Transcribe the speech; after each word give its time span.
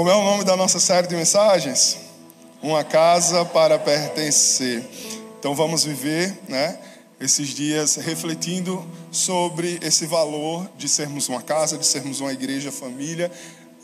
Como 0.00 0.08
é 0.08 0.14
o 0.14 0.24
nome 0.24 0.44
da 0.44 0.56
nossa 0.56 0.80
série 0.80 1.06
de 1.06 1.14
mensagens? 1.14 1.98
Uma 2.62 2.82
casa 2.82 3.44
para 3.44 3.78
pertencer. 3.78 4.82
Então 5.38 5.54
vamos 5.54 5.84
viver, 5.84 6.40
né, 6.48 6.78
esses 7.20 7.48
dias 7.48 7.96
refletindo 7.96 8.82
sobre 9.12 9.78
esse 9.82 10.06
valor 10.06 10.66
de 10.78 10.88
sermos 10.88 11.28
uma 11.28 11.42
casa, 11.42 11.76
de 11.76 11.84
sermos 11.84 12.18
uma 12.18 12.32
igreja, 12.32 12.72
família. 12.72 13.30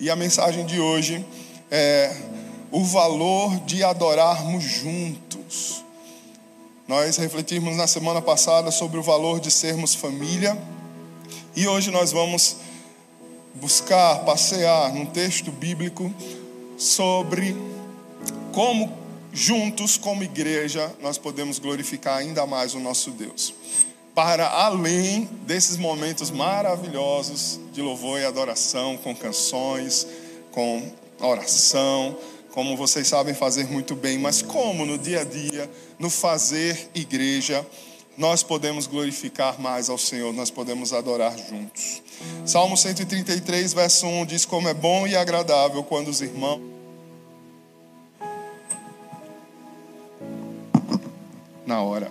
E 0.00 0.08
a 0.08 0.16
mensagem 0.16 0.64
de 0.64 0.80
hoje 0.80 1.22
é 1.71 2.17
o 2.72 2.83
valor 2.83 3.54
de 3.67 3.85
adorarmos 3.85 4.64
juntos. 4.64 5.85
Nós 6.88 7.19
refletimos 7.19 7.76
na 7.76 7.87
semana 7.87 8.22
passada 8.22 8.71
sobre 8.71 8.98
o 8.98 9.03
valor 9.03 9.38
de 9.38 9.51
sermos 9.51 9.94
família. 9.94 10.56
E 11.54 11.69
hoje 11.69 11.90
nós 11.90 12.10
vamos 12.10 12.56
buscar, 13.61 14.25
passear 14.25 14.93
num 14.93 15.07
texto 15.07 15.51
bíblico 15.51 16.12
sobre 16.77 17.56
como 18.52 18.92
juntos, 19.33 19.97
como 19.97 20.23
igreja, 20.23 20.95
nós 21.02 21.19
podemos 21.19 21.59
glorificar 21.59 22.19
ainda 22.19 22.47
mais 22.47 22.74
o 22.74 22.80
nosso 22.80 23.11
Deus. 23.11 23.52
Para 24.14 24.48
além 24.48 25.28
desses 25.47 25.77
momentos 25.77 26.30
maravilhosos 26.30 27.61
de 27.73 27.83
louvor 27.83 28.19
e 28.19 28.24
adoração, 28.24 28.97
com 28.97 29.14
canções, 29.14 30.06
com 30.50 30.91
oração, 31.20 32.16
como 32.50 32.75
vocês 32.78 33.06
sabem 33.06 33.34
fazer 33.34 33.66
muito 33.66 33.95
bem, 33.95 34.19
mas 34.19 34.41
como 34.41 34.86
no 34.86 34.97
dia 34.97 35.20
a 35.20 35.25
dia, 35.25 35.70
no 35.98 36.09
fazer 36.09 36.88
igreja, 36.95 37.66
nós 38.16 38.42
podemos 38.42 38.86
glorificar 38.86 39.61
mais 39.61 39.91
ao 39.91 39.98
Senhor, 39.98 40.33
nós 40.33 40.50
podemos 40.50 40.95
adorar 40.95 41.36
juntos. 41.36 42.02
Salmo 42.45 42.77
133, 42.77 43.73
verso 43.73 44.06
1 44.06 44.27
diz: 44.27 44.45
Como 44.45 44.69
é 44.69 44.75
bom 44.75 45.06
e 45.06 45.16
agradável 45.16 45.83
quando 45.83 46.09
os 46.09 46.20
irmãos. 46.20 46.61
Na 51.67 51.83
hora. 51.83 52.11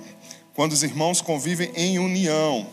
Quando 0.53 0.71
os 0.73 0.83
irmãos 0.83 1.21
convivem 1.21 1.71
em 1.75 1.99
união. 1.99 2.67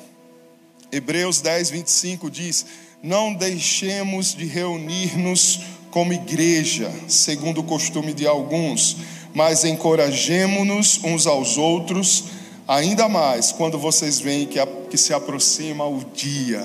Hebreus 0.91 1.41
10, 1.41 1.71
25 1.71 2.31
diz: 2.31 2.67
Não 3.03 3.33
deixemos 3.35 4.35
de 4.35 4.45
reunir-nos 4.47 5.61
como 5.91 6.13
igreja, 6.13 6.91
segundo 7.09 7.61
o 7.61 7.65
costume 7.65 8.15
de 8.15 8.27
alguns, 8.27 8.97
mas 9.35 9.65
encorajemo-nos 9.65 11.03
uns 11.05 11.27
aos 11.27 11.59
outros 11.59 12.25
Ainda 12.67 13.09
mais 13.09 13.51
quando 13.51 13.79
vocês 13.79 14.21
veem 14.21 14.47
que, 14.47 14.59
a, 14.59 14.67
que 14.67 14.97
se 14.97 15.13
aproxima 15.13 15.87
o 15.87 16.03
dia. 16.15 16.65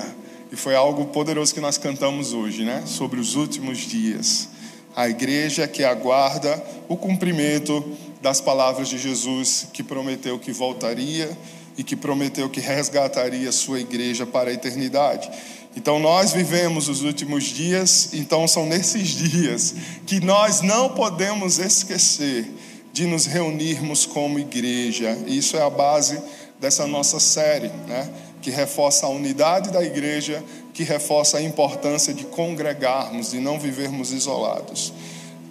E 0.50 0.56
foi 0.56 0.74
algo 0.74 1.06
poderoso 1.06 1.52
que 1.52 1.60
nós 1.60 1.76
cantamos 1.76 2.32
hoje, 2.32 2.64
né? 2.64 2.82
Sobre 2.86 3.20
os 3.20 3.36
últimos 3.36 3.78
dias. 3.78 4.48
A 4.96 5.08
igreja 5.08 5.68
que 5.68 5.84
aguarda 5.84 6.62
o 6.88 6.96
cumprimento 6.96 7.84
das 8.20 8.40
palavras 8.40 8.88
de 8.88 8.98
Jesus, 8.98 9.68
que 9.72 9.82
prometeu 9.82 10.38
que 10.38 10.50
voltaria 10.50 11.36
e 11.76 11.84
que 11.84 11.94
prometeu 11.94 12.48
que 12.48 12.60
resgataria 12.60 13.52
sua 13.52 13.78
igreja 13.80 14.26
para 14.26 14.50
a 14.50 14.52
eternidade. 14.52 15.30
Então 15.76 16.00
nós 16.00 16.32
vivemos 16.32 16.88
os 16.88 17.02
últimos 17.02 17.44
dias, 17.44 18.10
então 18.12 18.48
são 18.48 18.66
nesses 18.66 19.08
dias 19.10 19.74
que 20.06 20.18
nós 20.18 20.60
não 20.60 20.88
podemos 20.88 21.58
esquecer 21.58 22.50
de 22.92 23.06
nos 23.06 23.26
reunirmos 23.26 24.04
como 24.04 24.40
igreja. 24.40 25.16
Isso 25.26 25.56
é 25.56 25.62
a 25.62 25.70
base 25.70 26.20
dessa 26.58 26.86
nossa 26.86 27.20
série, 27.20 27.68
né? 27.86 28.10
Que 28.48 28.50
reforça 28.50 29.04
a 29.04 29.10
unidade 29.10 29.70
da 29.70 29.84
igreja, 29.84 30.42
que 30.72 30.82
reforça 30.82 31.36
a 31.36 31.42
importância 31.42 32.14
de 32.14 32.24
congregarmos, 32.24 33.32
de 33.32 33.40
não 33.40 33.60
vivermos 33.60 34.10
isolados. 34.10 34.90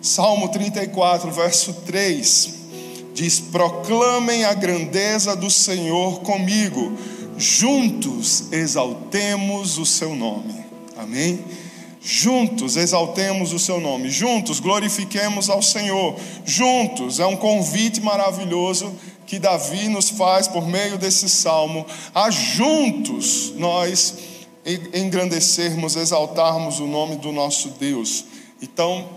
Salmo 0.01 0.49
34, 0.49 1.29
verso 1.31 1.73
3 1.85 2.55
diz: 3.13 3.39
Proclamem 3.39 4.45
a 4.45 4.53
grandeza 4.55 5.35
do 5.35 5.51
Senhor 5.51 6.21
comigo, 6.21 6.97
juntos 7.37 8.51
exaltemos 8.51 9.77
o 9.77 9.85
seu 9.85 10.15
nome. 10.15 10.55
Amém? 10.97 11.39
Juntos 12.01 12.77
exaltemos 12.77 13.53
o 13.53 13.59
seu 13.59 13.79
nome, 13.79 14.09
juntos 14.09 14.59
glorifiquemos 14.59 15.51
ao 15.51 15.61
Senhor, 15.61 16.15
juntos 16.45 17.19
é 17.19 17.27
um 17.27 17.35
convite 17.35 18.01
maravilhoso 18.01 18.91
que 19.27 19.37
Davi 19.37 19.89
nos 19.89 20.09
faz 20.09 20.47
por 20.47 20.65
meio 20.65 20.97
desse 20.97 21.27
salmo, 21.27 21.85
a 22.15 22.31
juntos 22.31 23.51
nós 23.57 24.15
engrandecermos, 24.93 25.97
exaltarmos 25.97 26.79
o 26.79 26.87
nome 26.87 27.17
do 27.17 27.31
nosso 27.33 27.69
Deus. 27.71 28.25
Então, 28.61 29.07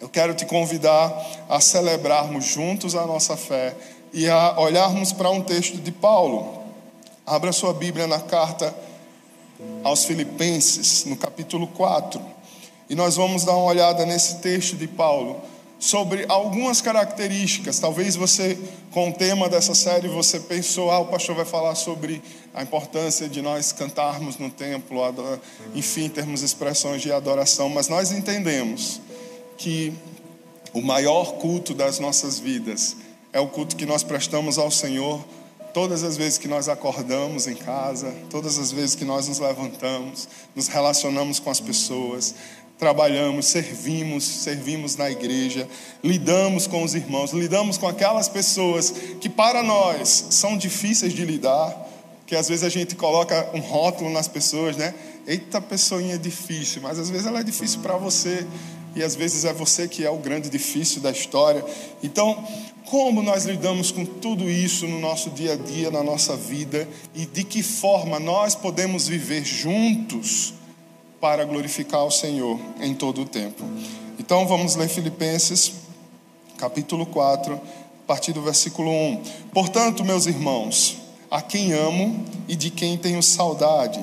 eu 0.00 0.08
quero 0.08 0.34
te 0.34 0.44
convidar 0.44 1.46
a 1.48 1.60
celebrarmos 1.60 2.44
juntos 2.44 2.94
a 2.94 3.06
nossa 3.06 3.36
fé 3.38 3.74
e 4.12 4.28
a 4.28 4.60
olharmos 4.60 5.12
para 5.12 5.30
um 5.30 5.40
texto 5.40 5.78
de 5.78 5.90
Paulo. 5.90 6.62
Abra 7.26 7.50
sua 7.50 7.72
Bíblia 7.72 8.06
na 8.06 8.20
carta 8.20 8.74
aos 9.82 10.04
Filipenses, 10.04 11.06
no 11.06 11.16
capítulo 11.16 11.66
4. 11.68 12.20
E 12.90 12.94
nós 12.94 13.16
vamos 13.16 13.44
dar 13.44 13.56
uma 13.56 13.64
olhada 13.64 14.04
nesse 14.04 14.36
texto 14.36 14.76
de 14.76 14.86
Paulo 14.86 15.40
sobre 15.84 16.24
algumas 16.30 16.80
características. 16.80 17.78
Talvez 17.78 18.16
você, 18.16 18.58
com 18.90 19.10
o 19.10 19.12
tema 19.12 19.50
dessa 19.50 19.74
série, 19.74 20.08
você 20.08 20.40
pensou, 20.40 20.90
ah, 20.90 20.98
o 20.98 21.06
pastor 21.08 21.36
vai 21.36 21.44
falar 21.44 21.74
sobre 21.74 22.22
a 22.54 22.62
importância 22.62 23.28
de 23.28 23.42
nós 23.42 23.70
cantarmos 23.70 24.38
no 24.38 24.48
templo, 24.48 25.02
enfim, 25.74 26.08
termos 26.08 26.40
expressões 26.40 27.02
de 27.02 27.12
adoração, 27.12 27.68
mas 27.68 27.88
nós 27.88 28.12
entendemos 28.12 28.98
que 29.58 29.92
o 30.72 30.80
maior 30.80 31.34
culto 31.34 31.74
das 31.74 31.98
nossas 31.98 32.38
vidas 32.38 32.96
é 33.30 33.38
o 33.38 33.48
culto 33.48 33.76
que 33.76 33.84
nós 33.84 34.02
prestamos 34.02 34.56
ao 34.56 34.70
Senhor 34.70 35.22
todas 35.74 36.02
as 36.02 36.16
vezes 36.16 36.38
que 36.38 36.48
nós 36.48 36.66
acordamos 36.68 37.46
em 37.46 37.56
casa, 37.56 38.14
todas 38.30 38.58
as 38.58 38.70
vezes 38.70 38.94
que 38.94 39.04
nós 39.04 39.28
nos 39.28 39.40
levantamos, 39.40 40.28
nos 40.54 40.68
relacionamos 40.68 41.40
com 41.40 41.50
as 41.50 41.60
pessoas, 41.60 42.34
trabalhamos, 42.78 43.46
servimos, 43.46 44.24
servimos 44.24 44.96
na 44.96 45.10
igreja, 45.10 45.68
lidamos 46.02 46.66
com 46.66 46.82
os 46.82 46.94
irmãos, 46.94 47.32
lidamos 47.32 47.78
com 47.78 47.86
aquelas 47.86 48.28
pessoas 48.28 48.92
que 49.20 49.28
para 49.28 49.62
nós 49.62 50.26
são 50.30 50.56
difíceis 50.56 51.12
de 51.12 51.24
lidar, 51.24 51.74
que 52.26 52.34
às 52.34 52.48
vezes 52.48 52.64
a 52.64 52.68
gente 52.68 52.94
coloca 52.96 53.48
um 53.54 53.60
rótulo 53.60 54.10
nas 54.10 54.28
pessoas, 54.28 54.76
né? 54.76 54.94
Eita, 55.26 55.60
pessoinha 55.60 56.18
difícil, 56.18 56.82
mas 56.82 56.98
às 56.98 57.08
vezes 57.08 57.26
ela 57.26 57.40
é 57.40 57.42
difícil 57.42 57.80
para 57.80 57.96
você 57.96 58.46
e 58.94 59.02
às 59.02 59.14
vezes 59.14 59.44
é 59.44 59.52
você 59.52 59.88
que 59.88 60.04
é 60.04 60.10
o 60.10 60.18
grande 60.18 60.48
difícil 60.50 61.00
da 61.00 61.10
história. 61.10 61.64
Então, 62.02 62.46
como 62.86 63.22
nós 63.22 63.44
lidamos 63.44 63.90
com 63.90 64.04
tudo 64.04 64.48
isso 64.48 64.86
no 64.86 65.00
nosso 65.00 65.30
dia 65.30 65.54
a 65.54 65.56
dia, 65.56 65.90
na 65.90 66.02
nossa 66.02 66.36
vida 66.36 66.88
e 67.14 67.24
de 67.24 67.44
que 67.44 67.62
forma 67.62 68.18
nós 68.20 68.54
podemos 68.54 69.08
viver 69.08 69.44
juntos? 69.44 70.54
Para 71.24 71.46
glorificar 71.46 72.04
o 72.04 72.10
Senhor 72.10 72.60
em 72.82 72.92
todo 72.92 73.22
o 73.22 73.24
tempo. 73.24 73.64
Então 74.18 74.46
vamos 74.46 74.76
ler 74.76 74.90
Filipenses, 74.90 75.72
capítulo 76.58 77.06
4, 77.06 77.54
a 77.54 78.06
partir 78.06 78.34
do 78.34 78.42
versículo 78.42 78.90
1. 78.90 79.22
Portanto, 79.50 80.04
meus 80.04 80.26
irmãos, 80.26 80.98
a 81.30 81.40
quem 81.40 81.72
amo 81.72 82.22
e 82.46 82.54
de 82.54 82.68
quem 82.68 82.98
tenho 82.98 83.22
saudade, 83.22 83.98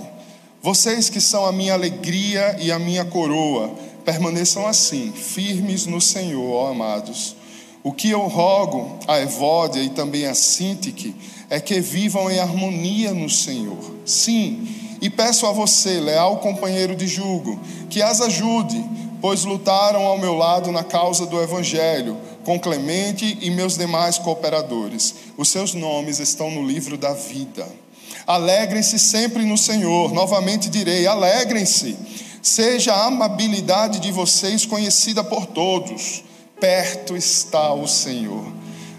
vocês 0.64 1.12
que 1.12 1.22
são 1.22 1.46
a 1.46 1.52
minha 1.52 1.76
alegria 1.76 2.58
e 2.60 2.72
a 2.72 2.80
minha 2.80 3.06
coroa, 3.06 3.70
permaneçam 4.04 4.66
assim, 4.66 5.12
firmes 5.12 5.86
no 5.86 6.02
Senhor, 6.02 6.52
ó 6.52 6.72
amados. 6.72 7.36
O 7.84 7.94
que 7.94 8.10
eu 8.10 8.22
rogo 8.22 8.98
a 9.08 9.22
Evódia 9.22 9.84
e 9.84 9.90
também 9.90 10.26
a 10.26 10.34
Sintique 10.34 11.16
é 11.52 11.60
que 11.60 11.80
vivam 11.82 12.32
em 12.32 12.40
harmonia 12.40 13.14
no 13.14 13.30
Senhor. 13.30 13.78
Sim, 14.08 14.68
e 15.02 15.10
peço 15.10 15.48
a 15.48 15.52
você, 15.52 16.00
leal 16.00 16.38
companheiro 16.38 16.96
de 16.96 17.08
julgo, 17.08 17.60
que 17.90 18.04
as 18.04 18.22
ajude, 18.22 18.86
pois 19.20 19.44
lutaram 19.44 20.04
ao 20.04 20.20
meu 20.20 20.36
lado 20.36 20.72
na 20.72 20.84
causa 20.84 21.26
do 21.26 21.42
Evangelho, 21.42 22.16
com 22.46 22.60
Clemente 22.60 23.38
e 23.42 23.50
meus 23.50 23.78
demais 23.78 24.20
cooperadores. 24.20 25.16
Os 25.36 25.50
seus 25.50 25.74
nomes 25.74 26.20
estão 26.20 26.52
no 26.52 26.66
livro 26.66 26.98
da 26.98 27.14
vida. 27.14 27.68
Alegrem-se 28.28 29.00
sempre 29.00 29.44
no 29.44 29.58
Senhor. 29.58 30.14
Novamente 30.14 30.70
direi: 30.70 31.08
alegrem-se. 31.08 31.98
Seja 32.42 32.94
a 32.94 33.06
amabilidade 33.06 34.00
de 34.00 34.12
vocês 34.12 34.66
conhecida 34.66 35.24
por 35.24 35.48
todos. 35.48 36.24
Perto 36.60 37.16
está 37.16 37.74
o 37.74 37.88
Senhor. 37.88 38.46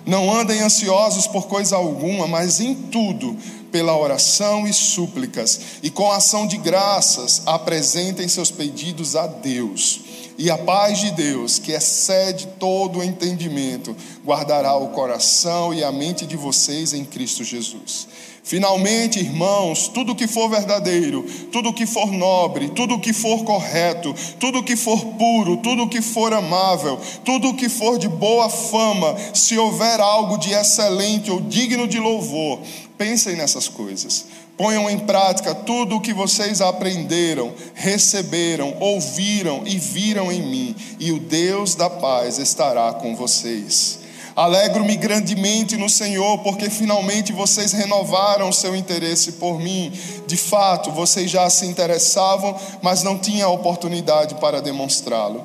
Não 0.05 0.33
andem 0.33 0.61
ansiosos 0.61 1.29
por 1.29 1.47
coisa 1.47 1.77
alguma, 1.77 2.27
mas 2.27 2.61
em 2.61 2.75
tudo 2.75 3.37
pela 3.73 3.97
oração 3.97 4.69
e 4.69 4.73
súplicas, 4.73 5.61
e 5.83 5.91
com 5.91 6.13
ação 6.13 6.47
de 6.47 6.59
graças 6.59 7.43
apresentem 7.47 8.29
seus 8.29 8.51
pedidos 8.51 9.17
a 9.17 9.27
Deus. 9.27 10.01
E 10.39 10.51
a 10.51 10.59
paz 10.59 10.99
de 10.99 11.11
Deus, 11.11 11.59
que 11.59 11.73
excede 11.73 12.47
todo 12.59 12.99
o 12.99 13.03
entendimento, 13.03 13.97
guardará 14.25 14.75
o 14.77 14.89
coração 14.89 15.75
e 15.75 15.83
a 15.83 15.91
mente 15.91 16.27
de 16.27 16.37
vocês 16.37 16.93
em 16.93 17.05
Cristo 17.05 17.45
Jesus. 17.45 18.09
Finalmente, 18.45 19.21
irmãos, 19.21 19.87
tudo 19.87 20.17
que 20.17 20.27
for 20.27 20.51
verdadeiro, 20.51 21.25
tudo 21.53 21.73
que 21.73 21.87
for 21.87 22.11
nobre, 22.11 22.71
tudo 22.71 22.99
que 22.99 23.13
for 23.13 23.45
correto, 23.45 24.13
tudo 24.41 24.65
que 24.65 24.75
for 24.75 24.99
puro, 25.17 25.59
tudo 25.59 25.89
que 25.89 26.03
for 26.03 26.33
amável, 26.33 26.99
tudo 27.25 27.55
que 27.55 27.69
for 27.69 27.99
de 27.99 28.09
boa 28.09 28.49
fama, 28.49 29.15
se 29.33 29.57
houver 29.57 30.01
algo 30.01 30.39
de 30.39 30.53
excelente 30.53 31.31
ou 31.31 31.41
digno 31.41 31.87
de 31.87 32.01
louvor, 32.01 32.59
pensem 33.03 33.35
nessas 33.35 33.67
coisas. 33.67 34.27
Ponham 34.57 34.89
em 34.89 35.01
prática 35.01 35.57
tudo 35.57 35.97
o 35.97 36.01
que 36.01 36.15
vocês 36.15 36.61
aprenderam, 36.61 37.53
receberam, 37.75 38.77
ouviram 38.79 39.65
e 39.67 39.77
viram 39.77 40.31
em 40.31 40.41
mim, 40.41 40.77
e 41.01 41.11
o 41.11 41.19
Deus 41.19 41.75
da 41.75 41.91
paz 41.91 42.39
estará 42.39 42.93
com 42.93 43.17
vocês. 43.17 43.99
Alegro-me 44.37 44.97
grandemente 44.97 45.77
no 45.77 45.91
Senhor, 45.91 46.39
porque 46.39 46.71
finalmente 46.71 47.33
vocês 47.33 47.73
renovaram 47.73 48.53
seu 48.53 48.75
interesse 48.75 49.33
por 49.33 49.59
mim. 49.59 49.93
De 50.27 50.37
fato, 50.37 50.93
vocês 50.93 51.31
já 51.31 51.51
se 51.51 51.67
interessavam, 51.67 52.57
mas 52.81 53.03
não 53.03 53.19
tinham 53.19 53.53
oportunidade 53.53 54.37
para 54.37 54.63
demonstrá-lo. 54.63 55.45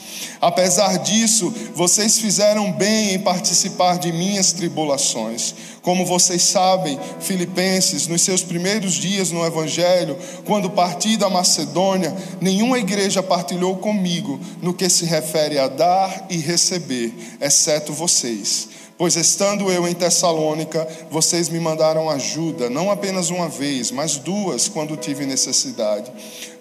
Apesar 0.39 0.99
disso, 0.99 1.53
vocês 1.75 2.17
fizeram 2.19 2.71
bem 2.71 3.13
em 3.13 3.19
participar 3.19 3.97
de 3.99 4.11
minhas 4.11 4.51
tribulações. 4.51 5.53
Como 5.81 6.05
vocês 6.05 6.43
sabem, 6.43 6.99
Filipenses, 7.19 8.07
nos 8.07 8.21
seus 8.21 8.43
primeiros 8.43 8.93
dias 8.93 9.31
no 9.31 9.45
Evangelho, 9.45 10.17
quando 10.45 10.69
parti 10.69 11.17
da 11.17 11.29
Macedônia, 11.29 12.15
nenhuma 12.39 12.79
igreja 12.79 13.23
partilhou 13.23 13.77
comigo 13.77 14.39
no 14.61 14.73
que 14.73 14.89
se 14.89 15.05
refere 15.05 15.57
a 15.57 15.67
dar 15.67 16.27
e 16.29 16.37
receber, 16.37 17.13
exceto 17.39 17.93
vocês. 17.93 18.80
Pois 19.01 19.15
estando 19.15 19.71
eu 19.71 19.87
em 19.87 19.95
Tessalônica, 19.95 20.87
vocês 21.09 21.49
me 21.49 21.59
mandaram 21.59 22.07
ajuda, 22.07 22.69
não 22.69 22.91
apenas 22.91 23.31
uma 23.31 23.49
vez, 23.49 23.89
mas 23.89 24.17
duas, 24.17 24.67
quando 24.67 24.95
tive 24.95 25.25
necessidade. 25.25 26.11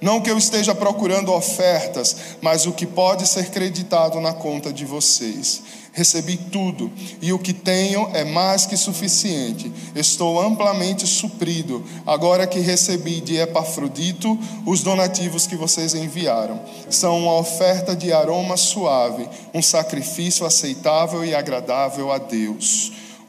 Não 0.00 0.22
que 0.22 0.30
eu 0.30 0.38
esteja 0.38 0.74
procurando 0.74 1.34
ofertas, 1.34 2.16
mas 2.40 2.64
o 2.64 2.72
que 2.72 2.86
pode 2.86 3.28
ser 3.28 3.50
creditado 3.50 4.18
na 4.22 4.32
conta 4.32 4.72
de 4.72 4.86
vocês. 4.86 5.60
Recebi 5.92 6.36
tudo, 6.36 6.90
e 7.20 7.32
o 7.32 7.38
que 7.38 7.52
tenho 7.52 8.08
é 8.14 8.22
mais 8.22 8.64
que 8.64 8.76
suficiente. 8.76 9.70
Estou 9.94 10.40
amplamente 10.40 11.04
suprido, 11.04 11.84
agora 12.06 12.46
que 12.46 12.60
recebi 12.60 13.20
de 13.20 13.36
Epafrodito 13.36 14.38
os 14.64 14.82
donativos 14.82 15.48
que 15.48 15.56
vocês 15.56 15.94
enviaram. 15.94 16.60
São 16.88 17.18
uma 17.18 17.34
oferta 17.34 17.96
de 17.96 18.12
aroma 18.12 18.56
suave, 18.56 19.28
um 19.52 19.60
sacrifício 19.60 20.46
aceitável 20.46 21.24
e 21.24 21.34
agradável 21.34 22.12
a 22.12 22.18
Deus. 22.18 22.29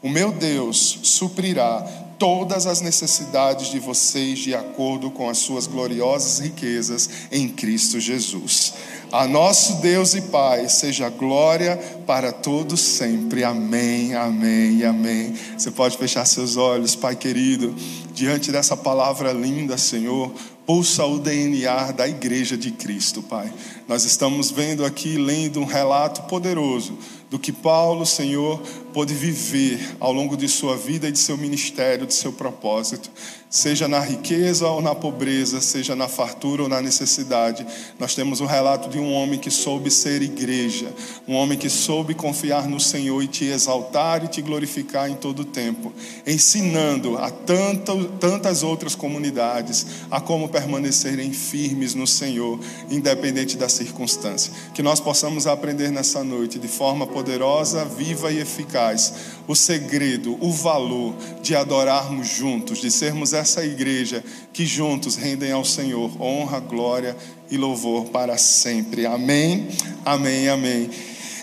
O 0.02 0.08
meu 0.08 0.32
Deus 0.32 0.98
suprirá 1.02 1.80
todas 2.18 2.68
as 2.68 2.80
necessidades 2.80 3.68
de 3.68 3.80
vocês 3.80 4.38
de 4.38 4.54
acordo 4.54 5.10
com 5.10 5.28
as 5.28 5.38
suas 5.38 5.66
gloriosas 5.66 6.38
riquezas 6.38 7.10
em 7.32 7.48
Cristo 7.48 7.98
Jesus. 7.98 8.74
A 9.10 9.26
nosso 9.26 9.80
Deus 9.80 10.14
e 10.14 10.22
Pai 10.22 10.68
seja 10.68 11.08
glória 11.08 11.76
para 12.06 12.32
todos 12.32 12.80
sempre. 12.80 13.42
Amém, 13.42 14.14
amém 14.14 14.84
amém. 14.84 15.34
Você 15.58 15.70
pode 15.72 15.98
fechar 15.98 16.24
seus 16.24 16.56
olhos, 16.56 16.94
Pai 16.94 17.16
querido, 17.16 17.74
diante 18.14 18.52
dessa 18.52 18.76
palavra 18.76 19.32
linda, 19.32 19.76
Senhor. 19.76 20.32
Pulsa 20.64 21.04
o 21.04 21.18
DNA 21.18 21.90
da 21.90 22.06
igreja 22.06 22.56
de 22.56 22.70
Cristo, 22.70 23.20
Pai. 23.20 23.52
Nós 23.88 24.04
estamos 24.04 24.52
vendo 24.52 24.84
aqui, 24.84 25.18
lendo 25.18 25.58
um 25.58 25.64
relato 25.64 26.22
poderoso 26.22 26.96
do 27.32 27.38
que 27.38 27.50
Paulo, 27.50 28.04
Senhor, 28.04 28.60
pôde 28.92 29.14
viver 29.14 29.96
ao 29.98 30.12
longo 30.12 30.36
de 30.36 30.46
sua 30.50 30.76
vida 30.76 31.08
e 31.08 31.12
de 31.12 31.18
seu 31.18 31.34
ministério, 31.38 32.06
de 32.06 32.12
seu 32.12 32.30
propósito 32.30 33.10
seja 33.52 33.86
na 33.86 34.00
riqueza 34.00 34.66
ou 34.66 34.80
na 34.80 34.94
pobreza, 34.94 35.60
seja 35.60 35.94
na 35.94 36.08
fartura 36.08 36.62
ou 36.62 36.68
na 36.70 36.80
necessidade. 36.80 37.66
Nós 37.98 38.14
temos 38.14 38.40
o 38.40 38.44
um 38.44 38.46
relato 38.46 38.88
de 38.88 38.98
um 38.98 39.12
homem 39.12 39.38
que 39.38 39.50
soube 39.50 39.90
ser 39.90 40.22
igreja, 40.22 40.90
um 41.28 41.34
homem 41.34 41.58
que 41.58 41.68
soube 41.68 42.14
confiar 42.14 42.66
no 42.66 42.80
Senhor 42.80 43.22
e 43.22 43.28
te 43.28 43.44
exaltar 43.44 44.24
e 44.24 44.28
te 44.28 44.40
glorificar 44.40 45.10
em 45.10 45.14
todo 45.14 45.40
o 45.40 45.44
tempo, 45.44 45.92
ensinando 46.26 47.18
a 47.18 47.30
tanto, 47.30 48.06
tantas 48.18 48.62
outras 48.62 48.94
comunidades 48.94 49.86
a 50.10 50.18
como 50.18 50.48
permanecerem 50.48 51.30
firmes 51.30 51.94
no 51.94 52.06
Senhor, 52.06 52.58
independente 52.90 53.58
da 53.58 53.68
circunstância. 53.68 54.50
Que 54.72 54.82
nós 54.82 54.98
possamos 54.98 55.46
aprender 55.46 55.90
nessa 55.90 56.24
noite 56.24 56.58
de 56.58 56.68
forma 56.68 57.06
poderosa, 57.06 57.84
viva 57.84 58.32
e 58.32 58.40
eficaz 58.40 59.12
o 59.46 59.54
segredo, 59.54 60.36
o 60.40 60.52
valor 60.52 61.14
de 61.42 61.54
adorarmos 61.54 62.28
juntos, 62.28 62.78
de 62.78 62.90
sermos 62.90 63.32
essa 63.32 63.64
igreja 63.64 64.24
que 64.52 64.64
juntos 64.64 65.16
rendem 65.16 65.52
ao 65.52 65.64
Senhor 65.64 66.10
honra, 66.20 66.60
glória 66.60 67.16
e 67.50 67.56
louvor 67.56 68.06
para 68.06 68.38
sempre. 68.38 69.06
Amém, 69.06 69.68
amém, 70.04 70.48
amém. 70.48 70.90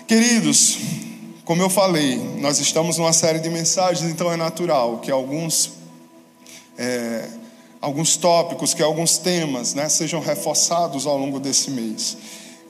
Queridos, 0.06 0.78
como 1.44 1.62
eu 1.62 1.70
falei, 1.70 2.16
nós 2.38 2.58
estamos 2.58 2.98
numa 2.98 3.12
série 3.12 3.38
de 3.38 3.50
mensagens, 3.50 4.10
então 4.10 4.32
é 4.32 4.36
natural 4.36 4.98
que 4.98 5.10
alguns. 5.10 5.72
É, 6.78 7.28
alguns 7.80 8.16
tópicos, 8.16 8.74
que 8.74 8.82
alguns 8.82 9.16
temas 9.18 9.74
né, 9.74 9.88
sejam 9.88 10.20
reforçados 10.20 11.06
ao 11.06 11.16
longo 11.16 11.40
desse 11.40 11.70
mês. 11.70 12.16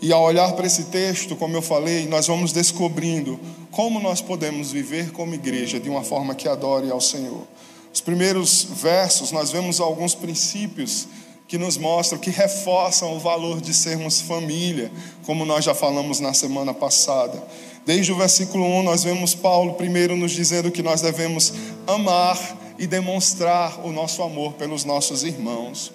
E 0.03 0.13
ao 0.13 0.23
olhar 0.23 0.53
para 0.53 0.67
esse 0.67 0.85
texto, 0.85 1.37
como 1.37 1.55
eu 1.55 1.61
falei, 1.61 2.07
nós 2.07 2.27
vamos 2.27 2.53
descobrindo 2.53 3.39
como 3.71 4.01
nós 4.01 4.21
podemos 4.21 4.73
viver 4.73 5.13
como 5.13 5.35
igreja 5.35 5.79
de 5.79 5.91
uma 5.91 6.03
forma 6.03 6.35
que 6.35 6.49
adore 6.49 6.91
ao 6.91 7.01
Senhor. 7.01 7.47
Os 7.93 8.01
primeiros 8.01 8.65
versos, 8.65 9.31
nós 9.31 9.51
vemos 9.51 9.81
alguns 9.81 10.15
princípios 10.15 11.07
que 11.47 11.59
nos 11.59 11.77
mostram, 11.77 12.19
que 12.19 12.31
reforçam 12.31 13.15
o 13.15 13.19
valor 13.19 13.61
de 13.61 13.75
sermos 13.75 14.21
família, 14.21 14.91
como 15.27 15.45
nós 15.45 15.65
já 15.65 15.75
falamos 15.75 16.21
na 16.21 16.33
semana 16.33 16.73
passada. 16.73 17.43
Desde 17.85 18.13
o 18.13 18.17
versículo 18.17 18.65
1, 18.65 18.83
nós 18.85 19.03
vemos 19.03 19.35
Paulo 19.35 19.75
primeiro 19.75 20.17
nos 20.17 20.33
dizendo 20.33 20.71
que 20.71 20.83
nós 20.83 21.03
devemos 21.03 21.53
amar 21.87 22.39
e 22.79 22.87
demonstrar 22.87 23.85
o 23.85 23.93
nosso 23.93 24.23
amor 24.23 24.53
pelos 24.55 24.85
nossos 24.85 25.25
irmãos. 25.25 25.93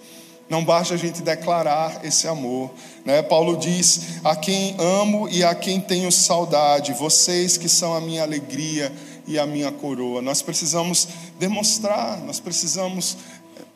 Não 0.50 0.64
basta 0.64 0.94
a 0.94 0.98
gente 0.98 1.22
declarar 1.22 2.06
esse 2.06 2.28
amor. 2.28 2.72
Né? 3.04 3.22
Paulo 3.24 3.58
diz: 3.58 4.20
A 4.24 4.36
quem 4.36 4.76
amo 4.78 5.28
e 5.30 5.44
a 5.44 5.56
quem 5.56 5.82
tenho 5.82 6.12
saudade, 6.12 6.94
vocês 6.94 7.58
que 7.58 7.68
são 7.68 7.96
a 7.96 8.02
minha 8.02 8.22
alegria 8.22 8.92
e 9.28 9.40
a 9.40 9.46
minha 9.46 9.72
coroa. 9.72 10.22
Nós 10.22 10.42
precisamos 10.42 11.08
demonstrar, 11.40 12.20
nós 12.20 12.40
precisamos 12.40 13.18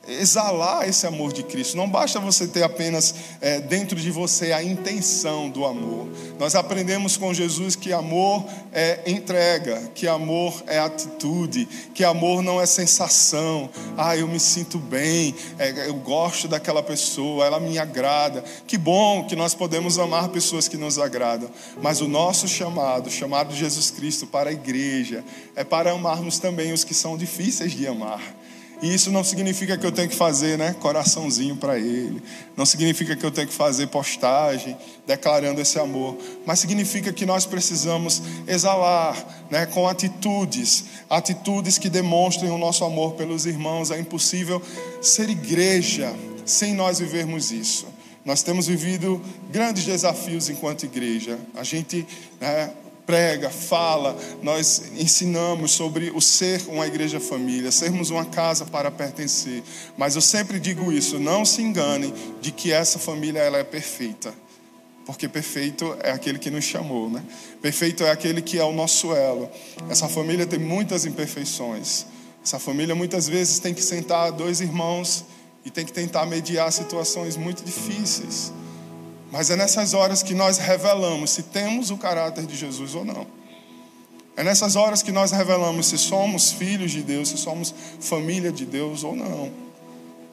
exalar 0.10 0.88
esse 0.88 1.06
amor 1.06 1.32
de 1.32 1.44
Cristo. 1.44 1.78
Não 1.78 1.90
basta 1.90 2.20
você 2.20 2.48
ter 2.48 2.64
apenas 2.64 3.14
é, 3.42 3.60
dentro 3.60 4.00
de 4.00 4.10
você 4.10 4.52
a 4.52 4.64
intenção 4.64 5.50
do 5.50 5.66
amor. 5.66 6.08
Nós 6.40 6.56
aprendemos 6.56 7.18
com 7.18 7.34
Jesus 7.34 7.76
que 7.76 7.94
amor 7.94 8.46
é 8.72 9.02
entrega, 9.06 9.92
que 9.94 10.08
amor 10.08 10.64
é 10.68 10.80
atitude, 10.80 11.68
que 11.94 12.04
amor 12.04 12.42
não 12.42 12.60
é 12.60 12.66
sensação. 12.66 13.70
Ah, 13.98 14.18
eu 14.18 14.28
me 14.28 14.40
sinto 14.40 14.78
bem, 14.78 15.36
é, 15.58 15.88
eu 15.88 15.96
gosto 15.96 16.48
daquela 16.48 16.82
pessoa, 16.82 17.46
ela 17.46 17.60
me 17.60 17.78
agrada. 17.78 18.44
Que 18.66 18.78
bom 18.78 19.26
que 19.26 19.36
nós 19.36 19.54
podemos 19.54 20.00
amar 20.00 20.30
pessoas 20.30 20.68
que 20.68 20.78
nos 20.78 20.98
agradam. 20.98 21.50
Mas 21.82 22.02
o 22.02 22.08
nosso 22.08 22.48
chamado, 22.48 23.10
chamado 23.10 23.54
de 23.54 23.60
Jesus 23.60 23.92
Cristo 23.92 24.26
para 24.26 24.50
a 24.50 24.54
igreja, 24.54 25.24
é 25.56 25.64
para 25.64 25.92
amarmos 25.92 26.40
também 26.40 26.74
os 26.74 26.84
que 26.84 26.94
são 26.94 27.18
difíceis 27.18 27.74
de 27.74 27.88
amar. 27.88 28.39
E 28.82 28.94
isso 28.94 29.12
não 29.12 29.24
significa 29.24 29.78
que 29.78 29.86
eu 29.86 29.92
tenho 29.92 30.08
que 30.08 30.16
fazer, 30.16 30.58
né, 30.58 30.74
coraçãozinho 30.80 31.56
para 31.56 31.78
ele. 31.78 32.24
Não 32.56 32.66
significa 32.66 33.16
que 33.16 33.26
eu 33.26 33.32
tenho 33.32 33.48
que 33.48 33.54
fazer 33.54 33.88
postagem 33.88 34.78
declarando 35.06 35.60
esse 35.60 35.78
amor, 35.78 36.18
mas 36.46 36.60
significa 36.60 37.12
que 37.12 37.26
nós 37.26 37.46
precisamos 37.46 38.22
exalar, 38.48 39.18
né, 39.52 39.66
com 39.66 39.88
atitudes, 39.88 40.86
atitudes 41.10 41.78
que 41.78 41.90
demonstrem 41.90 42.50
o 42.52 42.58
nosso 42.58 42.86
amor 42.86 43.14
pelos 43.14 43.46
irmãos. 43.46 43.92
É 43.92 44.00
impossível 44.00 44.62
ser 45.02 45.30
igreja 45.30 46.16
sem 46.46 46.74
nós 46.74 47.00
vivermos 47.00 47.52
isso. 47.52 47.86
Nós 48.24 48.44
temos 48.44 48.68
vivido 48.68 49.22
grandes 49.52 49.86
desafios 49.86 50.50
enquanto 50.50 50.84
igreja. 50.86 51.38
A 51.56 51.64
gente 51.64 52.06
né, 52.40 52.72
prega, 53.10 53.50
fala, 53.50 54.16
nós 54.44 54.84
ensinamos 54.96 55.72
sobre 55.72 56.12
o 56.12 56.22
ser 56.22 56.62
uma 56.68 56.86
igreja 56.86 57.20
família, 57.20 57.72
sermos 57.72 58.12
uma 58.12 58.24
casa 58.24 58.68
para 58.68 58.92
pertencer. 58.92 59.64
Mas 59.98 60.14
eu 60.14 60.22
sempre 60.22 60.60
digo 60.60 60.92
isso, 60.92 61.18
não 61.18 61.44
se 61.44 61.60
enganem 61.60 62.14
de 62.40 62.52
que 62.52 62.72
essa 62.72 63.00
família 63.00 63.40
ela 63.40 63.58
é 63.58 63.64
perfeita. 63.64 64.32
Porque 65.08 65.28
perfeito 65.28 65.98
é 66.04 66.12
aquele 66.12 66.38
que 66.38 66.52
nos 66.52 66.64
chamou, 66.66 67.10
né? 67.10 67.24
Perfeito 67.60 68.04
é 68.04 68.12
aquele 68.12 68.44
que 68.44 68.60
é 68.60 68.64
o 68.64 68.72
nosso 68.72 69.12
elo. 69.12 69.50
Essa 69.90 70.08
família 70.08 70.46
tem 70.46 70.60
muitas 70.60 71.04
imperfeições. 71.04 72.06
Essa 72.44 72.60
família 72.60 72.94
muitas 72.94 73.28
vezes 73.28 73.58
tem 73.58 73.74
que 73.74 73.82
sentar 73.82 74.32
dois 74.32 74.62
irmãos 74.62 75.26
e 75.66 75.72
tem 75.72 75.84
que 75.84 75.92
tentar 75.92 76.28
mediar 76.28 76.72
situações 76.72 77.36
muito 77.36 77.64
difíceis. 77.64 78.54
Mas 79.32 79.50
é 79.50 79.56
nessas 79.56 79.94
horas 79.94 80.24
que 80.24 80.34
nós 80.34 80.58
revelamos 80.58 81.32
se 81.32 81.44
temos 81.44 81.92
o 81.92 81.98
caráter 81.98 82.46
de 82.46 82.56
Jesus 82.56 82.96
ou 82.96 83.06
não. 83.06 83.28
É 84.36 84.44
nessas 84.44 84.76
horas 84.76 85.04
que 85.04 85.12
nós 85.12 85.32
revelamos 85.32 85.88
se 85.88 85.98
somos 85.98 86.52
filhos 86.52 86.92
de 86.92 87.04
Deus, 87.04 87.30
se 87.30 87.38
somos 87.38 87.74
família 88.00 88.52
de 88.52 88.66
Deus 88.66 89.04
ou 89.04 89.16
não. 89.16 89.52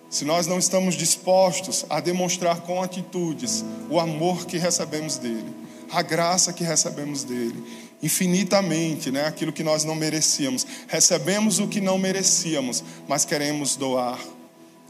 Se 0.09 0.25
nós 0.25 0.47
não 0.47 0.59
estamos 0.59 0.95
dispostos 0.95 1.85
a 1.91 2.01
demonstrar 2.01 2.61
com 2.61 2.81
atitudes 2.81 3.65
o 3.91 3.99
amor 3.99 4.47
que 4.47 4.57
recebemos 4.57 5.19
dele, 5.19 5.53
a 5.91 6.03
graça 6.03 6.53
que 6.53 6.63
recebemos 6.63 7.25
dele, 7.25 7.63
infinitamente, 8.03 9.11
né, 9.11 9.27
aquilo 9.27 9.53
que 9.53 9.65
nós 9.65 9.85
não 9.85 9.95
merecíamos. 9.95 10.67
Recebemos 10.87 11.59
o 11.59 11.67
que 11.67 11.81
não 11.81 11.99
merecíamos, 11.99 12.85
mas 13.09 13.25
queremos 13.25 13.77
doar 13.77 14.19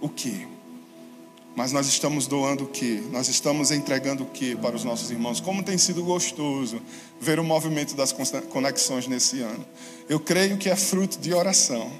o 0.01 0.09
quê? 0.09 0.47
Mas 1.57 1.73
nós 1.73 1.87
estamos 1.87 2.27
doando 2.27 2.65
o 2.65 2.67
quê? 2.69 3.03
Nós 3.11 3.29
estamos 3.29 3.71
entregando 3.71 4.25
o 4.25 4.27
quê 4.27 4.57
para 4.61 4.77
os 4.77 4.85
nossos 4.85 5.11
irmãos? 5.11 5.41
Como 5.41 5.63
tem 5.63 5.79
sido 5.79 6.05
gostoso 6.05 6.83
ver 7.19 7.41
o 7.41 7.45
movimento 7.45 7.97
das 7.97 8.13
conexões 8.51 9.07
nesse 9.07 9.41
ano. 9.41 9.65
Eu 10.07 10.21
creio 10.21 10.59
que 10.59 10.69
é 10.69 10.77
fruto 10.77 11.19
de 11.19 11.33
oração. 11.33 11.91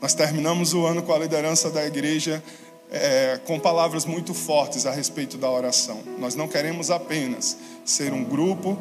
Nós 0.00 0.14
terminamos 0.14 0.74
o 0.74 0.86
ano 0.86 1.02
com 1.02 1.12
a 1.12 1.18
liderança 1.18 1.70
da 1.70 1.84
igreja 1.86 2.42
é, 2.90 3.40
com 3.44 3.58
palavras 3.58 4.04
muito 4.04 4.32
fortes 4.32 4.86
a 4.86 4.90
respeito 4.90 5.36
da 5.36 5.50
oração. 5.50 6.02
Nós 6.18 6.34
não 6.34 6.46
queremos 6.46 6.90
apenas 6.90 7.56
ser 7.84 8.12
um 8.12 8.22
grupo 8.22 8.78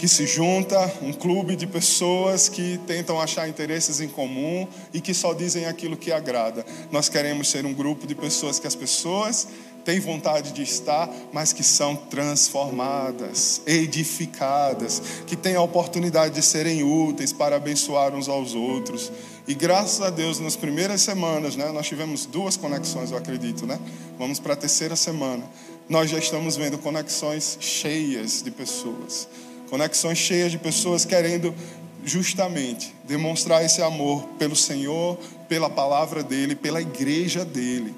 que 0.00 0.08
se 0.08 0.26
junta, 0.26 0.90
um 1.02 1.12
clube 1.12 1.54
de 1.54 1.66
pessoas 1.66 2.48
que 2.48 2.80
tentam 2.86 3.20
achar 3.20 3.46
interesses 3.46 4.00
em 4.00 4.08
comum 4.08 4.66
e 4.94 5.00
que 5.00 5.12
só 5.12 5.34
dizem 5.34 5.66
aquilo 5.66 5.94
que 5.94 6.10
agrada. 6.10 6.64
Nós 6.90 7.10
queremos 7.10 7.50
ser 7.50 7.66
um 7.66 7.74
grupo 7.74 8.06
de 8.06 8.14
pessoas 8.14 8.58
que 8.58 8.66
as 8.66 8.74
pessoas 8.74 9.46
têm 9.84 10.00
vontade 10.00 10.52
de 10.52 10.62
estar, 10.62 11.06
mas 11.34 11.52
que 11.52 11.62
são 11.62 11.94
transformadas, 11.94 13.60
edificadas, 13.66 15.02
que 15.26 15.36
têm 15.36 15.54
a 15.54 15.60
oportunidade 15.60 16.34
de 16.34 16.42
serem 16.42 16.82
úteis 16.82 17.30
para 17.30 17.56
abençoar 17.56 18.14
uns 18.14 18.26
aos 18.26 18.54
outros. 18.54 19.12
E 19.46 19.54
graças 19.54 20.00
a 20.00 20.08
Deus, 20.08 20.40
nas 20.40 20.56
primeiras 20.56 21.02
semanas, 21.02 21.56
né, 21.56 21.70
nós 21.72 21.86
tivemos 21.86 22.24
duas 22.24 22.56
conexões, 22.56 23.10
eu 23.10 23.18
acredito, 23.18 23.66
né? 23.66 23.78
Vamos 24.18 24.40
para 24.40 24.54
a 24.54 24.56
terceira 24.56 24.96
semana. 24.96 25.44
Nós 25.90 26.08
já 26.08 26.18
estamos 26.18 26.56
vendo 26.56 26.78
conexões 26.78 27.58
cheias 27.60 28.42
de 28.42 28.50
pessoas 28.50 29.28
Conexões 29.70 30.18
cheias 30.18 30.50
de 30.50 30.58
pessoas 30.58 31.04
querendo 31.04 31.54
justamente 32.04 32.94
demonstrar 33.04 33.64
esse 33.64 33.80
amor 33.80 34.24
pelo 34.38 34.56
Senhor, 34.56 35.16
pela 35.48 35.70
palavra 35.70 36.22
dele, 36.22 36.54
pela 36.54 36.80
igreja 36.80 37.44
dele. 37.44 37.94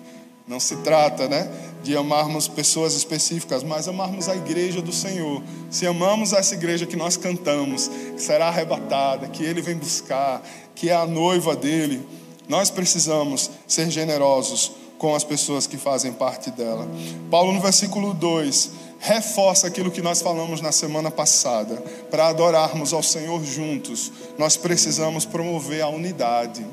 Não 0.47 0.61
se 0.61 0.77
trata, 0.77 1.29
né, 1.29 1.51
de 1.83 1.97
amarmos 1.97 2.47
pessoas 2.49 2.95
específicas, 2.95 3.63
mas 3.63 3.89
amarmos 3.89 4.29
a 4.29 4.37
igreja 4.37 4.83
do 4.83 4.93
Senhor. 4.93 5.43
Se 5.71 5.87
amamos 5.87 6.33
essa 6.33 6.55
igreja 6.55 6.85
que 6.85 6.97
nós 6.97 7.17
cantamos, 7.17 7.89
que 7.89 8.21
será 8.21 8.49
arrebatada, 8.49 9.29
que 9.29 9.43
ele 9.43 9.63
vem 9.63 9.77
buscar, 9.77 10.43
que 10.75 10.91
é 10.91 10.95
a 10.95 11.07
noiva 11.07 11.57
dele, 11.57 12.07
nós 12.49 12.71
precisamos 12.71 13.51
ser 13.67 13.91
generosos 13.91 14.73
com 14.99 15.15
as 15.15 15.25
pessoas 15.25 15.67
que 15.67 15.77
fazem 15.77 16.13
parte 16.13 16.51
dela. 16.51 16.89
Paulo, 17.31 17.53
no 17.53 17.61
versículo 17.61 18.13
2, 18.15 18.71
reforça 19.03 19.67
aquilo 19.67 19.91
que 19.91 20.01
nós 20.01 20.23
falamos 20.23 20.61
na 20.61 20.71
semana 20.71 21.11
passada. 21.11 21.75
Para 22.09 22.29
adorarmos 22.29 22.93
ao 22.93 23.03
Senhor 23.03 23.45
juntos, 23.45 24.13
nós 24.39 24.57
precisamos 24.57 25.25
promover 25.25 25.83
a 25.83 25.89
unidade. 25.89 26.65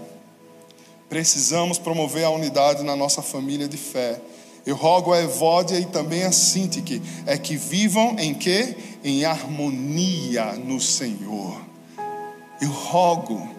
Precisamos 1.09 1.79
promover 1.79 2.23
a 2.23 2.29
unidade 2.29 2.83
na 2.83 2.95
nossa 2.95 3.23
família 3.23 3.67
de 3.67 3.77
fé. 3.77 4.21
Eu 4.63 4.75
rogo 4.75 5.11
a 5.11 5.19
Evódia 5.19 5.79
e 5.79 5.85
também 5.85 6.23
a 6.23 6.31
Sintique 6.31 7.01
é 7.25 7.35
que 7.35 7.57
vivam 7.57 8.15
em 8.19 8.35
quê? 8.35 8.77
Em 9.03 9.25
harmonia 9.25 10.53
no 10.53 10.79
Senhor. 10.79 11.59
Eu 12.61 12.69
rogo. 12.69 13.49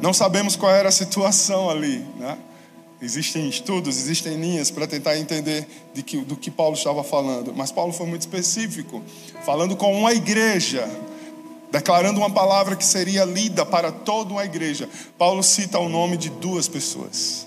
Não 0.00 0.14
sabemos 0.14 0.56
qual 0.56 0.72
era 0.72 0.88
a 0.88 0.92
situação 0.92 1.68
ali, 1.68 1.98
né? 2.18 2.38
Existem 3.00 3.46
estudos, 3.48 3.98
existem 3.98 4.36
linhas 4.40 4.70
para 4.70 4.86
tentar 4.86 5.18
entender 5.18 5.68
de 5.92 6.02
que, 6.02 6.16
do 6.18 6.34
que 6.34 6.50
Paulo 6.50 6.74
estava 6.74 7.04
falando, 7.04 7.52
mas 7.54 7.70
Paulo 7.70 7.92
foi 7.92 8.06
muito 8.06 8.22
específico, 8.22 9.02
falando 9.44 9.76
com 9.76 9.92
uma 9.98 10.14
igreja, 10.14 10.88
declarando 11.70 12.18
uma 12.18 12.30
palavra 12.30 12.74
que 12.74 12.84
seria 12.84 13.24
lida 13.24 13.66
para 13.66 13.92
toda 13.92 14.32
uma 14.32 14.44
igreja. 14.46 14.88
Paulo 15.18 15.42
cita 15.42 15.78
o 15.78 15.90
nome 15.90 16.16
de 16.16 16.30
duas 16.30 16.68
pessoas. 16.68 17.46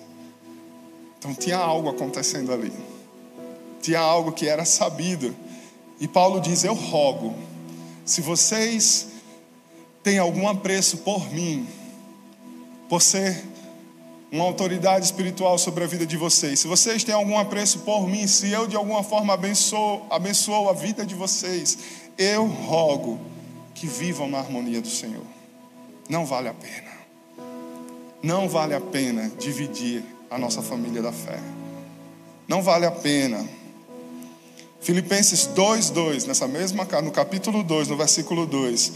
Então 1.18 1.34
tinha 1.34 1.58
algo 1.58 1.90
acontecendo 1.90 2.54
ali, 2.54 2.72
tinha 3.82 4.00
algo 4.00 4.32
que 4.32 4.48
era 4.48 4.64
sabido, 4.66 5.36
e 6.00 6.08
Paulo 6.08 6.40
diz: 6.40 6.64
Eu 6.64 6.76
rogo, 6.76 7.34
se 8.06 8.22
vocês 8.22 9.08
têm 10.04 10.20
algum 10.20 10.48
apreço 10.48 10.98
por 11.00 11.28
mim, 11.34 11.68
por 12.88 13.02
ser 13.02 13.44
uma 14.32 14.44
autoridade 14.44 15.06
espiritual 15.06 15.58
sobre 15.58 15.84
a 15.84 15.88
vida 15.88 16.06
de 16.06 16.16
vocês. 16.16 16.60
Se 16.60 16.68
vocês 16.68 17.04
têm 17.04 17.16
algum 17.16 17.38
apreço 17.38 17.80
por 17.80 18.08
mim, 18.08 18.28
se 18.28 18.50
eu 18.52 18.68
de 18.68 18.76
alguma 18.76 19.04
forma 19.04 19.34
abençoo, 19.34 20.06
abençoo 20.10 20.70
a 20.70 20.74
vida 20.74 21.06
de 21.06 21.16
vocês, 21.16 21.78
eu 22.18 22.46
rogo 22.46 23.20
que 23.74 23.88
vivam 23.88 24.30
na 24.30 24.40
harmonia 24.40 24.82
do 24.82 24.90
Senhor. 24.90 25.26
Não 26.08 26.26
vale 26.26 26.50
a 26.50 26.54
pena. 26.54 26.90
Não 28.22 28.50
vale 28.50 28.76
a 28.76 28.82
pena 28.82 29.32
dividir 29.40 30.04
a 30.30 30.38
nossa 30.38 30.62
família 30.62 31.02
da 31.02 31.12
fé. 31.12 31.40
Não 32.48 32.62
vale 32.62 32.86
a 32.86 32.92
pena. 32.92 33.48
Filipenses 34.82 35.48
2:2, 35.48 36.26
nessa 36.26 36.48
mesma 36.48 36.86
no 37.04 37.12
capítulo 37.12 37.64
2, 37.64 37.88
no 37.88 37.98
versículo 37.98 38.46
2, 38.46 38.92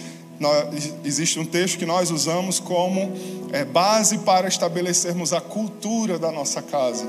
existe 1.04 1.40
um 1.40 1.46
texto 1.46 1.78
que 1.78 1.86
nós 1.86 2.12
usamos 2.12 2.60
como 2.60 3.14
é, 3.52 3.64
base 3.64 4.20
para 4.20 4.48
estabelecermos 4.48 5.34
a 5.34 5.42
cultura 5.42 6.18
da 6.18 6.32
nossa 6.32 6.62
casa. 6.62 7.08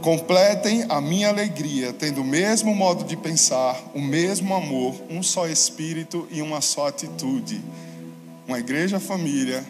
Completem 0.00 0.86
a 0.88 1.00
minha 1.00 1.28
alegria, 1.28 1.92
tendo 1.92 2.20
o 2.20 2.24
mesmo 2.24 2.74
modo 2.74 3.04
de 3.04 3.16
pensar, 3.16 3.82
o 3.94 4.00
mesmo 4.00 4.54
amor, 4.54 4.94
um 5.10 5.22
só 5.22 5.48
espírito 5.48 6.26
e 6.30 6.40
uma 6.40 6.60
só 6.60 6.86
atitude. 6.86 7.60
Uma 8.46 8.60
igreja 8.60 9.00
família, 9.00 9.64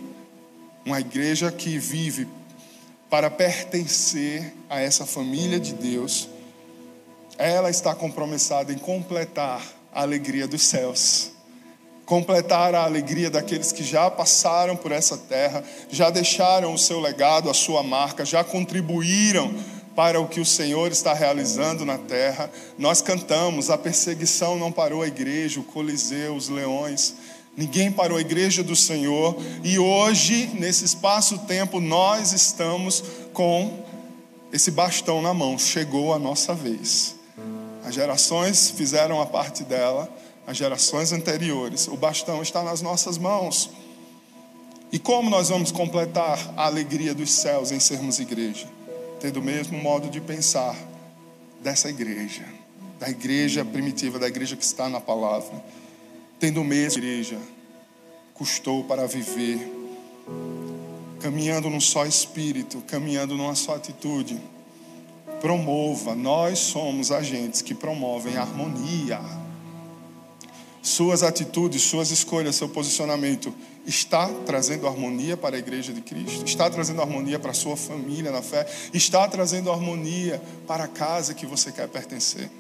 uma 0.85 1.01
igreja 1.01 1.51
que 1.51 1.79
vive 1.79 2.29
para 3.09 3.31
pertencer 3.31 4.55
a 4.69 4.81
essa 4.81 5.07
família 5.07 5.59
de 5.59 5.73
Deus, 5.73 6.29
ela 7.39 7.71
está 7.71 7.95
compromissada 7.95 8.73
em 8.73 8.79
completar 8.79 9.63
a 9.93 10.03
alegria 10.03 10.47
dos 10.47 10.63
céus 10.63 11.38
completar 12.09 12.75
a 12.75 12.85
alegria 12.85 13.31
daqueles 13.31 13.71
que 13.71 13.85
já 13.85 14.11
passaram 14.11 14.75
por 14.75 14.91
essa 14.91 15.15
terra, 15.15 15.63
já 15.91 16.09
deixaram 16.09 16.73
o 16.73 16.79
seu 16.79 16.99
legado, 16.99 17.51
a 17.51 17.55
sua 17.55 17.83
marca, 17.83 18.25
já 18.25 18.43
contribuíram 18.43 19.55
para 19.95 20.19
o 20.19 20.27
que 20.27 20.41
o 20.41 20.45
Senhor 20.45 20.91
está 20.91 21.13
realizando 21.13 21.85
na 21.85 21.99
terra. 21.99 22.51
Nós 22.79 23.03
cantamos, 23.03 23.69
a 23.69 23.77
perseguição 23.77 24.57
não 24.57 24.73
parou 24.73 25.03
a 25.03 25.07
igreja, 25.07 25.61
o 25.61 25.65
Coliseu, 25.65 26.35
os 26.35 26.49
leões. 26.49 27.15
Ninguém 27.55 27.93
parou 27.93 28.17
a 28.17 28.23
igreja 28.23 28.63
do 28.63 28.75
Senhor. 28.75 29.37
E 29.63 29.79
hoje, 29.79 30.49
nesse 30.55 30.87
espaço-tempo, 30.87 31.79
nós 31.79 32.33
estamos 32.33 33.05
com 33.35 33.85
esse 34.51 34.71
bastão 34.71 35.21
na 35.21 35.35
mão. 35.35 35.59
Chegou 35.59 36.15
a 36.15 36.19
nossa 36.19 36.55
vez. 36.55 37.17
As 37.85 37.95
gerações 37.95 38.71
fizeram 38.71 39.21
a 39.21 39.27
parte 39.27 39.63
dela 39.63 40.09
as 40.49 40.57
gerações 40.57 41.13
anteriores. 41.13 41.89
O 41.89 41.97
bastão 41.97 42.41
está 42.41 42.63
nas 42.63 42.81
nossas 42.81 43.19
mãos. 43.19 43.69
E 44.91 44.99
como 44.99 45.29
nós 45.29 45.51
vamos 45.51 45.71
completar 45.71 46.55
a 46.57 46.65
alegria 46.65 47.15
dos 47.15 47.31
céus 47.31 47.71
em 47.71 47.79
sermos 47.79 48.19
igreja? 48.19 48.67
Tendo 49.21 49.41
o 49.41 49.43
mesmo 49.43 49.77
modo 49.77 50.09
de 50.09 50.23
pensar 50.23 50.75
dessa 51.63 51.91
igreja, 51.91 52.47
da 52.99 53.11
igreja 53.11 53.63
primitiva, 53.63 54.19
da 54.19 54.27
igreja 54.27 54.57
que 54.57 54.65
está 54.65 54.89
na 54.89 55.03
palavra. 55.03 55.63
Tendo 56.41 56.63
o 56.63 56.65
mesmo 56.65 57.03
igreja 57.03 57.39
custou 58.33 58.85
para 58.85 59.07
viver, 59.07 59.71
caminhando 61.21 61.69
num 61.69 61.81
só 61.81 62.07
espírito, 62.07 62.83
caminhando 62.87 63.37
numa 63.37 63.55
só 63.55 63.75
atitude. 63.75 64.41
Promova, 65.43 66.15
nós 66.15 66.59
somos 66.59 67.13
agentes 67.13 67.61
que 67.61 67.75
promovem 67.75 68.39
a 68.39 68.43
harmonia 68.43 69.21
suas 70.89 71.23
atitudes, 71.23 71.83
suas 71.83 72.11
escolhas, 72.11 72.57
seu 72.57 72.69
posicionamento 72.69 73.55
está 73.87 74.29
trazendo 74.47 74.87
harmonia 74.87 75.37
para 75.37 75.57
a 75.57 75.59
igreja 75.59 75.93
de 75.93 76.01
Cristo? 76.01 76.45
Está 76.45 76.69
trazendo 76.69 77.01
harmonia 77.01 77.39
para 77.39 77.53
a 77.53 77.55
sua 77.55 77.77
família 77.77 78.31
na 78.31 78.43
fé? 78.43 78.67
Está 78.93 79.27
trazendo 79.29 79.71
harmonia 79.71 80.43
para 80.67 80.85
a 80.85 80.89
casa 80.89 81.35
que 81.35 81.47
você 81.47 81.73
quer 81.73 81.89
pertencer? 81.89 82.51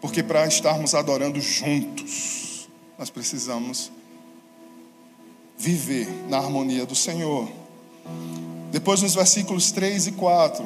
Porque 0.00 0.22
para 0.22 0.46
estarmos 0.46 0.94
adorando 0.94 1.40
juntos, 1.40 2.68
nós 2.98 3.10
precisamos 3.10 3.90
viver 5.58 6.08
na 6.28 6.38
harmonia 6.38 6.84
do 6.84 6.94
Senhor. 6.94 7.48
Depois, 8.70 9.02
nos 9.02 9.14
versículos 9.14 9.72
3 9.72 10.08
e 10.08 10.12
4, 10.12 10.64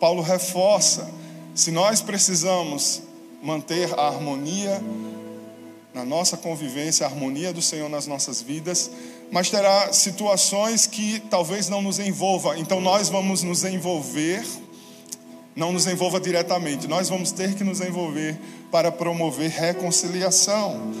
Paulo 0.00 0.22
reforça: 0.22 1.10
se 1.54 1.70
nós 1.70 2.00
precisamos 2.00 3.02
manter 3.42 3.92
a 3.98 4.08
harmonia 4.08 4.82
na 5.94 6.04
nossa 6.04 6.36
convivência, 6.36 7.06
a 7.06 7.08
harmonia 7.08 7.52
do 7.52 7.62
Senhor 7.62 7.88
nas 7.88 8.08
nossas 8.08 8.42
vidas, 8.42 8.90
mas 9.30 9.48
terá 9.48 9.92
situações 9.92 10.86
que 10.88 11.20
talvez 11.30 11.68
não 11.68 11.80
nos 11.80 12.00
envolva, 12.00 12.58
então 12.58 12.80
nós 12.80 13.08
vamos 13.08 13.44
nos 13.44 13.62
envolver, 13.62 14.44
não 15.54 15.72
nos 15.72 15.86
envolva 15.86 16.20
diretamente, 16.20 16.88
nós 16.88 17.08
vamos 17.08 17.30
ter 17.30 17.54
que 17.54 17.62
nos 17.62 17.80
envolver 17.80 18.36
para 18.72 18.90
promover 18.90 19.50
reconciliação. 19.50 20.92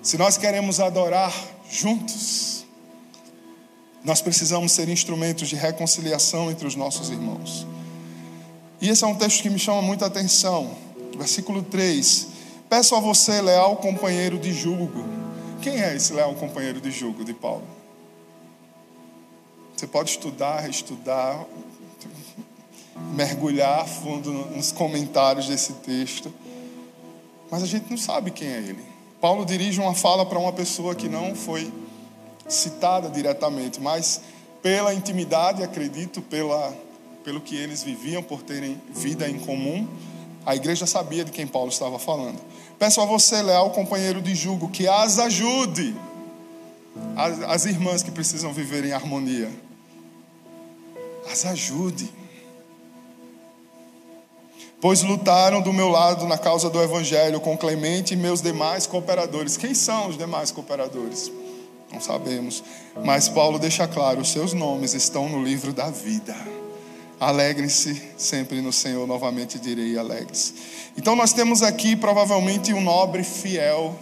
Se 0.00 0.16
nós 0.16 0.38
queremos 0.38 0.80
adorar 0.80 1.34
juntos, 1.70 2.64
nós 4.02 4.22
precisamos 4.22 4.72
ser 4.72 4.88
instrumentos 4.88 5.48
de 5.48 5.56
reconciliação 5.56 6.50
entre 6.50 6.66
os 6.66 6.74
nossos 6.74 7.10
irmãos. 7.10 7.66
E 8.80 8.88
esse 8.88 9.04
é 9.04 9.06
um 9.06 9.14
texto 9.14 9.42
que 9.42 9.50
me 9.50 9.58
chama 9.58 9.82
muita 9.82 10.06
atenção. 10.06 10.70
Versículo 11.18 11.62
3: 11.62 12.35
Peço 12.68 12.96
a 12.96 13.00
você, 13.00 13.40
leal 13.40 13.76
companheiro 13.76 14.38
de 14.38 14.52
julgo. 14.52 15.04
Quem 15.62 15.80
é 15.80 15.94
esse 15.94 16.12
leal 16.12 16.34
companheiro 16.34 16.80
de 16.80 16.90
julgo 16.90 17.24
de 17.24 17.32
Paulo? 17.32 17.62
Você 19.76 19.86
pode 19.86 20.10
estudar, 20.10 20.60
reestudar, 20.60 21.46
mergulhar 23.14 23.86
fundo 23.86 24.32
nos 24.32 24.72
comentários 24.72 25.46
desse 25.46 25.74
texto, 25.74 26.32
mas 27.50 27.62
a 27.62 27.66
gente 27.66 27.88
não 27.88 27.96
sabe 27.96 28.32
quem 28.32 28.48
é 28.48 28.58
ele. 28.58 28.84
Paulo 29.20 29.44
dirige 29.44 29.80
uma 29.80 29.94
fala 29.94 30.26
para 30.26 30.38
uma 30.38 30.52
pessoa 30.52 30.94
que 30.94 31.08
não 31.08 31.36
foi 31.36 31.72
citada 32.48 33.08
diretamente, 33.08 33.80
mas 33.80 34.22
pela 34.60 34.92
intimidade, 34.92 35.62
acredito, 35.62 36.20
pela, 36.20 36.74
pelo 37.22 37.40
que 37.40 37.54
eles 37.54 37.82
viviam, 37.82 38.22
por 38.22 38.42
terem 38.42 38.80
vida 38.90 39.28
em 39.28 39.38
comum, 39.38 39.86
a 40.44 40.54
igreja 40.54 40.86
sabia 40.86 41.24
de 41.24 41.32
quem 41.32 41.46
Paulo 41.46 41.70
estava 41.70 41.98
falando. 41.98 42.40
Peço 42.78 43.00
a 43.00 43.06
você, 43.06 43.42
leal 43.42 43.70
companheiro 43.70 44.20
de 44.20 44.34
jugo, 44.34 44.68
que 44.68 44.86
as 44.86 45.18
ajude, 45.18 45.96
as, 47.16 47.42
as 47.42 47.64
irmãs 47.64 48.02
que 48.02 48.10
precisam 48.10 48.52
viver 48.52 48.84
em 48.84 48.92
harmonia. 48.92 49.50
As 51.30 51.46
ajude. 51.46 52.12
Pois 54.80 55.02
lutaram 55.02 55.62
do 55.62 55.72
meu 55.72 55.88
lado 55.88 56.26
na 56.26 56.36
causa 56.36 56.68
do 56.68 56.80
Evangelho 56.82 57.40
com 57.40 57.56
Clemente 57.56 58.12
e 58.12 58.16
meus 58.16 58.42
demais 58.42 58.86
cooperadores. 58.86 59.56
Quem 59.56 59.74
são 59.74 60.08
os 60.08 60.18
demais 60.18 60.50
cooperadores? 60.50 61.32
Não 61.90 62.00
sabemos. 62.00 62.62
Mas 63.02 63.28
Paulo 63.28 63.58
deixa 63.58 63.88
claro: 63.88 64.20
os 64.20 64.30
seus 64.30 64.52
nomes 64.52 64.92
estão 64.92 65.28
no 65.28 65.42
livro 65.42 65.72
da 65.72 65.90
vida. 65.90 66.36
Alegrem-se 67.18 68.02
sempre 68.18 68.60
no 68.60 68.72
Senhor, 68.72 69.06
novamente 69.06 69.58
direi 69.58 69.96
alegres. 69.96 70.54
Então 70.98 71.16
nós 71.16 71.32
temos 71.32 71.62
aqui 71.62 71.96
provavelmente 71.96 72.74
um 72.74 72.80
nobre 72.80 73.24
fiel 73.24 73.98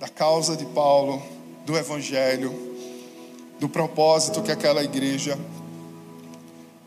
da 0.00 0.08
causa 0.08 0.56
de 0.56 0.64
Paulo, 0.66 1.22
do 1.66 1.76
Evangelho, 1.76 2.54
do 3.60 3.68
propósito 3.68 4.42
que 4.42 4.50
aquela 4.50 4.82
igreja 4.82 5.38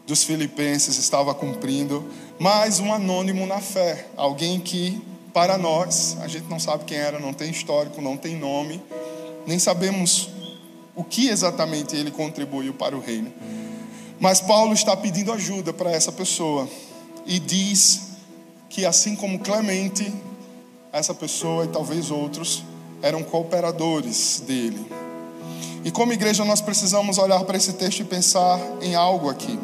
dos 0.07 0.23
filipenses 0.23 0.97
estava 0.97 1.33
cumprindo, 1.33 2.03
mas 2.39 2.79
um 2.79 2.91
anônimo 2.91 3.45
na 3.45 3.59
fé, 3.59 4.07
alguém 4.17 4.59
que 4.59 4.99
para 5.33 5.57
nós, 5.57 6.17
a 6.21 6.27
gente 6.27 6.49
não 6.49 6.59
sabe 6.59 6.85
quem 6.85 6.97
era, 6.97 7.19
não 7.19 7.33
tem 7.33 7.49
histórico, 7.51 8.01
não 8.01 8.17
tem 8.17 8.35
nome, 8.35 8.81
nem 9.45 9.57
sabemos 9.59 10.29
o 10.95 11.03
que 11.03 11.29
exatamente 11.29 11.95
ele 11.95 12.11
contribuiu 12.11 12.73
para 12.73 12.95
o 12.95 12.99
reino. 12.99 13.31
Mas 14.21 14.39
Paulo 14.39 14.71
está 14.71 14.95
pedindo 14.95 15.33
ajuda 15.33 15.73
para 15.73 15.91
essa 15.91 16.11
pessoa 16.11 16.69
e 17.25 17.39
diz 17.39 18.01
que, 18.69 18.85
assim 18.85 19.15
como 19.15 19.39
Clemente, 19.39 20.13
essa 20.93 21.11
pessoa 21.11 21.65
e 21.65 21.69
talvez 21.69 22.11
outros 22.11 22.63
eram 23.01 23.23
cooperadores 23.23 24.43
dele. 24.45 24.85
E 25.83 25.89
como 25.89 26.13
igreja, 26.13 26.45
nós 26.45 26.61
precisamos 26.61 27.17
olhar 27.17 27.43
para 27.45 27.57
esse 27.57 27.73
texto 27.73 28.01
e 28.01 28.03
pensar 28.03 28.59
em 28.79 28.93
algo 28.93 29.27
aqui. 29.27 29.57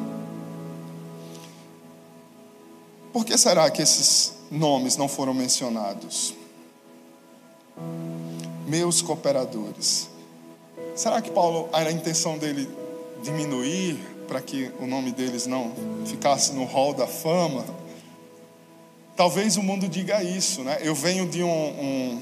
Por 3.13 3.23
que 3.23 3.37
será 3.37 3.69
que 3.69 3.83
esses 3.83 4.33
nomes 4.49 4.97
não 4.97 5.07
foram 5.07 5.35
mencionados? 5.35 6.33
Meus 8.65 9.03
cooperadores. 9.03 10.09
Será 10.95 11.21
que 11.21 11.29
Paulo 11.29 11.69
a 11.71 11.91
intenção 11.91 12.39
dele 12.39 12.67
diminuir 13.21 14.16
para 14.27 14.41
que 14.41 14.71
o 14.79 14.85
nome 14.85 15.11
deles 15.11 15.47
não 15.47 15.73
ficasse 16.05 16.53
no 16.53 16.65
hall 16.65 16.93
da 16.93 17.07
fama. 17.07 17.65
Talvez 19.15 19.57
o 19.57 19.63
mundo 19.63 19.87
diga 19.87 20.21
isso, 20.21 20.63
né? 20.63 20.77
Eu 20.81 20.93
venho 20.93 21.27
de 21.27 21.41
um, 21.41 21.49
um, 21.49 22.21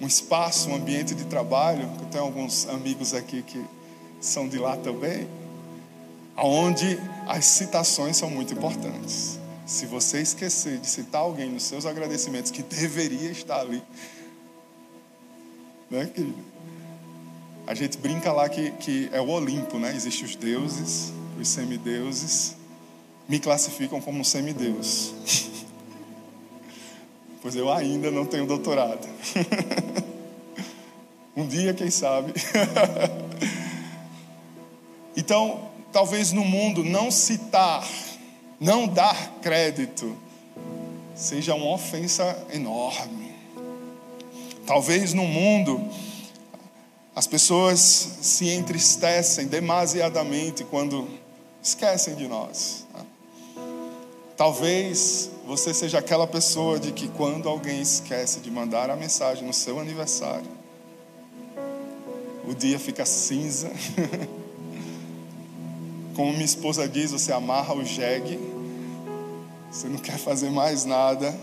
um 0.00 0.06
espaço, 0.06 0.68
um 0.68 0.74
ambiente 0.74 1.14
de 1.14 1.24
trabalho, 1.24 1.88
eu 2.00 2.06
tenho 2.06 2.24
alguns 2.24 2.68
amigos 2.68 3.14
aqui 3.14 3.42
que 3.42 3.64
são 4.20 4.48
de 4.48 4.58
lá 4.58 4.76
também, 4.76 5.26
onde 6.36 6.98
as 7.26 7.44
citações 7.46 8.16
são 8.16 8.28
muito 8.28 8.52
importantes. 8.52 9.38
Se 9.64 9.86
você 9.86 10.20
esquecer 10.20 10.78
de 10.78 10.86
citar 10.86 11.22
alguém 11.22 11.50
nos 11.50 11.62
seus 11.62 11.86
agradecimentos 11.86 12.50
que 12.50 12.62
deveria 12.62 13.30
estar 13.30 13.60
ali, 13.60 13.82
né, 15.90 16.06
querido? 16.06 16.56
A 17.66 17.74
gente 17.74 17.98
brinca 17.98 18.32
lá 18.32 18.48
que, 18.48 18.70
que 18.72 19.10
é 19.12 19.20
o 19.20 19.28
Olimpo, 19.28 19.76
né? 19.76 19.92
Existem 19.94 20.24
os 20.24 20.36
deuses, 20.36 21.12
os 21.40 21.48
semideuses. 21.48 22.54
Me 23.28 23.40
classificam 23.40 24.00
como 24.00 24.20
um 24.20 24.24
semideus. 24.24 25.12
pois 27.42 27.56
eu 27.56 27.72
ainda 27.72 28.08
não 28.08 28.24
tenho 28.24 28.46
doutorado. 28.46 29.04
um 31.36 31.44
dia, 31.44 31.74
quem 31.74 31.90
sabe. 31.90 32.32
então, 35.16 35.68
talvez 35.92 36.30
no 36.30 36.44
mundo 36.44 36.84
não 36.84 37.10
citar, 37.10 37.84
não 38.60 38.86
dar 38.86 39.40
crédito, 39.42 40.16
seja 41.16 41.56
uma 41.56 41.74
ofensa 41.74 42.46
enorme. 42.52 43.34
Talvez 44.64 45.12
no 45.12 45.24
mundo 45.24 45.84
as 47.16 47.26
pessoas 47.26 47.80
se 47.80 48.46
entristecem 48.50 49.46
demasiadamente 49.46 50.64
quando 50.64 51.08
esquecem 51.62 52.14
de 52.14 52.28
nós. 52.28 52.84
Né? 52.92 53.00
Talvez 54.36 55.30
você 55.46 55.72
seja 55.72 55.98
aquela 55.98 56.26
pessoa 56.26 56.78
de 56.78 56.92
que 56.92 57.08
quando 57.08 57.48
alguém 57.48 57.80
esquece 57.80 58.40
de 58.40 58.50
mandar 58.50 58.90
a 58.90 58.96
mensagem 58.96 59.46
no 59.46 59.54
seu 59.54 59.80
aniversário, 59.80 60.50
o 62.46 62.54
dia 62.54 62.78
fica 62.78 63.06
cinza. 63.06 63.70
Como 66.14 66.32
minha 66.32 66.44
esposa 66.44 66.86
diz, 66.86 67.12
você 67.12 67.32
amarra 67.32 67.74
o 67.74 67.82
jegue, 67.82 68.38
você 69.70 69.88
não 69.88 69.98
quer 69.98 70.18
fazer 70.18 70.50
mais 70.50 70.84
nada 70.84 71.34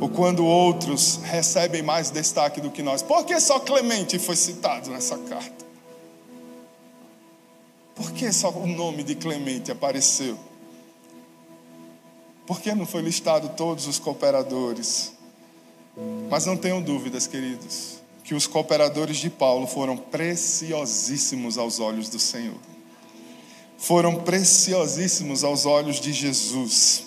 ou 0.00 0.08
quando 0.08 0.44
outros 0.44 1.20
recebem 1.22 1.82
mais 1.82 2.10
destaque 2.10 2.60
do 2.60 2.70
que 2.70 2.82
nós. 2.82 3.02
Por 3.02 3.24
que 3.24 3.38
só 3.40 3.58
Clemente 3.58 4.18
foi 4.18 4.36
citado 4.36 4.90
nessa 4.90 5.16
carta? 5.18 5.64
Por 7.94 8.12
que 8.12 8.30
só 8.30 8.50
o 8.50 8.66
nome 8.66 9.02
de 9.02 9.14
Clemente 9.14 9.72
apareceu? 9.72 10.38
Por 12.46 12.60
que 12.60 12.74
não 12.74 12.86
foi 12.86 13.00
listado 13.00 13.48
todos 13.56 13.86
os 13.86 13.98
cooperadores? 13.98 15.12
Mas 16.28 16.44
não 16.44 16.56
tenham 16.58 16.82
dúvidas, 16.82 17.26
queridos, 17.26 17.98
que 18.22 18.34
os 18.34 18.46
cooperadores 18.46 19.16
de 19.16 19.30
Paulo 19.30 19.66
foram 19.66 19.96
preciosíssimos 19.96 21.56
aos 21.56 21.80
olhos 21.80 22.10
do 22.10 22.18
Senhor. 22.18 22.58
Foram 23.78 24.16
preciosíssimos 24.16 25.42
aos 25.42 25.64
olhos 25.64 25.98
de 25.98 26.12
Jesus. 26.12 27.06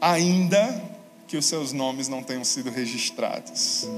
Ainda 0.00 0.91
que 1.32 1.36
os 1.38 1.46
seus 1.46 1.72
nomes 1.72 2.08
não 2.08 2.22
tenham 2.22 2.44
sido 2.44 2.70
registrados. 2.70 3.88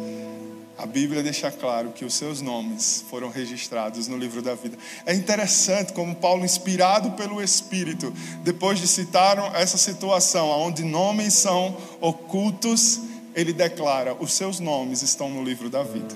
A 0.78 0.86
Bíblia 0.86 1.20
deixa 1.20 1.50
claro 1.50 1.90
que 1.90 2.04
os 2.04 2.14
seus 2.14 2.40
nomes 2.40 3.04
foram 3.10 3.28
registrados 3.28 4.06
no 4.06 4.16
livro 4.16 4.40
da 4.40 4.54
vida. 4.54 4.78
É 5.04 5.12
interessante 5.12 5.92
como 5.92 6.14
Paulo, 6.14 6.44
inspirado 6.44 7.10
pelo 7.16 7.42
Espírito, 7.42 8.14
depois 8.44 8.78
de 8.78 8.86
citar 8.86 9.36
essa 9.56 9.76
situação 9.76 10.48
onde 10.48 10.84
nomes 10.84 11.34
são 11.34 11.76
ocultos, 12.00 13.00
ele 13.34 13.52
declara: 13.52 14.14
os 14.20 14.32
seus 14.32 14.60
nomes 14.60 15.02
estão 15.02 15.28
no 15.28 15.42
livro 15.42 15.68
da 15.68 15.82
vida. 15.82 16.14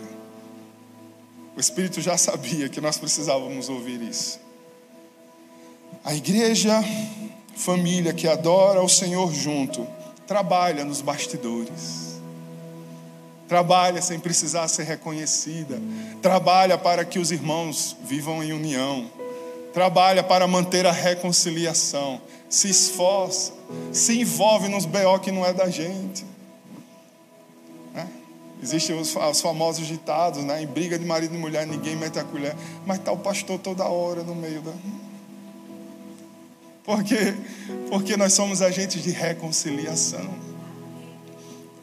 O 1.57 1.59
Espírito 1.59 2.00
já 2.00 2.16
sabia 2.16 2.68
que 2.68 2.81
nós 2.81 2.96
precisávamos 2.96 3.68
ouvir 3.68 4.00
isso. 4.02 4.38
A 6.04 6.14
igreja, 6.14 6.81
família 7.57 8.12
que 8.12 8.28
adora 8.28 8.81
o 8.81 8.88
Senhor 8.88 9.35
junto, 9.35 9.97
trabalha 10.28 10.84
nos 10.84 11.00
bastidores. 11.00 12.20
Trabalha 13.48 14.02
sem 14.02 14.20
precisar 14.20 14.68
ser 14.68 14.84
reconhecida. 14.84 15.80
Trabalha 16.20 16.76
para 16.76 17.02
que 17.02 17.18
os 17.18 17.32
irmãos 17.32 17.96
vivam 18.04 18.44
em 18.44 18.52
união. 18.52 19.10
Trabalha 19.72 20.22
para 20.22 20.46
manter 20.46 20.86
a 20.86 20.92
reconciliação. 20.92 22.20
Se 22.48 22.68
esforça. 22.68 23.54
Se 23.90 24.20
envolve 24.20 24.68
nos 24.68 24.84
BO 24.84 25.18
que 25.20 25.32
não 25.32 25.46
é 25.46 25.52
da 25.54 25.70
gente. 25.70 26.28
Existem 28.60 28.98
os, 28.98 29.14
os, 29.14 29.40
famosos 29.40 29.86
ditados, 29.86 30.42
né? 30.42 30.62
Em 30.62 30.66
briga 30.66 30.98
de 30.98 31.06
marido 31.06 31.34
e 31.34 31.38
mulher, 31.38 31.64
ninguém 31.64 31.94
mete 31.94 32.18
a 32.18 32.24
colher. 32.24 32.56
Mas 32.84 32.98
está 32.98 33.12
o 33.12 33.16
pastor 33.16 33.58
toda 33.58 33.84
hora 33.84 34.22
no 34.24 34.34
meio 34.34 34.60
da. 34.60 34.72
Por 36.88 37.05
quê? 37.05 37.35
Porque 37.90 38.16
nós 38.16 38.33
somos 38.33 38.62
agentes 38.62 39.03
de 39.03 39.11
reconciliação. 39.11 40.27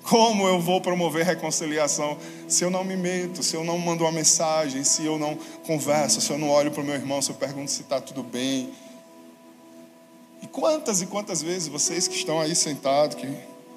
Como 0.02 0.48
eu 0.48 0.60
vou 0.60 0.82
promover 0.82 1.24
reconciliação 1.24 2.18
se 2.48 2.64
eu 2.64 2.72
não 2.72 2.84
me 2.84 2.98
meto, 2.98 3.44
se 3.44 3.56
eu 3.56 3.64
não 3.64 3.78
mando 3.78 4.04
uma 4.04 4.12
mensagem, 4.12 4.84
se 4.84 5.06
eu 5.06 5.20
não 5.20 5.38
converso, 5.64 6.20
se 6.20 6.32
eu 6.32 6.40
não 6.40 6.50
olho 6.50 6.72
para 6.72 6.82
o 6.82 6.84
meu 6.84 6.96
irmão, 6.96 7.22
se 7.22 7.30
eu 7.30 7.36
pergunto 7.36 7.70
se 7.70 7.84
está 7.84 8.02
tudo 8.02 8.24
bem? 8.24 8.72
E 10.42 10.48
quantas 10.48 11.04
e 11.04 11.06
quantas 11.06 11.40
vezes 11.40 11.68
vocês 11.68 12.08
que 12.08 12.16
estão 12.16 12.42
aí 12.42 12.56
sentados, 12.56 13.16
que 13.16 13.32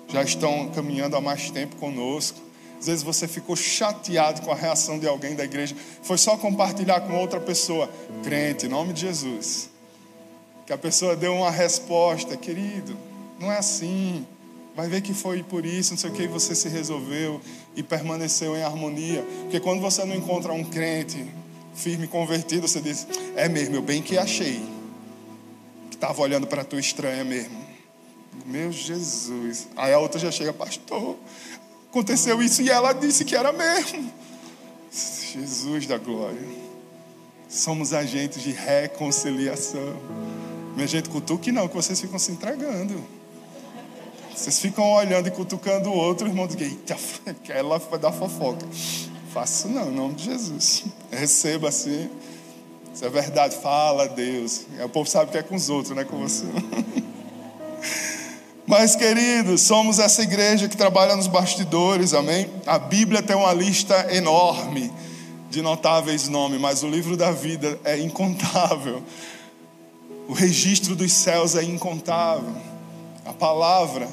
já 0.08 0.22
estão 0.22 0.70
caminhando 0.70 1.14
há 1.14 1.20
mais 1.20 1.50
tempo 1.50 1.76
conosco, 1.76 2.38
às 2.80 2.86
vezes 2.86 3.02
você 3.02 3.28
ficou 3.28 3.54
chateado 3.54 4.40
com 4.40 4.50
a 4.50 4.54
reação 4.54 4.98
de 4.98 5.06
alguém 5.06 5.36
da 5.36 5.44
igreja. 5.44 5.76
Foi 6.02 6.16
só 6.16 6.38
compartilhar 6.38 7.02
com 7.02 7.18
outra 7.18 7.38
pessoa, 7.38 7.90
crente, 8.24 8.64
em 8.64 8.70
nome 8.70 8.94
de 8.94 9.02
Jesus. 9.02 9.76
Que 10.68 10.72
a 10.74 10.76
pessoa 10.76 11.16
deu 11.16 11.34
uma 11.34 11.50
resposta, 11.50 12.36
querido, 12.36 12.94
não 13.40 13.50
é 13.50 13.56
assim. 13.56 14.26
Vai 14.76 14.86
ver 14.86 15.00
que 15.00 15.14
foi 15.14 15.42
por 15.42 15.64
isso, 15.64 15.92
não 15.92 15.98
sei 15.98 16.10
o 16.10 16.12
que, 16.12 16.28
você 16.28 16.54
se 16.54 16.68
resolveu 16.68 17.40
e 17.74 17.82
permaneceu 17.82 18.54
em 18.54 18.62
harmonia. 18.62 19.24
Porque 19.44 19.60
quando 19.60 19.80
você 19.80 20.04
não 20.04 20.14
encontra 20.14 20.52
um 20.52 20.62
crente 20.62 21.24
firme, 21.74 22.06
convertido, 22.06 22.68
você 22.68 22.82
diz: 22.82 23.06
É 23.34 23.48
mesmo, 23.48 23.76
eu 23.76 23.80
bem 23.80 24.02
que 24.02 24.18
achei. 24.18 24.60
Que 25.88 25.96
estava 25.96 26.20
olhando 26.20 26.46
para 26.46 26.60
a 26.60 26.64
tua 26.66 26.80
estranha 26.80 27.24
mesmo. 27.24 27.64
Meu 28.44 28.70
Jesus. 28.70 29.68
Aí 29.74 29.94
a 29.94 29.98
outra 29.98 30.20
já 30.20 30.30
chega, 30.30 30.52
pastor, 30.52 31.16
Aconteceu 31.88 32.42
isso 32.42 32.60
e 32.60 32.68
ela 32.68 32.92
disse 32.92 33.24
que 33.24 33.34
era 33.34 33.54
mesmo. 33.54 34.12
Jesus 34.92 35.86
da 35.86 35.96
glória. 35.96 36.46
Somos 37.48 37.94
agentes 37.94 38.42
de 38.42 38.50
reconciliação. 38.50 40.37
Minha 40.78 40.86
gente, 40.86 41.08
cutuque 41.08 41.50
não, 41.50 41.66
que 41.66 41.74
vocês 41.74 42.00
ficam 42.00 42.20
se 42.20 42.30
entregando. 42.30 43.02
Vocês 44.32 44.60
ficam 44.60 44.92
olhando 44.92 45.26
e 45.26 45.30
cutucando 45.32 45.90
o 45.90 45.92
outro, 45.92 46.28
irmão 46.28 46.46
diz, 46.46 46.56
eita, 46.60 46.96
ela 47.52 47.80
vai 47.80 47.98
dar 47.98 48.12
fofoca. 48.12 48.64
Faça 49.34 49.66
não, 49.66 49.88
em 49.88 49.94
nome 49.96 50.14
de 50.14 50.26
Jesus. 50.26 50.84
Receba 51.10 51.70
assim. 51.70 52.08
Isso 52.94 53.04
é 53.04 53.08
verdade, 53.08 53.56
fala 53.56 54.04
a 54.04 54.06
Deus. 54.06 54.66
O 54.84 54.88
povo 54.88 55.10
sabe 55.10 55.32
que 55.32 55.38
é 55.38 55.42
com 55.42 55.56
os 55.56 55.68
outros, 55.68 55.92
não 55.92 56.00
é 56.00 56.04
com 56.04 56.16
você. 56.16 56.46
Mas, 58.64 58.94
queridos, 58.94 59.62
somos 59.62 59.98
essa 59.98 60.22
igreja 60.22 60.68
que 60.68 60.76
trabalha 60.76 61.16
nos 61.16 61.26
bastidores, 61.26 62.14
amém? 62.14 62.48
A 62.64 62.78
Bíblia 62.78 63.20
tem 63.20 63.34
uma 63.34 63.52
lista 63.52 64.14
enorme 64.14 64.92
de 65.50 65.60
notáveis 65.60 66.28
nomes, 66.28 66.60
mas 66.60 66.84
o 66.84 66.86
livro 66.86 67.16
da 67.16 67.32
vida 67.32 67.80
é 67.82 67.98
incontável. 67.98 69.02
O 70.28 70.34
registro 70.34 70.94
dos 70.94 71.10
céus 71.10 71.56
é 71.56 71.62
incontável. 71.64 72.54
A 73.24 73.32
palavra, 73.32 74.06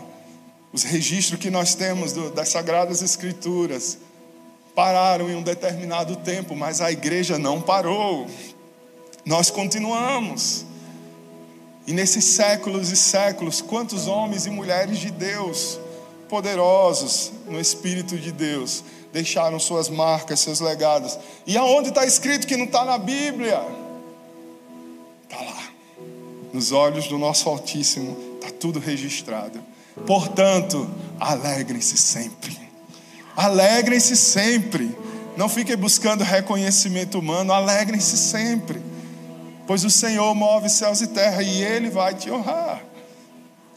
os 0.71 0.81
registros 0.83 1.37
que 1.37 1.51
nós 1.51 1.75
temos 1.75 2.13
do, 2.13 2.31
das 2.31 2.47
Sagradas 2.47 3.01
Escrituras 3.01 3.97
pararam 4.73 5.29
em 5.29 5.35
um 5.35 5.43
determinado 5.43 6.15
tempo, 6.15 6.55
mas 6.55 6.79
a 6.79 6.89
igreja 6.89 7.37
não 7.37 7.61
parou. 7.61 8.27
Nós 9.25 9.49
continuamos. 9.49 10.65
E 11.85 11.91
nesses 11.91 12.23
séculos 12.23 12.91
e 12.91 12.95
séculos, 12.95 13.61
quantos 13.61 14.07
homens 14.07 14.45
e 14.45 14.49
mulheres 14.49 14.99
de 14.99 15.11
Deus, 15.11 15.77
poderosos 16.29 17.33
no 17.45 17.59
Espírito 17.59 18.17
de 18.17 18.31
Deus, 18.31 18.85
deixaram 19.11 19.59
suas 19.59 19.89
marcas, 19.89 20.39
seus 20.39 20.61
legados. 20.61 21.19
E 21.45 21.57
aonde 21.57 21.89
está 21.89 22.05
escrito 22.05 22.47
que 22.47 22.55
não 22.55 22.65
está 22.65 22.85
na 22.85 22.97
Bíblia? 22.97 23.61
Está 25.23 25.41
lá. 25.43 25.64
Nos 26.55 26.71
olhos 26.71 27.07
do 27.07 27.17
nosso 27.17 27.49
Altíssimo, 27.49 28.17
está 28.35 28.49
tudo 28.49 28.79
registrado. 28.79 29.59
Portanto, 30.07 30.89
alegrem-se 31.19 31.97
sempre. 31.97 32.57
Alegrem-se 33.35 34.15
sempre. 34.15 34.97
Não 35.35 35.49
fiquem 35.49 35.75
buscando 35.75 36.23
reconhecimento 36.23 37.19
humano, 37.19 37.51
alegrem-se 37.51 38.17
sempre 38.17 38.81
Pois 39.67 39.83
o 39.83 39.89
Senhor 39.89 40.33
move 40.35 40.69
céus 40.69 41.01
e 41.01 41.07
terra 41.07 41.41
e 41.41 41.63
Ele 41.63 41.89
vai 41.89 42.13
te 42.13 42.29
honrar. 42.29 42.83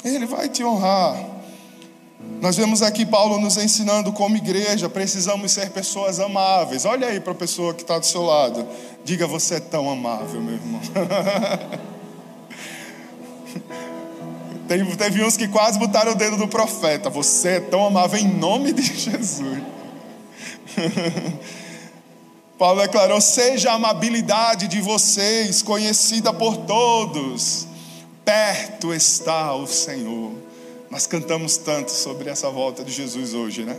Ele 0.05 0.27
vai 0.27 0.49
te 0.49 0.63
honrar. 0.63 1.19
Nós 2.41 2.57
vemos 2.57 2.83
aqui 2.83 3.07
Paulo 3.07 3.41
nos 3.41 3.57
ensinando 3.57 4.13
como 4.13 4.37
igreja, 4.37 4.89
precisamos 4.89 5.53
ser 5.53 5.71
pessoas 5.71 6.21
amáveis. 6.21 6.85
Olha 6.85 7.09
aí 7.09 7.21
para 7.21 7.33
a 7.33 7.37
pessoa 7.37 7.73
que 7.73 7.83
está 7.83 7.99
do 7.99 8.07
seu 8.07 8.23
lado. 8.23 8.67
Diga, 9.05 9.27
você 9.27 9.55
é 9.55 9.61
tão 9.61 9.89
amável, 9.89 10.41
meu 10.41 10.55
irmão. 10.55 10.81
Teve, 14.69 14.97
teve 14.97 15.25
uns 15.25 15.37
que 15.37 15.49
quase 15.49 15.79
botaram 15.79 16.13
o 16.13 16.15
dedo 16.15 16.37
do 16.37 16.47
profeta. 16.47 17.09
Você 17.09 17.49
é 17.49 17.61
tão 17.61 17.87
amável 17.87 18.21
em 18.21 18.29
nome 18.29 18.71
de 18.73 18.83
Jesus. 18.83 19.63
Paulo 22.59 22.83
declarou: 22.83 23.19
seja 23.21 23.71
a 23.71 23.75
amabilidade 23.75 24.69
de 24.69 24.83
vocês 24.83 25.63
conhecida 25.63 26.35
por 26.35 26.59
todos, 26.59 27.67
perto 28.25 28.93
está 28.93 29.55
o 29.55 29.67
Senhor. 29.67 30.33
Nós 30.91 31.07
cantamos 31.07 31.57
tanto 31.57 31.91
sobre 31.91 32.29
essa 32.29 32.51
volta 32.51 32.85
de 32.85 32.93
Jesus 32.93 33.33
hoje, 33.33 33.63
né? 33.65 33.77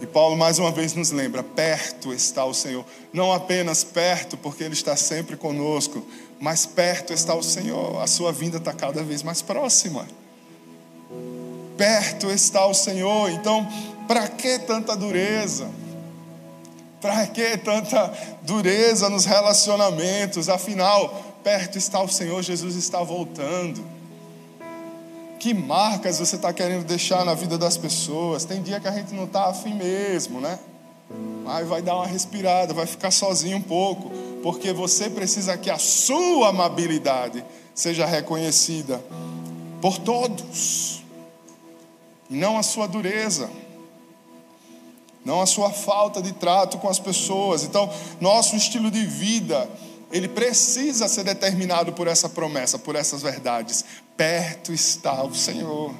E 0.00 0.06
Paulo 0.06 0.36
mais 0.36 0.60
uma 0.60 0.70
vez 0.70 0.94
nos 0.94 1.10
lembra: 1.10 1.42
perto 1.42 2.12
está 2.12 2.44
o 2.44 2.54
Senhor. 2.54 2.84
Não 3.12 3.32
apenas 3.32 3.82
perto, 3.82 4.36
porque 4.36 4.62
Ele 4.62 4.74
está 4.74 4.94
sempre 4.94 5.36
conosco, 5.36 6.06
mas 6.40 6.66
perto 6.66 7.12
está 7.12 7.34
o 7.34 7.42
Senhor. 7.42 8.00
A 8.02 8.06
sua 8.06 8.32
vinda 8.32 8.58
está 8.58 8.72
cada 8.72 9.02
vez 9.02 9.22
mais 9.22 9.42
próxima. 9.42 10.06
Perto 11.76 12.30
está 12.30 12.66
o 12.66 12.74
Senhor. 12.74 13.30
Então, 13.30 13.66
para 14.06 14.28
que 14.28 14.58
tanta 14.60 14.96
dureza? 14.96 15.68
Para 17.00 17.26
que 17.26 17.56
tanta 17.58 18.12
dureza 18.42 19.08
nos 19.08 19.24
relacionamentos? 19.24 20.48
Afinal, 20.48 21.38
perto 21.44 21.78
está 21.78 22.00
o 22.02 22.08
Senhor, 22.08 22.42
Jesus 22.42 22.74
está 22.74 23.02
voltando. 23.02 23.84
Que 25.38 25.54
marcas 25.54 26.18
você 26.18 26.34
está 26.34 26.52
querendo 26.52 26.84
deixar 26.84 27.24
na 27.24 27.34
vida 27.34 27.56
das 27.56 27.76
pessoas? 27.76 28.44
Tem 28.44 28.60
dia 28.60 28.80
que 28.80 28.88
a 28.88 28.92
gente 28.92 29.14
não 29.14 29.24
está 29.24 29.46
afim 29.46 29.74
mesmo, 29.74 30.40
né? 30.40 30.58
Aí 31.46 31.64
vai 31.64 31.80
dar 31.80 31.96
uma 31.96 32.06
respirada, 32.06 32.74
vai 32.74 32.86
ficar 32.86 33.10
sozinho 33.10 33.56
um 33.56 33.62
pouco, 33.62 34.10
porque 34.42 34.72
você 34.72 35.08
precisa 35.08 35.56
que 35.56 35.70
a 35.70 35.78
sua 35.78 36.48
amabilidade 36.48 37.44
seja 37.74 38.04
reconhecida 38.04 39.02
por 39.80 39.98
todos, 39.98 41.02
não 42.28 42.58
a 42.58 42.62
sua 42.62 42.86
dureza 42.86 43.48
não 45.28 45.42
a 45.42 45.46
sua 45.46 45.70
falta 45.70 46.22
de 46.22 46.32
trato 46.32 46.78
com 46.78 46.88
as 46.88 46.98
pessoas. 46.98 47.62
Então, 47.62 47.92
nosso 48.18 48.56
estilo 48.56 48.90
de 48.90 49.04
vida, 49.04 49.68
ele 50.10 50.26
precisa 50.26 51.06
ser 51.06 51.22
determinado 51.22 51.92
por 51.92 52.08
essa 52.08 52.30
promessa, 52.30 52.78
por 52.78 52.96
essas 52.96 53.20
verdades. 53.20 53.84
Perto 54.16 54.72
está 54.72 55.22
o 55.22 55.34
Senhor. 55.34 55.94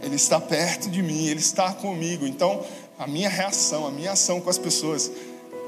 Ele 0.00 0.14
está 0.14 0.40
perto 0.40 0.88
de 0.88 1.02
mim, 1.02 1.26
ele 1.26 1.40
está 1.40 1.72
comigo. 1.72 2.24
Então, 2.24 2.64
a 3.00 3.06
minha 3.06 3.30
reação, 3.30 3.86
a 3.86 3.90
minha 3.90 4.12
ação 4.12 4.42
com 4.42 4.50
as 4.50 4.58
pessoas 4.58 5.10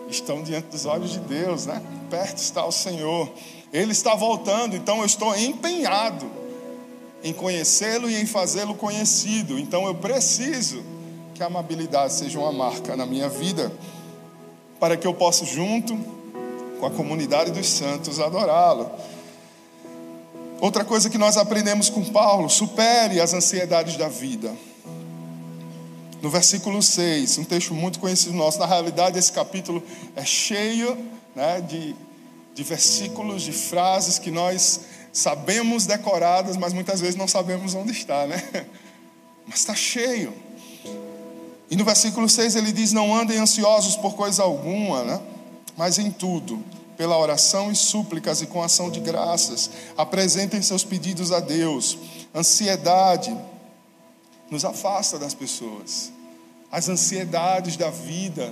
estão 0.07 0.43
diante 0.43 0.67
dos 0.67 0.85
olhos 0.85 1.13
de 1.13 1.19
Deus, 1.21 1.65
né? 1.65 1.83
Perto 2.11 2.37
está 2.37 2.63
o 2.63 2.71
Senhor. 2.71 3.27
Ele 3.73 3.91
está 3.91 4.15
voltando, 4.15 4.77
então 4.77 4.99
eu 4.99 5.07
estou 5.07 5.35
empenhado 5.35 6.31
em 7.25 7.33
conhecê-lo 7.33 8.11
e 8.11 8.21
em 8.21 8.27
fazê-lo 8.27 8.75
conhecido. 8.75 9.59
Então 9.59 9.87
eu 9.87 9.95
preciso 9.95 10.83
que 11.35 11.43
a 11.43 11.47
amabilidade 11.47 12.13
seja 12.13 12.39
uma 12.39 12.53
marca 12.53 12.95
na 12.97 13.07
minha 13.07 13.31
vida, 13.31 13.73
para 14.79 14.95
que 14.95 15.07
eu 15.07 15.15
possa, 15.15 15.47
junto 15.47 15.97
com 16.79 16.85
a 16.85 16.91
comunidade 16.91 17.51
dos 17.51 17.67
santos, 17.67 18.21
adorá-lo. 18.21 18.91
Outra 20.61 20.85
coisa 20.85 21.09
que 21.09 21.17
nós 21.17 21.39
aprendemos 21.39 21.89
com 21.89 22.05
Paulo: 22.05 22.51
supere 22.51 23.23
as 23.23 23.33
ansiedades 23.33 23.97
da 23.97 24.09
vida. 24.09 24.55
No 26.23 26.31
versículo 26.31 26.81
6, 26.81 27.39
um 27.39 27.45
texto 27.45 27.75
muito 27.75 27.99
conhecido 27.99 28.33
nosso. 28.33 28.59
Na 28.59 28.67
realidade, 28.67 29.19
esse 29.19 29.33
capítulo 29.33 29.83
é 30.15 30.25
cheio 30.25 30.97
né, 31.35 31.61
de, 31.61 31.97
de 32.55 32.63
versículos, 32.63 33.43
de 33.43 33.51
frases 33.51 34.21
que 34.21 34.31
nós 34.31 34.83
sabemos 35.13 35.85
decoradas, 35.85 36.57
mas 36.57 36.73
muitas 36.73 37.01
vezes 37.01 37.17
não 37.17 37.27
sabemos 37.27 37.75
onde 37.75 37.91
está, 37.91 38.27
né? 38.27 38.41
Mas 39.45 39.59
está 39.59 39.75
cheio. 39.75 40.33
E 41.69 41.75
no 41.75 41.85
versículo 41.85 42.29
6 42.29 42.55
ele 42.55 42.71
diz: 42.71 42.93
Não 42.93 43.13
andem 43.13 43.39
ansiosos 43.39 43.97
por 43.97 44.15
coisa 44.15 44.45
alguma, 44.45 45.03
né? 45.03 45.21
mas 45.77 45.99
em 45.99 46.11
tudo, 46.11 46.63
pela 46.97 47.19
oração 47.19 47.73
e 47.73 47.75
súplicas 47.75 48.43
e 48.43 48.47
com 48.47 48.63
ação 48.63 48.91
de 48.91 49.01
graças, 49.01 49.71
apresentem 49.97 50.63
seus 50.63 50.85
pedidos 50.85 51.33
a 51.33 51.41
Deus. 51.41 51.99
Ansiedade 52.35 53.37
nos 54.53 54.67
afasta 54.67 55.19
das 55.19 55.33
pessoas. 55.33 56.13
As 56.71 56.87
ansiedades 56.87 57.75
da 57.79 57.89
vida 57.89 58.51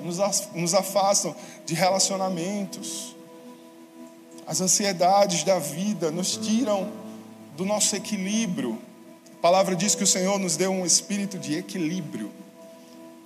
nos 0.55 0.75
afastam 0.75 1.37
de 1.67 1.75
relacionamentos. 1.75 3.15
As 4.47 4.63
ansiedades 4.63 5.45
da 5.45 5.59
vida 5.59 6.11
nos 6.11 6.39
tiram 6.39 6.91
do 7.55 7.67
nosso 7.67 7.95
equilíbrio. 7.95 8.79
A 9.35 9.41
palavra 9.43 9.77
diz 9.77 9.95
que 9.95 10.03
o 10.03 10.07
Senhor 10.07 10.39
nos 10.39 10.57
deu 10.57 10.71
um 10.73 10.87
espírito 10.87 11.39
de 11.39 11.59
equilíbrio. 11.59 12.33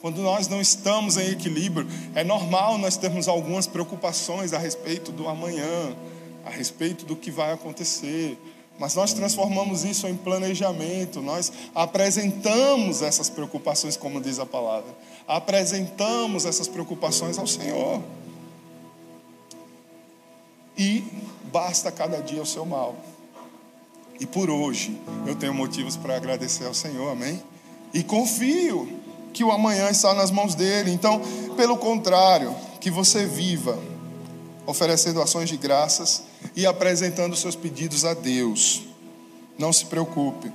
Quando 0.01 0.21
nós 0.21 0.49
não 0.49 0.61
estamos 0.61 1.17
em 1.17 1.31
equilíbrio, 1.31 1.87
é 2.15 2.25
normal 2.25 2.77
nós 2.77 2.97
termos 2.97 3.29
algumas 3.29 3.69
preocupações 3.69 4.53
a 4.53 4.59
respeito 4.59 5.13
do 5.13 5.29
amanhã, 5.29 5.97
a 6.45 6.51
respeito 6.51 7.07
do 7.07 7.15
que 7.15 7.31
vai 7.31 7.53
acontecer. 7.53 8.37
Mas 8.79 8.95
nós 8.95 9.13
transformamos 9.13 9.85
isso 9.85 10.09
em 10.09 10.17
planejamento, 10.17 11.23
nós 11.23 11.53
apresentamos 11.75 13.03
essas 13.03 13.31
preocupações, 13.31 13.97
como 13.97 14.21
diz 14.21 14.39
a 14.39 14.47
palavra, 14.47 14.93
apresentamos 15.29 16.45
essas 16.45 16.67
preocupações 16.67 17.39
ao 17.39 17.47
Senhor. 17.47 18.03
E 20.77 21.05
basta 21.53 21.93
cada 21.93 22.21
dia 22.21 22.43
o 22.43 22.47
seu 22.47 22.67
mal. 22.67 22.97
E 24.19 24.27
por 24.27 24.51
hoje 24.51 25.01
eu 25.25 25.37
tenho 25.37 25.55
motivos 25.55 25.97
para 25.97 26.17
agradecer 26.17 26.67
ao 26.67 26.75
Senhor, 26.75 27.11
amém? 27.11 27.41
E 27.93 28.03
confio 28.03 28.89
que 29.33 29.45
o 29.45 29.53
amanhã 29.53 29.89
está 29.89 30.15
nas 30.15 30.33
mãos 30.33 30.55
dele. 30.55 30.91
Então, 30.91 31.21
pelo 31.57 31.77
contrário, 31.77 32.55
que 32.81 32.91
você 32.91 33.25
viva 33.25 33.79
oferecendo 34.67 35.21
ações 35.21 35.49
de 35.49 35.57
graças 35.57 36.23
e 36.55 36.67
apresentando 36.67 37.37
seus 37.37 37.57
pedidos 37.57 38.05
a 38.05 38.15
Deus. 38.15 38.83
Não 39.59 39.73
se 39.73 39.87
preocupe. 39.87 40.51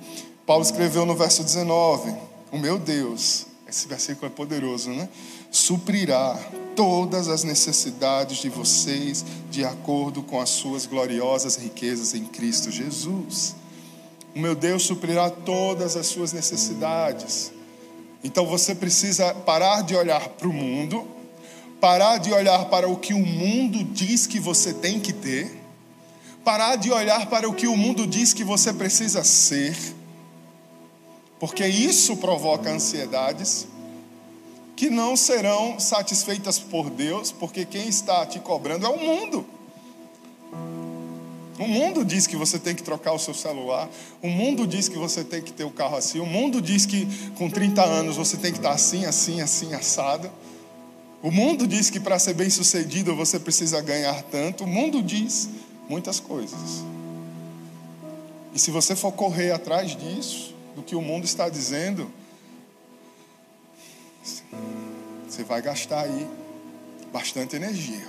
Paulo 0.46 0.64
escreveu 0.64 1.06
no 1.06 1.16
verso 1.16 1.44
19: 1.44 2.14
O 2.52 2.58
meu 2.58 2.78
Deus, 2.78 3.46
esse 3.68 3.88
versículo 3.88 4.28
é 4.28 4.30
poderoso, 4.30 4.90
né? 4.90 5.08
Suprirá 5.52 6.40
todas 6.76 7.28
as 7.28 7.44
necessidades 7.44 8.38
de 8.40 8.50
vocês 8.50 9.26
de 9.50 9.64
acordo 9.64 10.24
com 10.24 10.40
as 10.40 10.50
suas 10.50 10.86
gloriosas 10.86 11.56
riquezas 11.56 12.14
em 12.14 12.26
Cristo 12.26 12.72
Jesus. 12.72 13.56
O 14.36 14.40
meu 14.40 14.56
Deus 14.56 14.84
suprirá 14.84 15.30
todas 15.30 15.96
as 15.96 16.08
suas 16.08 16.34
necessidades. 16.34 17.52
Então 18.24 18.46
você 18.46 18.76
precisa 18.76 19.34
parar 19.34 19.82
de 19.82 19.96
olhar 19.96 20.30
para 20.30 20.48
o 20.48 20.54
mundo, 20.54 21.08
parar 21.80 22.18
de 22.18 22.32
olhar 22.34 22.66
para 22.66 22.90
o 22.90 22.98
que 22.98 23.14
o 23.14 23.26
mundo 23.26 23.84
diz 23.84 24.28
que 24.28 24.40
você 24.40 24.74
tem 24.74 25.00
que 25.00 25.14
ter, 25.14 25.62
parar 26.44 26.76
de 26.76 26.92
olhar 26.92 27.28
para 27.28 27.48
o 27.48 27.54
que 27.54 27.68
o 27.68 27.78
mundo 27.78 28.06
diz 28.06 28.34
que 28.34 28.44
você 28.44 28.74
precisa 28.74 29.24
ser, 29.24 29.76
porque 31.40 31.66
isso 31.66 32.18
provoca 32.18 32.70
ansiedades 32.70 33.68
que 34.76 34.90
não 34.90 35.18
serão 35.18 35.78
satisfeitas 35.78 36.58
por 36.58 36.90
Deus, 36.90 37.34
porque 37.34 37.66
quem 37.66 37.90
está 37.90 38.26
te 38.26 38.40
cobrando 38.40 38.86
é 38.86 38.90
o 38.90 38.98
mundo. 38.98 39.46
O 41.60 41.68
mundo 41.68 42.06
diz 42.06 42.26
que 42.26 42.38
você 42.38 42.58
tem 42.58 42.74
que 42.74 42.82
trocar 42.82 43.12
o 43.12 43.20
seu 43.20 43.34
celular. 43.34 43.90
O 44.22 44.30
mundo 44.30 44.66
diz 44.66 44.88
que 44.88 44.98
você 44.98 45.26
tem 45.26 45.42
que 45.42 45.52
ter 45.52 45.66
o 45.66 45.70
carro 45.70 45.98
assim. 45.98 46.22
O 46.22 46.26
mundo 46.26 46.62
diz 46.62 46.86
que 46.86 47.06
com 47.38 47.50
30 47.50 47.84
anos 47.84 48.16
você 48.16 48.38
tem 48.38 48.54
que 48.54 48.60
estar 48.60 48.72
assim, 48.72 49.04
assim, 49.04 49.42
assim, 49.42 49.74
assado. 49.74 50.32
O 51.22 51.32
mundo 51.32 51.68
diz 51.68 51.90
que 51.90 52.00
para 52.00 52.18
ser 52.18 52.34
bem 52.34 52.50
sucedido 52.50 53.16
você 53.16 53.40
precisa 53.40 53.82
ganhar 53.82 54.24
tanto. 54.24 54.64
O 54.64 54.68
mundo 54.68 55.04
diz 55.04 55.50
muitas 55.90 56.20
coisas. 56.20 56.84
E 58.54 58.60
se 58.60 58.72
você 58.72 58.96
for 58.96 59.12
correr 59.12 59.52
atrás 59.52 59.96
disso, 59.96 60.56
do 60.76 60.82
que 60.82 60.96
o 60.96 61.02
mundo 61.02 61.26
está 61.26 61.50
dizendo, 61.50 62.10
você 65.28 65.44
vai 65.44 65.62
gastar 65.62 66.02
aí 66.02 66.28
bastante 67.12 67.56
energia. 67.56 68.08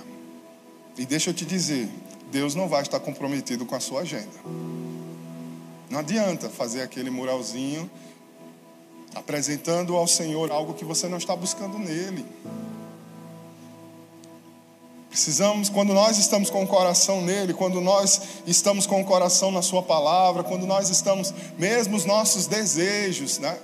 E 0.97 1.05
deixa 1.05 1.29
eu 1.29 1.33
te 1.33 1.45
dizer, 1.45 1.89
Deus 2.31 2.55
não 2.55 2.67
vai 2.67 2.81
estar 2.81 2.99
comprometido 2.99 3.65
com 3.65 3.75
a 3.75 3.79
sua 3.79 4.01
agenda. 4.01 4.39
Não 5.89 5.99
adianta 5.99 6.49
fazer 6.49 6.81
aquele 6.81 7.09
muralzinho 7.09 7.89
apresentando 9.13 9.97
ao 9.97 10.07
Senhor 10.07 10.49
algo 10.49 10.73
que 10.73 10.85
você 10.85 11.09
não 11.09 11.17
está 11.17 11.35
buscando 11.35 11.77
nele. 11.77 12.25
Precisamos, 15.11 15.67
quando 15.67 15.93
nós 15.93 16.17
estamos 16.17 16.49
com 16.49 16.63
o 16.63 16.67
coração 16.67 17.21
nele, 17.21 17.53
quando 17.53 17.81
nós 17.81 18.21
estamos 18.47 18.87
com 18.87 19.01
o 19.01 19.03
coração 19.03 19.51
na 19.51 19.61
Sua 19.61 19.83
palavra, 19.83 20.41
quando 20.41 20.65
nós 20.65 20.89
estamos, 20.89 21.33
mesmo 21.57 21.97
os 21.97 22.05
nossos 22.05 22.47
desejos, 22.47 23.37
né? 23.37 23.59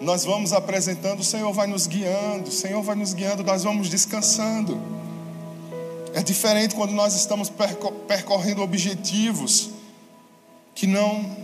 Nós 0.00 0.24
vamos 0.24 0.54
apresentando, 0.54 1.20
o 1.20 1.24
Senhor 1.24 1.52
vai 1.52 1.66
nos 1.66 1.86
guiando, 1.86 2.48
o 2.48 2.52
Senhor 2.52 2.82
vai 2.82 2.96
nos 2.96 3.12
guiando, 3.12 3.44
nós 3.44 3.64
vamos 3.64 3.90
descansando. 3.90 4.80
É 6.14 6.22
diferente 6.22 6.74
quando 6.74 6.92
nós 6.92 7.14
estamos 7.14 7.52
percorrendo 8.06 8.62
objetivos 8.62 9.68
que 10.74 10.86
não 10.86 11.36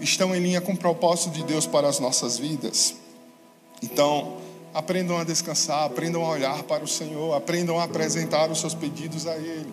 estão 0.00 0.34
em 0.34 0.40
linha 0.40 0.62
com 0.62 0.72
o 0.72 0.76
propósito 0.78 1.28
de 1.28 1.42
Deus 1.42 1.66
para 1.66 1.88
as 1.88 1.98
nossas 2.00 2.38
vidas. 2.38 2.94
Então, 3.82 4.38
aprendam 4.76 5.16
a 5.16 5.24
descansar, 5.24 5.84
aprendam 5.84 6.22
a 6.22 6.28
olhar 6.28 6.62
para 6.64 6.84
o 6.84 6.86
Senhor, 6.86 7.34
aprendam 7.34 7.80
a 7.80 7.84
apresentar 7.84 8.50
os 8.50 8.60
seus 8.60 8.74
pedidos 8.74 9.26
a 9.26 9.34
Ele. 9.34 9.72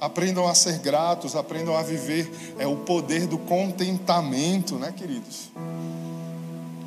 Aprendam 0.00 0.48
a 0.48 0.52
ser 0.52 0.80
gratos, 0.80 1.36
aprendam 1.36 1.76
a 1.76 1.82
viver 1.82 2.28
é 2.58 2.66
o 2.66 2.78
poder 2.78 3.28
do 3.28 3.38
contentamento, 3.38 4.74
né, 4.74 4.92
queridos? 4.96 5.48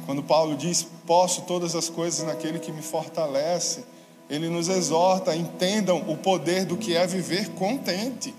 Quando 0.05 0.21
Paulo 0.21 0.57
diz: 0.57 0.85
"Posso 1.07 1.43
todas 1.43 1.75
as 1.75 1.87
coisas 1.87 2.27
naquele 2.27 2.59
que 2.59 2.73
me 2.73 2.81
fortalece", 2.81 3.85
ele 4.29 4.49
nos 4.49 4.67
exorta, 4.67 5.33
entendam 5.33 6.03
o 6.09 6.17
poder 6.17 6.65
do 6.65 6.75
que 6.75 6.93
é 6.93 7.07
viver 7.07 7.51
contente. 7.51 8.35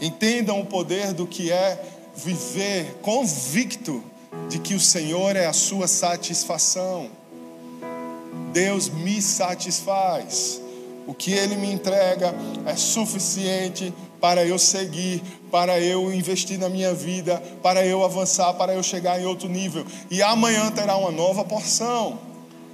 Entendam 0.00 0.60
o 0.60 0.66
poder 0.66 1.12
do 1.12 1.26
que 1.26 1.50
é 1.50 1.84
viver 2.14 2.94
convicto 3.02 4.04
de 4.48 4.58
que 4.58 4.74
o 4.74 4.80
Senhor 4.80 5.36
é 5.36 5.46
a 5.46 5.52
sua 5.52 5.86
satisfação. 5.86 7.10
Deus 8.52 8.88
me 8.88 9.20
satisfaz. 9.20 10.60
O 11.06 11.14
que 11.14 11.32
Ele 11.32 11.56
me 11.56 11.72
entrega 11.72 12.34
é 12.66 12.76
suficiente 12.76 13.92
para 14.20 14.44
eu 14.44 14.58
seguir, 14.58 15.22
para 15.50 15.80
eu 15.80 16.12
investir 16.12 16.58
na 16.58 16.68
minha 16.68 16.92
vida, 16.92 17.42
para 17.62 17.84
eu 17.86 18.04
avançar, 18.04 18.52
para 18.54 18.74
eu 18.74 18.82
chegar 18.82 19.20
em 19.20 19.24
outro 19.24 19.48
nível. 19.48 19.86
E 20.10 20.22
amanhã 20.22 20.70
terá 20.70 20.96
uma 20.96 21.10
nova 21.10 21.44
porção. 21.44 22.18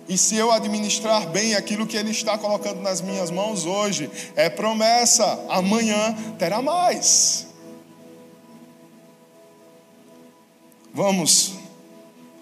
E 0.09 0.19
se 0.19 0.37
eu 0.37 0.51
administrar 0.51 1.29
bem 1.29 1.55
aquilo 1.55 1.87
que 1.87 1.97
Ele 1.97 2.11
está 2.11 2.37
colocando 2.37 2.83
nas 2.83 3.01
minhas 3.01 3.31
mãos 3.31 3.65
hoje, 3.65 4.11
é 4.37 4.51
promessa, 4.51 5.39
amanhã 5.49 6.15
terá 6.39 6.61
mais. 6.61 7.47
Vamos 10.95 11.55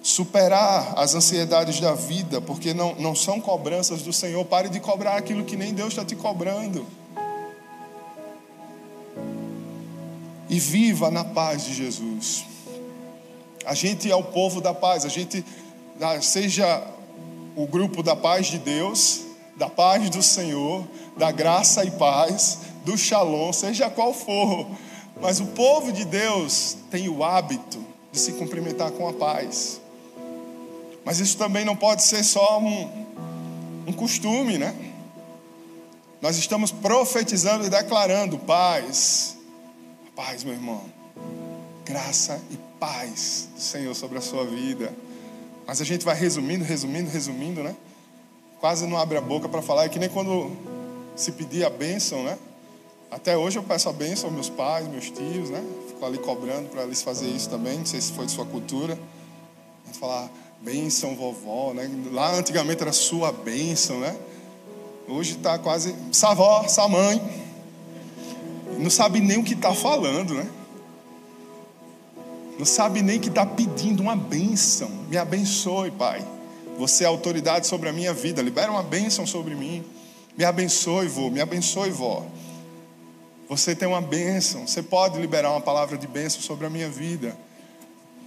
superar 0.03 0.93
as 0.99 1.15
ansiedades 1.15 1.81
da 1.81 1.95
vida, 1.95 2.39
porque 2.39 2.75
não, 2.75 2.95
não 2.97 3.15
são 3.15 3.41
cobranças 3.41 4.03
do 4.03 4.13
Senhor. 4.13 4.45
Pare 4.45 4.69
de 4.69 4.79
cobrar 4.79 5.17
aquilo 5.17 5.43
que 5.43 5.57
nem 5.57 5.73
Deus 5.73 5.89
está 5.89 6.05
te 6.05 6.15
cobrando. 6.15 6.87
E 10.51 10.61
viva 10.61 11.11
na 11.11 11.25
paz 11.25 11.65
de 11.65 11.73
Jesus. 11.73 12.45
A 13.65 13.73
gente 13.73 14.11
é 14.11 14.15
o 14.15 14.23
povo 14.23 14.61
da 14.61 14.75
paz, 14.75 15.07
a 15.07 15.09
gente, 15.09 15.43
ah, 15.99 16.21
seja 16.21 16.87
o 17.57 17.67
grupo 17.67 18.03
da 18.03 18.15
paz 18.15 18.49
de 18.49 18.59
Deus, 18.59 19.23
da 19.57 19.71
paz 19.71 20.11
do 20.11 20.23
Senhor, 20.23 20.87
da 21.17 21.31
graça 21.31 21.87
e 21.87 21.91
paz, 21.93 22.59
do 22.85 22.99
shalom, 22.99 23.51
seja 23.51 23.89
qual 23.89 24.13
for. 24.13 24.67
Mas 25.23 25.41
o 25.41 25.47
povo 25.47 25.91
de 25.91 26.05
Deus 26.05 26.77
tem 26.91 27.09
o 27.09 27.25
hábito 27.25 27.92
de 28.13 28.19
se 28.19 28.33
cumprimentar 28.33 28.91
com 28.93 29.09
a 29.09 29.13
paz. 29.13 29.81
Mas 31.05 31.19
isso 31.19 31.37
também 31.37 31.65
não 31.65 31.75
pode 31.75 32.03
ser 32.03 32.23
só 32.23 32.61
um, 32.61 33.07
um 33.87 33.93
costume, 33.93 34.59
né? 34.59 34.75
Nós 36.21 36.37
estamos 36.37 36.71
profetizando 36.71 37.67
e 37.67 37.71
declarando 37.71 38.39
paz. 38.39 39.37
Paz, 40.15 40.45
meu 40.45 40.53
irmão. 40.53 40.83
Graça 41.85 42.41
e 42.51 42.57
paz 42.79 43.49
do 43.55 43.61
Senhor 43.61 43.95
sobre 43.95 44.19
a 44.19 44.21
sua 44.21 44.45
vida 44.45 44.93
Mas 45.67 45.81
a 45.81 45.85
gente 45.85 46.05
vai 46.05 46.15
resumindo, 46.15 46.65
resumindo, 46.65 47.11
resumindo, 47.11 47.63
né? 47.63 47.75
Quase 48.61 48.87
não 48.87 48.97
abre 48.97 49.19
a 49.19 49.21
boca 49.21 49.49
para 49.49 49.61
falar. 49.63 49.87
É 49.87 49.89
que 49.89 49.99
nem 49.99 50.09
quando 50.09 50.51
se 51.17 51.33
pedir 51.33 51.65
a 51.65 51.71
bênção, 51.71 52.23
né? 52.23 52.39
Até 53.11 53.37
hoje 53.37 53.59
eu 53.59 53.63
peço 53.63 53.89
a 53.89 53.93
bênção 53.93 54.27
aos 54.27 54.35
meus 54.35 54.49
pais, 54.49 54.87
meus 54.87 55.11
tios, 55.11 55.51
né? 55.51 55.63
Ali 56.05 56.19
cobrando 56.19 56.69
para 56.69 56.83
eles 56.83 57.03
fazer 57.03 57.29
isso 57.29 57.49
também. 57.49 57.79
Não 57.79 57.87
sei 57.87 58.01
se 58.01 58.13
foi 58.13 58.27
de 58.27 58.33
sua 58.33 58.45
cultura. 58.45 58.99
Falar 60.01 60.31
bênção 60.61 61.15
vovó, 61.15 61.73
né? 61.75 61.91
Lá 62.11 62.35
antigamente 62.35 62.83
era 62.83 62.93
sua 62.93 63.31
bênção, 63.31 64.01
né? 64.01 64.17
Hoje 65.09 65.37
está 65.37 65.59
quase 65.59 65.95
savó, 66.11 66.65
mãe. 66.89 67.21
Não 68.79 68.91
sabe 68.91 69.21
nem 69.21 69.39
o 69.39 69.45
que 69.45 69.55
está 69.55 69.75
falando, 69.75 70.35
né? 70.35 70.49
Não 72.59 72.67
sabe 72.67 73.03
nem 73.03 73.19
que 73.19 73.29
está 73.29 73.45
pedindo 73.45 74.03
uma 74.03 74.17
bênção. 74.17 74.89
Me 75.09 75.17
abençoe, 75.17 75.91
Pai. 75.91 76.25
Você 76.79 77.05
é 77.05 77.07
autoridade 77.07 77.67
sobre 77.67 77.89
a 77.89 77.93
minha 77.93 78.15
vida. 78.15 78.41
Libera 78.41 78.71
uma 78.71 78.83
bênção 78.83 79.27
sobre 79.27 79.55
mim. 79.55 79.85
Me 80.37 80.45
abençoe, 80.45 81.07
vô. 81.09 81.31
Me 81.31 81.41
abençoe, 81.41 81.91
vó. 81.91 82.25
Você 83.57 83.75
tem 83.75 83.87
uma 83.87 84.01
bênção. 84.01 84.67
Você 84.67 84.83
pode 84.83 85.21
liberar 85.21 85.51
uma 85.51 85.61
palavra 85.61 85.99
de 85.99 86.07
bênção 86.07 86.41
sobre 86.41 86.67
a 86.67 86.71
minha 86.71 86.89
vida. 86.89 87.37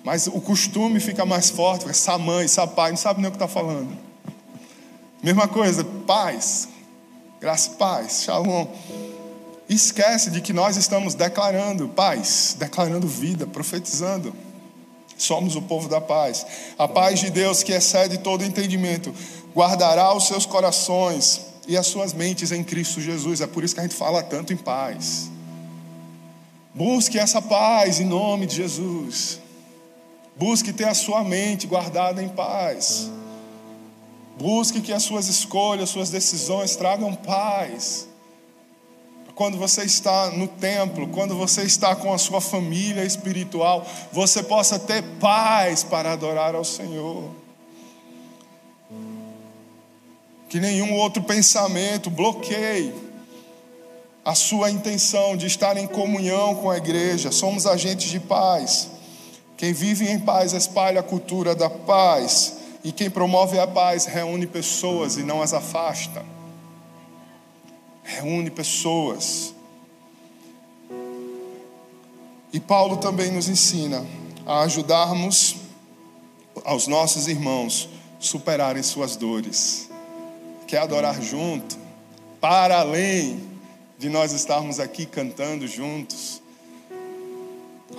Mas 0.03 0.27
o 0.27 0.39
costume 0.39 0.99
fica 0.99 1.25
mais 1.25 1.49
forte. 1.49 1.89
Essa 1.89 2.15
mãe, 2.15 2.45
essa 2.45 2.67
pai, 2.67 2.91
não 2.91 2.97
sabe 2.97 3.21
nem 3.21 3.27
o 3.27 3.31
que 3.31 3.35
está 3.35 3.47
falando. 3.47 3.89
Mesma 5.23 5.47
coisa, 5.47 5.83
paz. 5.83 6.69
Graça 7.41 7.71
paz. 7.71 8.21
Shalom. 8.23 8.67
Esquece 9.67 10.29
de 10.29 10.41
que 10.41 10.53
nós 10.53 10.77
estamos 10.77 11.15
declarando 11.15 11.89
paz, 11.89 12.55
declarando 12.59 13.07
vida, 13.07 13.47
profetizando. 13.47 14.31
Somos 15.17 15.55
o 15.55 15.61
povo 15.63 15.89
da 15.89 15.99
paz. 15.99 16.45
A 16.77 16.87
paz 16.87 17.19
de 17.19 17.31
Deus, 17.31 17.63
que 17.63 17.71
excede 17.71 18.19
todo 18.19 18.45
entendimento, 18.45 19.11
guardará 19.55 20.13
os 20.13 20.27
seus 20.27 20.45
corações 20.45 21.54
e 21.67 21.77
as 21.77 21.87
suas 21.87 22.13
mentes 22.13 22.51
em 22.51 22.63
Cristo 22.63 23.01
Jesus. 23.01 23.41
É 23.41 23.47
por 23.47 23.63
isso 23.63 23.73
que 23.73 23.79
a 23.79 23.83
gente 23.83 23.95
fala 23.95 24.21
tanto 24.23 24.53
em 24.53 24.57
paz. 24.57 25.29
Busque 26.73 27.17
essa 27.17 27.41
paz 27.41 27.99
em 27.99 28.05
nome 28.05 28.45
de 28.45 28.55
Jesus. 28.55 29.39
Busque 30.35 30.73
ter 30.73 30.87
a 30.87 30.93
sua 30.93 31.23
mente 31.23 31.67
guardada 31.67 32.21
em 32.21 32.29
paz. 32.29 33.09
Busque 34.37 34.81
que 34.81 34.91
as 34.91 35.03
suas 35.03 35.27
escolhas, 35.27 35.89
suas 35.89 36.09
decisões 36.09 36.75
tragam 36.75 37.13
paz 37.15 38.07
quando 39.35 39.57
você 39.57 39.83
está 39.83 40.31
no 40.31 40.47
templo, 40.47 41.09
quando 41.09 41.35
você 41.35 41.63
está 41.63 41.93
com 41.93 42.13
a 42.13 42.17
sua 42.17 42.39
família 42.39 43.03
espiritual, 43.03 43.85
você 44.11 44.41
possa 44.41 44.79
ter 44.79 45.03
paz 45.19 45.83
para 45.83 46.13
adorar 46.13 46.55
ao 46.55 46.63
Senhor. 46.63 47.29
Que 50.55 50.61
nenhum 50.61 50.93
outro 50.93 51.21
pensamento 51.21 52.09
bloqueie 52.09 52.93
a 54.23 54.33
sua 54.33 54.71
intenção 54.71 55.35
de 55.35 55.47
estar 55.47 55.75
em 55.75 55.85
comunhão 55.85 56.55
com 56.55 56.69
a 56.69 56.77
igreja. 56.77 57.29
Somos 57.29 57.65
agentes 57.65 58.09
de 58.09 58.21
paz. 58.21 58.89
Quem 59.57 59.73
vive 59.73 60.09
em 60.09 60.17
paz 60.17 60.53
espalha 60.53 61.01
a 61.01 61.03
cultura 61.03 61.53
da 61.53 61.69
paz, 61.69 62.53
e 62.85 62.93
quem 62.93 63.09
promove 63.09 63.59
a 63.59 63.67
paz 63.67 64.05
reúne 64.05 64.47
pessoas 64.47 65.17
e 65.17 65.23
não 65.23 65.41
as 65.41 65.53
afasta 65.53 66.23
reúne 68.01 68.49
pessoas. 68.49 69.53
E 72.53 72.61
Paulo 72.61 72.95
também 72.95 73.29
nos 73.29 73.49
ensina 73.49 74.05
a 74.45 74.61
ajudarmos 74.61 75.57
aos 76.63 76.87
nossos 76.87 77.27
irmãos 77.27 77.89
superarem 78.21 78.81
suas 78.81 79.17
dores. 79.17 79.84
Quer 80.67 80.79
adorar 80.79 81.21
junto, 81.21 81.77
para 82.41 82.79
além 82.79 83.43
de 83.97 84.09
nós 84.09 84.31
estarmos 84.31 84.79
aqui 84.79 85.05
cantando 85.05 85.67
juntos. 85.67 86.41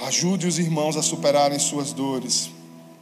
Ajude 0.02 0.46
os 0.46 0.58
irmãos 0.58 0.96
a 0.96 1.02
superarem 1.02 1.58
suas 1.58 1.92
dores. 1.92 2.50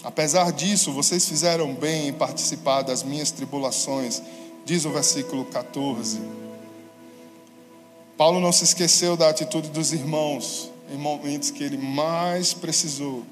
Apesar 0.03 0.53
disso, 0.53 0.93
vocês 0.93 1.27
fizeram 1.27 1.75
bem 1.75 2.09
em 2.09 2.13
participar 2.13 2.83
das 2.83 3.03
minhas 3.03 3.31
tribulações, 3.31 4.23
diz 4.65 4.85
o 4.85 4.91
versículo 4.91 5.47
14. 5.47 6.21
Paulo 8.17 8.39
não 8.39 8.53
se 8.53 8.65
esqueceu 8.65 9.17
da 9.17 9.29
atitude 9.29 9.71
dos 9.71 9.93
irmãos 9.93 10.71
em 10.93 10.97
momentos 10.97 11.51
que 11.51 11.65
ele 11.65 11.79
mais 11.79 12.53
precisou. 12.53 13.25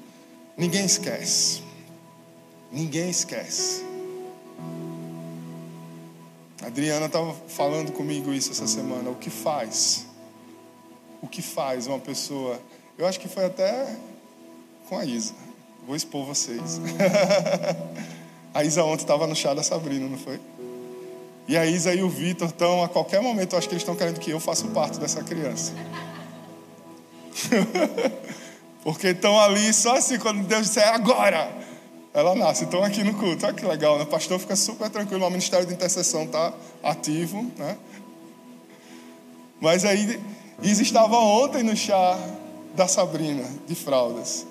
Ninguém 0.57 0.85
esquece. 0.85 1.61
Ninguém 2.71 3.09
esquece. 3.09 3.83
A 6.63 6.67
Adriana 6.67 7.07
estava 7.07 7.33
falando 7.49 7.91
comigo 7.91 8.33
isso 8.33 8.51
essa 8.51 8.65
semana. 8.65 9.09
O 9.09 9.15
que 9.15 9.29
faz? 9.29 10.05
O 11.21 11.27
que 11.27 11.41
faz 11.41 11.87
uma 11.87 11.99
pessoa? 11.99 12.57
Eu 12.97 13.05
acho 13.05 13.19
que 13.19 13.27
foi 13.27 13.43
até 13.43 13.93
com 14.87 14.97
a 14.97 15.03
Isa. 15.03 15.33
Vou 15.85 15.93
expor 15.93 16.25
vocês. 16.25 16.79
a 18.53 18.63
Isa 18.63 18.81
ontem 18.85 19.03
estava 19.03 19.27
no 19.27 19.35
chá 19.35 19.53
da 19.53 19.61
Sabrina, 19.61 20.07
não 20.07 20.17
foi? 20.17 20.39
E 21.49 21.57
a 21.57 21.65
Isa 21.65 21.93
e 21.93 22.01
o 22.01 22.09
Vitor 22.09 22.47
estão, 22.47 22.81
a 22.81 22.87
qualquer 22.87 23.21
momento, 23.21 23.53
eu 23.53 23.59
acho 23.59 23.67
que 23.67 23.73
eles 23.73 23.81
estão 23.81 23.95
querendo 23.95 24.17
que 24.21 24.31
eu 24.31 24.39
faça 24.39 24.65
parte 24.67 24.97
dessa 24.99 25.21
criança. 25.21 25.73
Porque 28.83 29.07
estão 29.07 29.37
ali 29.37 29.73
só 29.73 29.97
assim, 29.97 30.17
quando 30.17 30.47
Deus 30.47 30.67
disser 30.67 30.87
agora, 30.87 31.51
ela 32.13 32.35
nasce. 32.35 32.65
Estão 32.65 32.83
aqui 32.83 33.03
no 33.03 33.13
culto. 33.15 33.45
Olha 33.45 33.55
que 33.55 33.65
legal, 33.65 33.97
né? 33.97 34.03
O 34.03 34.07
pastor 34.07 34.39
fica 34.39 34.55
super 34.55 34.89
tranquilo, 34.89 35.25
o 35.25 35.29
ministério 35.29 35.65
de 35.65 35.73
intercessão 35.73 36.23
está 36.23 36.53
ativo, 36.83 37.51
né? 37.57 37.77
Mas 39.59 39.83
aí, 39.83 40.19
Isa 40.61 40.83
estava 40.83 41.17
ontem 41.17 41.63
no 41.63 41.75
chá 41.75 42.19
da 42.75 42.87
Sabrina, 42.87 43.43
de 43.67 43.73
fraldas. 43.75 44.45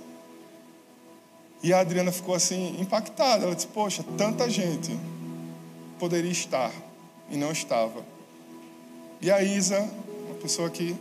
E 1.62 1.72
a 1.72 1.80
Adriana 1.80 2.10
ficou 2.10 2.34
assim, 2.34 2.76
impactada. 2.80 3.44
Ela 3.44 3.54
disse: 3.54 3.68
Poxa, 3.68 4.04
tanta 4.18 4.50
gente 4.50 4.98
poderia 5.98 6.32
estar 6.32 6.72
e 7.30 7.36
não 7.36 7.52
estava. 7.52 8.04
E 9.20 9.30
a 9.30 9.40
Isa, 9.42 9.78
uma 10.26 10.34
pessoa 10.34 10.68
que 10.68 10.96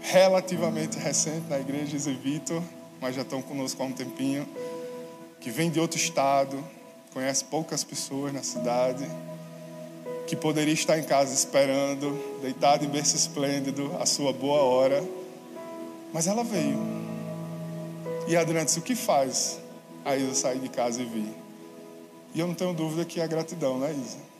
relativamente 0.00 0.98
recente 0.98 1.46
na 1.48 1.60
igreja, 1.60 1.94
Isa 1.94 2.10
e 2.10 2.14
Vitor, 2.14 2.60
mas 3.00 3.14
já 3.14 3.22
estão 3.22 3.40
conosco 3.40 3.80
há 3.82 3.86
um 3.86 3.92
tempinho, 3.92 4.48
que 5.40 5.50
vem 5.50 5.70
de 5.70 5.80
outro 5.80 5.98
estado, 5.98 6.62
conhece 7.12 7.44
poucas 7.44 7.82
pessoas 7.82 8.32
na 8.32 8.42
cidade, 8.42 9.06
que 10.26 10.36
poderia 10.36 10.74
estar 10.74 10.98
em 10.98 11.02
casa 11.02 11.34
esperando, 11.34 12.40
deitado 12.40 12.84
em 12.84 12.88
berço 12.88 13.16
esplêndido, 13.16 13.96
a 14.00 14.06
sua 14.06 14.32
boa 14.32 14.62
hora, 14.62 15.02
mas 16.12 16.26
ela 16.26 16.44
veio. 16.44 16.78
E 18.28 18.36
Adriana 18.36 18.64
disse: 18.64 18.78
O 18.78 18.82
que 18.82 18.94
faz 18.94 19.58
a 20.04 20.16
Isa 20.16 20.34
sair 20.34 20.60
de 20.60 20.68
casa 20.68 21.02
e 21.02 21.04
vir? 21.04 21.34
E 22.34 22.40
eu 22.40 22.46
não 22.46 22.54
tenho 22.54 22.72
dúvida 22.72 23.04
que 23.04 23.20
é 23.20 23.26
gratidão, 23.26 23.78
né, 23.78 23.92
Isa? 23.92 24.30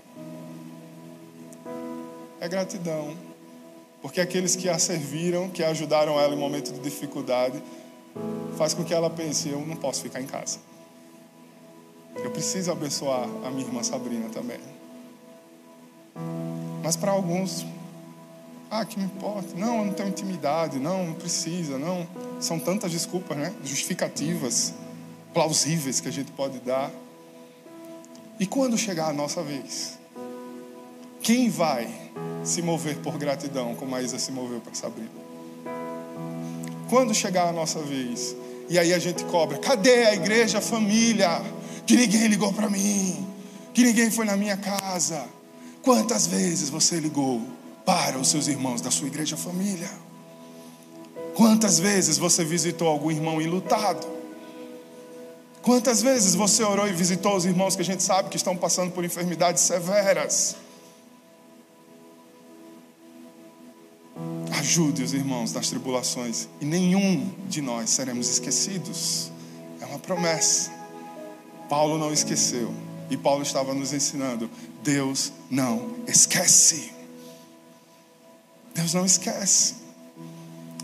é 2.41 2.49
gratidão. 2.49 3.15
Porque 4.01 4.21
aqueles 4.21 4.57
que 4.57 4.69
a 4.69 4.79
serviram, 4.79 5.51
que 5.51 5.63
ajudaram 5.63 6.19
ela 6.19 6.35
em 6.35 6.39
momento 6.39 6.73
de 6.73 6.81
dificuldade, 6.81 7.63
faz 8.57 8.73
com 8.73 8.83
que 8.83 8.95
ela 8.95 9.11
pense: 9.11 9.51
eu 9.51 9.61
não 9.61 9.77
posso 9.77 10.03
ficar 10.03 10.21
em 10.21 10.27
casa. 10.27 10.59
Eu 12.17 12.31
preciso 12.31 12.71
abençoar 12.71 13.29
a 13.45 13.51
minha 13.51 13.67
irmã 13.67 13.83
Sabrina 13.83 14.29
também. 14.29 14.61
Mas 16.83 16.97
para 16.97 17.13
alguns, 17.13 17.65
ah, 18.71 18.85
que 18.85 18.99
me 18.99 19.05
importa? 19.05 19.49
Não, 19.57 19.79
eu 19.79 19.85
não 19.87 19.93
tenho 19.93 20.09
intimidade. 20.09 20.79
Não, 20.79 21.07
não 21.07 21.15
precisa. 21.15 21.79
Não. 21.79 22.07
São 22.41 22.59
tantas 22.59 22.93
desculpas, 22.93 23.37
né? 23.37 23.53
Justificativas, 23.65 24.75
plausíveis 25.35 26.01
que 26.01 26.09
a 26.09 26.13
gente 26.13 26.31
pode 26.33 26.61
dar. 26.61 26.91
E 28.39 28.47
quando 28.47 28.79
chegar 28.79 29.09
a 29.09 29.13
nossa 29.13 29.43
vez? 29.43 29.99
Quem 31.21 31.51
vai 31.51 31.89
se 32.43 32.63
mover 32.63 32.97
por 32.99 33.19
gratidão, 33.19 33.75
como 33.75 33.95
a 33.95 34.03
Isa 34.03 34.19
se 34.19 34.33
moveu 34.33 34.61
para 34.61 34.75
Sabrina? 34.75 35.11
Quando 36.89 37.15
chegar 37.15 37.49
a 37.49 37.53
nossa 37.53 37.81
vez, 37.81 38.35
e 38.69 38.79
aí 38.79 38.95
a 38.95 38.99
gente 38.99 39.25
cobra: 39.25 39.59
cadê 39.59 40.07
a 40.07 40.15
igreja, 40.15 40.59
a 40.59 40.61
família? 40.63 41.43
Que 41.91 41.97
ninguém 41.97 42.29
ligou 42.29 42.53
para 42.53 42.71
mim, 42.71 43.27
que 43.75 43.83
ninguém 43.83 44.13
foi 44.13 44.25
na 44.25 44.37
minha 44.37 44.57
casa. 44.57 45.27
Quantas 45.83 46.25
vezes 46.25 46.71
você 46.71 47.01
ligou 47.01 47.43
para 47.85 48.17
os 48.17 48.29
seus 48.29 48.47
irmãos 48.47 48.81
da 48.81 48.93
sua 48.93 49.09
igreja 49.09 49.37
família? 49.37 49.91
Quantas 51.35 51.81
vezes 51.81 52.17
você 52.17 52.45
visitou 52.45 52.87
algum 52.87 53.11
irmão 53.11 53.43
enlutado? 53.43 54.07
Quantas 55.63 56.01
vezes 56.01 56.37
você 56.37 56.63
orou 56.63 56.87
e 56.87 56.93
visitou 56.93 57.35
os 57.35 57.45
irmãos 57.45 57.75
que 57.75 57.83
a 57.83 57.85
gente 57.85 58.05
sabe 58.05 58.29
que 58.29 58.37
estão 58.37 58.57
passando 58.57 58.93
por 58.93 59.05
enfermidades 59.05 59.65
severas? 59.65 60.55
Ajude 64.61 65.03
os 65.03 65.13
irmãos 65.13 65.53
nas 65.53 65.69
tribulações 65.69 66.47
e 66.61 66.65
nenhum 66.65 67.35
de 67.49 67.61
nós 67.61 67.91
seremos 67.91 68.29
esquecidos. 68.29 69.33
É 69.81 69.87
uma 69.87 69.99
promessa. 69.99 70.79
Paulo 71.71 71.97
não 71.97 72.13
esqueceu. 72.13 72.75
E 73.09 73.17
Paulo 73.17 73.45
estava 73.45 73.73
nos 73.73 73.93
ensinando: 73.93 74.51
Deus 74.83 75.33
não 75.49 75.95
esquece. 76.07 76.93
Deus 78.75 78.93
não 78.93 79.07
esquece. 79.07 79.77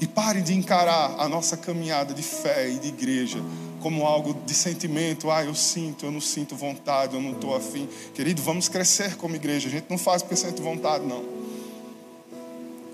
E 0.01 0.07
pare 0.07 0.41
de 0.41 0.55
encarar 0.55 1.17
a 1.19 1.29
nossa 1.29 1.57
caminhada 1.57 2.15
de 2.15 2.23
fé 2.23 2.71
e 2.71 2.79
de 2.79 2.89
igreja 2.89 3.43
como 3.81 4.07
algo 4.07 4.35
de 4.47 4.55
sentimento. 4.55 5.31
Ah, 5.31 5.45
eu 5.45 5.55
sinto, 5.55 6.07
eu 6.07 6.13
não 6.13 6.21
sinto 6.21 6.55
vontade, 6.55 7.15
eu 7.15 7.21
não 7.21 7.33
estou 7.33 7.57
afim. 7.57 7.89
Querido, 8.15 8.41
vamos 8.43 8.69
crescer 8.69 9.17
como 9.17 9.35
igreja. 9.35 9.69
A 9.69 9.71
gente 9.71 9.87
não 9.91 9.99
faz 9.99 10.23
porque 10.23 10.37
sente 10.37 10.63
vontade, 10.63 11.05
não. 11.05 11.25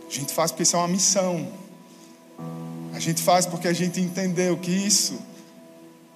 A 0.08 0.10
gente 0.10 0.32
faz 0.32 0.50
porque 0.50 0.62
isso 0.62 0.76
é 0.76 0.78
uma 0.78 0.88
missão. 0.88 1.46
A 2.94 2.98
gente 2.98 3.20
faz 3.20 3.44
porque 3.44 3.68
a 3.68 3.72
gente 3.72 4.00
entendeu 4.00 4.56
que 4.56 4.70
isso 4.70 5.18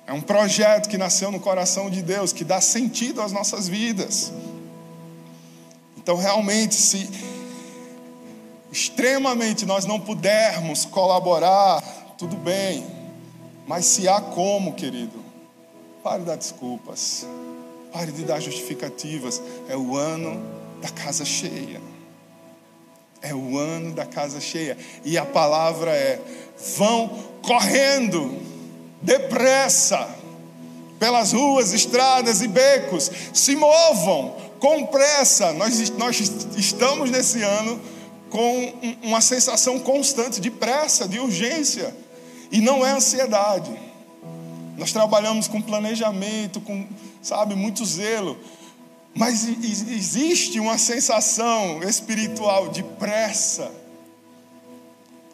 é 0.06 0.12
um 0.12 0.20
projeto 0.20 0.88
que 0.88 0.96
nasceu 0.96 1.32
no 1.32 1.40
coração 1.40 1.90
de 1.90 2.00
Deus, 2.00 2.32
que 2.32 2.44
dá 2.44 2.60
sentido 2.60 3.20
às 3.20 3.32
nossas 3.32 3.66
vidas. 3.66 4.32
Então, 5.96 6.16
realmente, 6.16 6.76
se 6.76 7.10
extremamente 8.70 9.66
nós 9.66 9.84
não 9.84 9.98
pudermos 9.98 10.84
colaborar, 10.84 11.82
tudo 12.16 12.36
bem. 12.36 12.86
Mas 13.66 13.86
se 13.86 14.06
há 14.06 14.20
como, 14.20 14.74
querido, 14.74 15.24
pare 16.04 16.20
de 16.20 16.26
dar 16.26 16.36
desculpas. 16.36 17.26
Pare 17.92 18.12
de 18.12 18.22
dar 18.22 18.38
justificativas. 18.38 19.42
É 19.68 19.76
o 19.76 19.96
ano 19.96 20.40
da 20.80 20.88
casa 20.88 21.24
cheia. 21.24 21.80
É 23.20 23.34
o 23.34 23.58
ano 23.58 23.92
da 23.92 24.06
casa 24.06 24.40
cheia. 24.40 24.78
E 25.04 25.18
a 25.18 25.26
palavra 25.26 25.90
é: 25.90 26.20
vão 26.76 27.08
correndo, 27.42 28.40
depressa, 29.06 30.08
pelas 30.98 31.32
ruas, 31.32 31.72
estradas 31.72 32.42
e 32.42 32.48
becos. 32.48 33.08
Se 33.32 33.54
movam 33.54 34.34
com 34.58 34.84
pressa. 34.86 35.52
Nós, 35.52 35.90
nós 35.90 36.20
estamos 36.56 37.10
nesse 37.10 37.40
ano 37.42 37.80
com 38.28 38.74
uma 39.02 39.20
sensação 39.20 39.78
constante 39.78 40.40
de 40.40 40.50
pressa, 40.50 41.06
de 41.06 41.20
urgência. 41.20 41.96
E 42.50 42.60
não 42.60 42.84
é 42.84 42.90
ansiedade. 42.90 43.70
Nós 44.76 44.92
trabalhamos 44.92 45.46
com 45.46 45.62
planejamento, 45.62 46.60
com, 46.60 46.84
sabe, 47.22 47.54
muito 47.54 47.84
zelo. 47.86 48.36
Mas 49.14 49.44
existe 49.46 50.58
uma 50.58 50.76
sensação 50.76 51.80
espiritual 51.84 52.68
de 52.68 52.82
pressa 52.82 53.70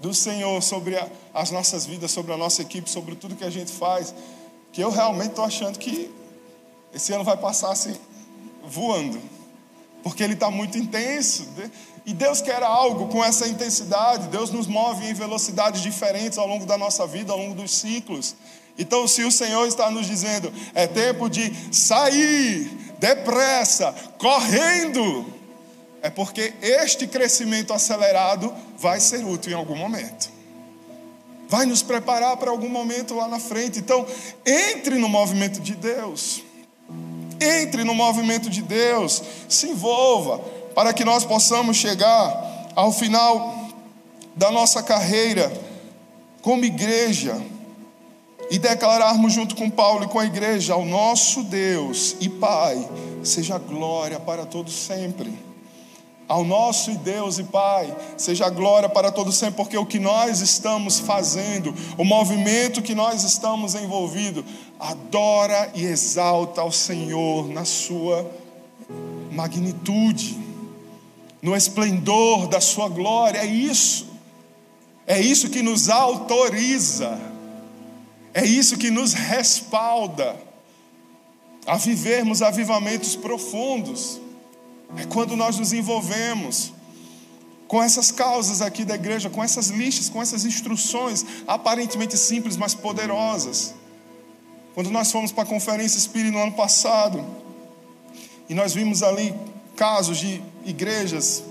do 0.03 0.13
Senhor 0.13 0.61
sobre 0.61 0.97
a, 0.97 1.09
as 1.33 1.53
nossas 1.53 1.87
vidas, 1.87 2.11
sobre 2.11 2.33
a 2.33 2.37
nossa 2.37 2.61
equipe, 2.61 2.91
sobre 2.91 3.15
tudo 3.15 3.37
que 3.37 3.45
a 3.45 3.51
gente 3.51 3.71
faz, 3.71 4.13
que 4.73 4.83
eu 4.83 4.91
realmente 4.91 5.31
estou 5.31 5.45
achando 5.45 5.79
que 5.79 6.11
esse 6.93 7.13
ano 7.13 7.23
vai 7.23 7.37
passar 7.37 7.71
assim, 7.71 7.95
voando, 8.67 9.21
porque 10.03 10.25
ele 10.25 10.35
está 10.35 10.51
muito 10.51 10.77
intenso. 10.77 11.47
E 12.05 12.13
Deus 12.13 12.41
quer 12.41 12.65
algo 12.65 13.07
com 13.07 13.25
essa 13.25 13.47
intensidade. 13.47 14.27
Deus 14.27 14.51
nos 14.51 14.67
move 14.67 15.07
em 15.07 15.15
velocidades 15.15 15.81
diferentes 15.81 16.37
ao 16.37 16.49
longo 16.49 16.67
da 16.67 16.77
nossa 16.77 17.07
vida, 17.07 17.33
ao 17.33 17.39
longo 17.39 17.55
dos 17.55 17.71
ciclos. 17.71 18.35
Então, 18.77 19.07
se 19.07 19.23
o 19.23 19.31
Senhor 19.31 19.69
está 19.69 19.89
nos 19.89 20.09
dizendo, 20.09 20.53
é 20.75 20.89
tempo 20.89 21.31
de 21.31 21.53
sair 21.73 22.65
depressa, 22.99 23.95
correndo, 24.19 25.33
é 26.03 26.11
porque 26.11 26.53
este 26.61 27.07
crescimento 27.07 27.73
acelerado 27.73 28.53
vai 28.77 28.99
ser 28.99 29.25
útil 29.25 29.53
em 29.53 29.55
algum 29.55 29.77
momento. 29.77 30.31
Vai 31.49 31.65
nos 31.65 31.83
preparar 31.83 32.37
para 32.37 32.51
algum 32.51 32.69
momento 32.69 33.15
lá 33.15 33.29
na 33.29 33.39
frente. 33.39 33.79
Então, 33.79 34.05
entre 34.45 34.97
no 34.97 35.09
movimento 35.09 35.61
de 35.61 35.77
Deus. 35.77 36.43
Entre 37.41 37.85
no 37.85 37.95
movimento 37.95 38.51
de 38.51 38.63
Deus. 38.63 39.23
Se 39.49 39.69
envolva 39.69 40.39
para 40.75 40.93
que 40.93 41.05
nós 41.05 41.25
possamos 41.25 41.77
chegar 41.77 42.73
ao 42.75 42.91
final 42.91 43.69
da 44.35 44.51
nossa 44.51 44.83
carreira 44.83 45.53
como 46.41 46.65
igreja 46.65 47.41
e 48.51 48.59
declararmos 48.59 49.33
junto 49.33 49.55
com 49.55 49.71
Paulo 49.71 50.05
e 50.05 50.09
com 50.09 50.19
a 50.19 50.27
igreja 50.27 50.75
ao 50.75 50.85
nosso 50.85 51.45
Deus 51.45 52.17
e 52.19 52.29
Pai, 52.29 52.89
seja 53.23 53.57
glória 53.59 54.19
para 54.19 54.45
todos 54.45 54.75
sempre. 54.75 55.52
Ao 56.33 56.45
nosso 56.45 56.93
Deus 56.93 57.39
e 57.39 57.45
Pai, 57.45 57.95
seja 58.17 58.49
glória 58.49 58.89
para 58.89 59.13
todos 59.13 59.37
sempre, 59.37 59.57
porque 59.57 59.77
o 59.77 59.85
que 59.85 59.99
nós 59.99 60.41
estamos 60.41 60.99
fazendo, 60.99 61.75
o 61.99 62.05
movimento 62.05 62.81
que 62.81 62.95
nós 62.95 63.23
estamos 63.23 63.75
envolvidos, 63.75 64.43
adora 64.81 65.71
e 65.75 65.85
exalta 65.85 66.63
ao 66.63 66.73
Senhor 66.73 67.47
na 67.51 67.67
sua 67.67 68.27
magnitude 69.31 70.41
no 71.43 71.55
esplendor 71.55 72.47
da 72.47 72.63
Sua 72.63 72.89
glória. 72.89 73.41
É 73.41 73.47
isso. 73.47 74.07
É 75.07 75.21
isso 75.21 75.51
que 75.51 75.61
nos 75.61 75.91
autoriza. 75.91 77.21
É 78.33 78.43
isso 78.43 78.79
que 78.79 78.91
nos 78.91 79.13
respalda 79.13 80.35
a 81.67 81.77
vivermos 81.77 82.41
avivamentos 82.41 83.15
profundos. 83.17 84.19
É 84.97 85.05
quando 85.05 85.37
nós 85.37 85.59
nos 85.59 85.73
envolvemos 85.73 86.73
com 87.67 87.83
essas 87.83 88.11
causas 88.11 88.61
aqui 88.61 88.85
da 88.85 88.95
igreja, 88.95 89.31
com 89.31 89.43
essas 89.43 89.69
listas, 89.69 90.09
com 90.09 90.21
essas 90.21 90.45
instruções 90.45 91.25
aparentemente 91.47 92.19
simples, 92.19 92.57
mas 92.57 92.75
poderosas. 92.75 93.75
Quando 94.75 94.91
nós 94.91 95.11
fomos 95.11 95.33
para 95.33 95.45
a 95.45 95.47
conferência 95.47 95.99
espírita 95.99 96.33
no 96.33 96.43
ano 96.43 96.53
passado, 96.53 97.25
e 98.49 98.55
nós 98.55 98.75
vimos 98.75 99.03
ali 99.03 99.35
casos 99.77 100.19
de 100.19 100.43
igrejas 100.65 101.43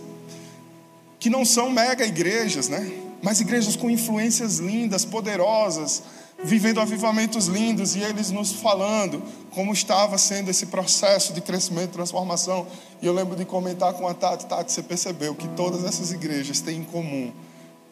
que 1.20 1.30
não 1.30 1.44
são 1.46 1.70
mega 1.70 2.06
igrejas, 2.06 2.68
né? 2.68 2.92
Mas 3.22 3.40
igrejas 3.40 3.76
com 3.76 3.90
influências 3.90 4.58
lindas, 4.58 5.06
poderosas, 5.06 6.04
vivendo 6.44 6.80
avivamentos 6.80 7.48
lindos 7.48 7.96
e 7.96 8.00
eles 8.00 8.32
nos 8.32 8.52
falando 8.52 9.22
como 9.52 9.74
estava 9.74 10.18
sendo 10.18 10.50
esse 10.50 10.68
processo 10.68 11.34
de 11.34 11.42
crescimento 11.42 11.90
e 11.90 11.94
transformação. 11.94 12.66
E 13.02 13.06
eu 13.06 13.14
lembro 13.14 13.36
de 13.36 13.46
comentar 13.46 13.94
com 13.94 14.08
a 14.08 14.14
Tati, 14.14 14.46
Tati, 14.46 14.72
você 14.72 14.82
percebeu 14.82 15.36
que 15.36 15.48
todas 15.50 15.84
essas 15.84 16.12
igrejas 16.12 16.60
têm 16.60 16.80
em 16.80 16.84
comum 16.84 17.32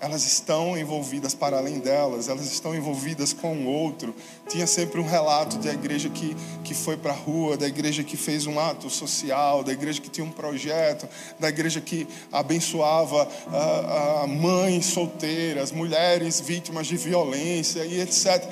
elas 0.01 0.25
estão 0.25 0.77
envolvidas 0.77 1.33
para 1.33 1.57
além 1.57 1.79
delas, 1.79 2.29
elas 2.29 2.49
estão 2.51 2.73
envolvidas 2.73 3.33
com 3.33 3.53
o 3.53 3.65
outro. 3.65 4.15
Tinha 4.47 4.65
sempre 4.65 5.01
um 5.01 5.05
relato 5.05 5.57
da 5.57 5.73
igreja 5.73 6.09
que, 6.09 6.35
que 6.63 6.73
foi 6.73 6.95
para 6.95 7.11
a 7.11 7.15
rua, 7.15 7.57
da 7.57 7.67
igreja 7.67 8.01
que 8.01 8.15
fez 8.15 8.45
um 8.45 8.57
ato 8.59 8.89
social, 8.89 9.61
da 9.61 9.73
igreja 9.73 9.99
que 9.99 10.09
tinha 10.09 10.25
um 10.25 10.31
projeto, 10.31 11.07
da 11.37 11.49
igreja 11.49 11.81
que 11.81 12.07
abençoava 12.31 13.27
a, 13.51 14.23
a 14.23 14.27
mães 14.27 14.85
solteiras, 14.85 15.71
mulheres 15.71 16.39
vítimas 16.39 16.87
de 16.87 16.95
violência 16.95 17.83
e 17.83 17.99
etc. 17.99 18.49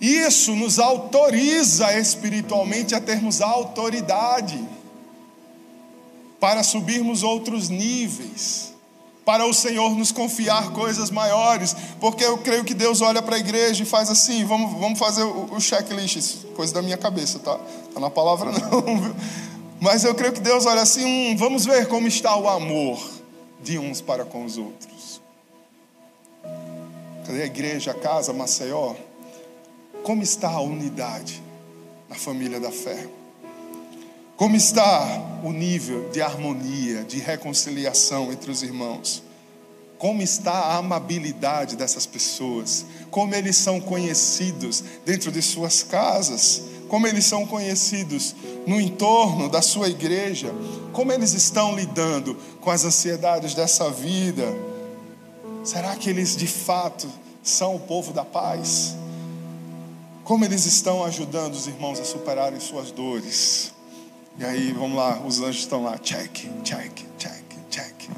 Isso 0.00 0.56
nos 0.56 0.78
autoriza 0.78 1.98
espiritualmente 1.98 2.94
a 2.94 3.00
termos 3.00 3.42
autoridade 3.42 4.58
para 6.40 6.62
subirmos 6.62 7.22
outros 7.22 7.68
níveis 7.68 8.65
para 9.26 9.44
o 9.44 9.52
Senhor 9.52 9.90
nos 9.96 10.12
confiar 10.12 10.70
coisas 10.70 11.10
maiores, 11.10 11.74
porque 11.98 12.24
eu 12.24 12.38
creio 12.38 12.64
que 12.64 12.72
Deus 12.72 13.00
olha 13.00 13.20
para 13.20 13.34
a 13.34 13.38
igreja 13.40 13.82
e 13.82 13.86
faz 13.86 14.08
assim, 14.08 14.44
vamos, 14.44 14.78
vamos 14.80 15.00
fazer 15.00 15.24
o, 15.24 15.52
o 15.52 15.60
checklist, 15.60 16.44
coisa 16.54 16.72
da 16.72 16.80
minha 16.80 16.96
cabeça, 16.96 17.40
tá? 17.40 17.58
Tá 17.92 17.98
na 17.98 18.08
palavra 18.08 18.52
não, 18.70 19.00
viu? 19.00 19.16
Mas 19.80 20.04
eu 20.04 20.14
creio 20.14 20.32
que 20.32 20.40
Deus 20.40 20.64
olha 20.64 20.80
assim, 20.80 21.04
hum, 21.04 21.36
vamos 21.36 21.66
ver 21.66 21.88
como 21.88 22.06
está 22.06 22.36
o 22.36 22.48
amor 22.48 23.02
de 23.60 23.76
uns 23.80 24.00
para 24.00 24.24
com 24.24 24.44
os 24.44 24.56
outros. 24.56 25.20
Cadê 27.26 27.42
a 27.42 27.46
igreja, 27.46 27.90
a 27.90 27.94
casa, 27.94 28.32
Maceió? 28.32 28.94
Como 30.04 30.22
está 30.22 30.50
a 30.50 30.60
unidade 30.60 31.42
na 32.08 32.14
família 32.14 32.60
da 32.60 32.70
fé? 32.70 33.08
Como 34.36 34.54
está 34.54 35.40
o 35.42 35.50
nível 35.50 36.10
de 36.10 36.20
harmonia, 36.20 37.04
de 37.04 37.18
reconciliação 37.18 38.30
entre 38.30 38.50
os 38.50 38.62
irmãos? 38.62 39.22
Como 39.96 40.20
está 40.20 40.52
a 40.52 40.76
amabilidade 40.76 41.74
dessas 41.74 42.04
pessoas? 42.04 42.84
Como 43.10 43.34
eles 43.34 43.56
são 43.56 43.80
conhecidos 43.80 44.84
dentro 45.06 45.32
de 45.32 45.40
suas 45.40 45.82
casas? 45.82 46.62
Como 46.86 47.06
eles 47.06 47.24
são 47.24 47.46
conhecidos 47.46 48.36
no 48.66 48.78
entorno 48.78 49.48
da 49.48 49.62
sua 49.62 49.88
igreja? 49.88 50.52
Como 50.92 51.10
eles 51.10 51.32
estão 51.32 51.74
lidando 51.74 52.36
com 52.60 52.70
as 52.70 52.84
ansiedades 52.84 53.54
dessa 53.54 53.88
vida? 53.88 54.44
Será 55.64 55.96
que 55.96 56.10
eles 56.10 56.36
de 56.36 56.46
fato 56.46 57.08
são 57.42 57.74
o 57.74 57.80
povo 57.80 58.12
da 58.12 58.24
paz? 58.24 58.94
Como 60.24 60.44
eles 60.44 60.66
estão 60.66 61.02
ajudando 61.04 61.54
os 61.54 61.66
irmãos 61.66 61.98
a 61.98 62.04
superarem 62.04 62.60
suas 62.60 62.90
dores? 62.90 63.74
E 64.38 64.44
aí, 64.44 64.72
vamos 64.72 64.96
lá, 64.96 65.18
os 65.24 65.40
anjos 65.40 65.62
estão 65.62 65.82
lá, 65.82 65.96
check, 65.96 66.46
check, 66.62 66.92
check, 67.18 67.44
check. 67.70 68.10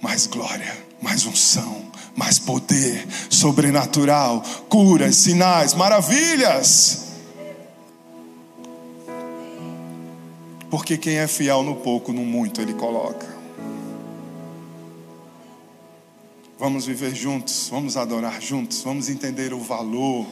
Mais 0.00 0.26
glória, 0.26 0.76
mais 1.02 1.26
unção, 1.26 1.90
mais 2.14 2.38
poder 2.38 3.04
sobrenatural, 3.28 4.42
curas, 4.68 5.16
sinais, 5.16 5.74
maravilhas. 5.74 7.06
Porque 10.70 10.96
quem 10.96 11.16
é 11.16 11.26
fiel 11.26 11.64
no 11.64 11.74
pouco, 11.76 12.12
no 12.12 12.24
muito, 12.24 12.60
Ele 12.60 12.74
coloca. 12.74 13.26
Vamos 16.60 16.86
viver 16.86 17.12
juntos, 17.12 17.68
vamos 17.68 17.96
adorar 17.96 18.40
juntos, 18.40 18.82
vamos 18.82 19.08
entender 19.08 19.52
o 19.52 19.58
valor 19.58 20.26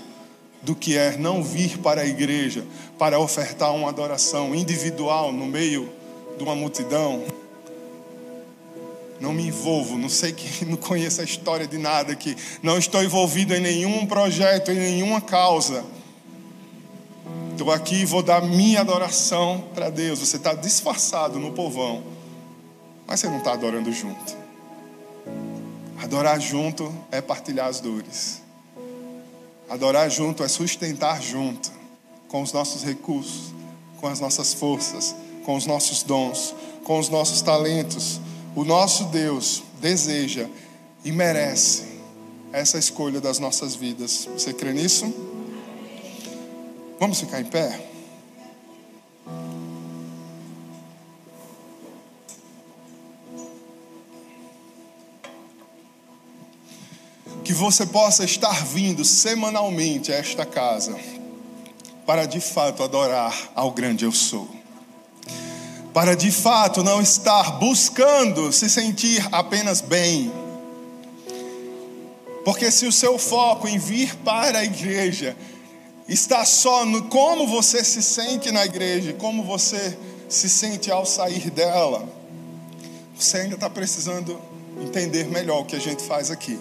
do 0.63 0.75
que 0.75 0.97
é 0.97 1.17
não 1.17 1.43
vir 1.43 1.79
para 1.79 2.03
a 2.03 2.07
igreja 2.07 2.65
para 2.99 3.19
ofertar 3.19 3.75
uma 3.75 3.89
adoração 3.89 4.55
individual 4.55 5.33
no 5.33 5.47
meio 5.47 5.89
de 6.37 6.43
uma 6.43 6.55
multidão. 6.55 7.25
Não 9.21 9.33
me 9.33 9.47
envolvo, 9.47 9.99
não 9.99 10.09
sei 10.09 10.33
que 10.33 10.65
não 10.67 10.77
conheço 10.77 11.21
a 11.21 11.25
história 11.25 11.67
de 11.67 11.79
nada 11.79 12.13
aqui, 12.13 12.37
não 12.63 12.79
estou 12.79 13.03
envolvido 13.03 13.55
em 13.55 13.61
nenhum 13.61 14.07
projeto, 14.07 14.71
em 14.71 14.79
nenhuma 14.79 15.21
causa. 15.21 15.85
Estou 17.53 17.73
aqui 17.73 18.03
e 18.03 18.05
vou 18.05 18.23
dar 18.23 18.41
minha 18.41 18.81
adoração 18.81 19.65
para 19.75 19.91
Deus. 19.91 20.21
Você 20.21 20.37
está 20.37 20.55
disfarçado 20.55 21.41
no 21.41 21.53
povão, 21.53 22.05
mas 23.05 23.19
você 23.19 23.27
não 23.27 23.39
está 23.39 23.53
adorando 23.53 23.93
junto. 23.93 24.37
Adorar 26.01 26.41
junto 26.41 26.95
é 27.11 27.21
partilhar 27.21 27.67
as 27.67 27.81
dores. 27.81 28.48
Adorar 29.69 30.11
junto 30.11 30.43
é 30.43 30.49
sustentar 30.49 31.23
junto, 31.23 31.71
com 32.29 32.43
os 32.43 32.53
nossos 32.53 32.83
recursos, 32.83 33.53
com 34.01 34.07
as 34.07 34.21
nossas 34.21 34.55
forças, 34.55 35.15
com 35.45 35.57
os 35.57 35.67
nossos 35.67 36.03
dons, 36.03 36.55
com 36.85 36.99
os 36.99 37.09
nossos 37.09 37.43
talentos. 37.43 38.21
O 38.55 38.65
nosso 38.65 39.05
Deus 39.07 39.63
deseja 39.81 40.49
e 41.05 41.13
merece 41.13 41.87
essa 42.53 42.79
escolha 42.79 43.21
das 43.21 43.39
nossas 43.39 43.75
vidas. 43.75 44.29
Você 44.33 44.53
crê 44.53 44.73
nisso? 44.73 45.13
Vamos 46.99 47.21
ficar 47.21 47.41
em 47.41 47.45
pé? 47.45 47.88
Que 57.49 57.55
você 57.55 57.87
possa 57.87 58.25
estar 58.25 58.63
vindo 58.67 59.07
semanalmente 59.07 60.13
a 60.13 60.17
esta 60.17 60.45
casa 60.45 60.95
para 62.05 62.27
de 62.27 62.41
fato 62.41 62.83
adorar 62.83 63.35
ao 63.55 63.71
grande 63.71 64.05
eu 64.05 64.13
sou. 64.13 64.47
Para 65.95 66.15
de 66.15 66.31
fato 66.31 66.85
não 66.85 67.01
estar 67.01 67.53
buscando 67.53 68.53
se 68.53 68.69
sentir 68.69 69.27
apenas 69.33 69.81
bem. 69.81 70.31
Porque 72.45 72.71
se 72.71 72.85
o 72.85 72.93
seu 72.93 73.19
foco 73.19 73.67
em 73.67 73.79
vir 73.79 74.15
para 74.17 74.59
a 74.59 74.65
igreja 74.65 75.35
está 76.07 76.45
só 76.45 76.85
no 76.85 77.05
como 77.05 77.47
você 77.47 77.83
se 77.83 78.03
sente 78.03 78.51
na 78.53 78.67
igreja, 78.67 79.15
como 79.15 79.43
você 79.43 79.97
se 80.29 80.51
sente 80.51 80.91
ao 80.91 81.07
sair 81.07 81.49
dela, 81.49 82.07
você 83.19 83.39
ainda 83.39 83.55
está 83.55 83.71
precisando 83.71 84.39
entender 84.83 85.25
melhor 85.29 85.63
o 85.63 85.65
que 85.65 85.77
a 85.77 85.81
gente 85.81 86.03
faz 86.03 86.31
aqui. 86.31 86.61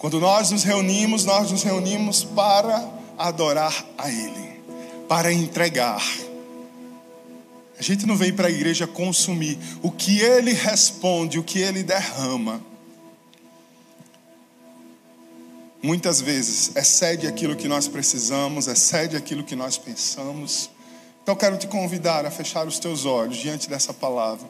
Quando 0.00 0.18
nós 0.18 0.50
nos 0.50 0.64
reunimos, 0.64 1.26
nós 1.26 1.50
nos 1.50 1.62
reunimos 1.62 2.24
para 2.24 2.90
adorar 3.18 3.84
a 3.98 4.10
Ele, 4.10 4.62
para 5.06 5.30
entregar. 5.30 6.02
A 7.78 7.82
gente 7.82 8.06
não 8.06 8.16
vem 8.16 8.32
para 8.32 8.48
a 8.48 8.50
igreja 8.50 8.86
consumir. 8.86 9.58
O 9.82 9.90
que 9.90 10.20
Ele 10.20 10.54
responde, 10.54 11.38
o 11.38 11.44
que 11.44 11.58
Ele 11.58 11.82
derrama, 11.82 12.62
muitas 15.82 16.18
vezes 16.18 16.74
excede 16.74 17.26
aquilo 17.26 17.54
que 17.54 17.68
nós 17.68 17.86
precisamos, 17.86 18.68
excede 18.68 19.18
aquilo 19.18 19.44
que 19.44 19.54
nós 19.54 19.76
pensamos. 19.76 20.70
Então 21.22 21.36
quero 21.36 21.58
te 21.58 21.66
convidar 21.66 22.24
a 22.24 22.30
fechar 22.30 22.66
os 22.66 22.78
teus 22.78 23.04
olhos 23.04 23.36
diante 23.36 23.68
dessa 23.68 23.92
palavra. 23.92 24.48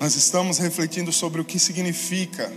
Nós 0.00 0.16
estamos 0.16 0.58
refletindo 0.58 1.12
sobre 1.12 1.40
o 1.40 1.44
que 1.44 1.60
significa 1.60 2.52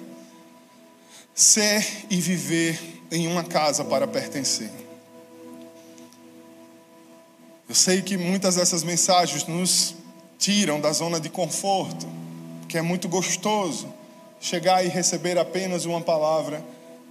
ser 1.35 1.85
e 2.09 2.21
viver 2.21 2.79
em 3.11 3.27
uma 3.27 3.43
casa 3.43 3.83
para 3.83 4.07
pertencer. 4.07 4.71
Eu 7.67 7.75
sei 7.75 8.01
que 8.01 8.15
muitas 8.15 8.55
dessas 8.55 8.83
mensagens 8.83 9.45
nos 9.45 9.95
tiram 10.39 10.79
da 10.79 10.93
zona 10.93 11.19
de 11.19 11.29
conforto, 11.29 12.07
porque 12.61 12.77
é 12.77 12.81
muito 12.81 13.09
gostoso 13.09 13.93
chegar 14.39 14.85
e 14.85 14.87
receber 14.87 15.37
apenas 15.37 15.83
uma 15.83 15.99
palavra 15.99 16.63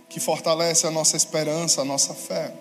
que 0.09 0.19
fortalece 0.19 0.87
a 0.87 0.91
nossa 0.91 1.17
esperança, 1.17 1.83
a 1.83 1.85
nossa 1.85 2.15
fé. 2.15 2.55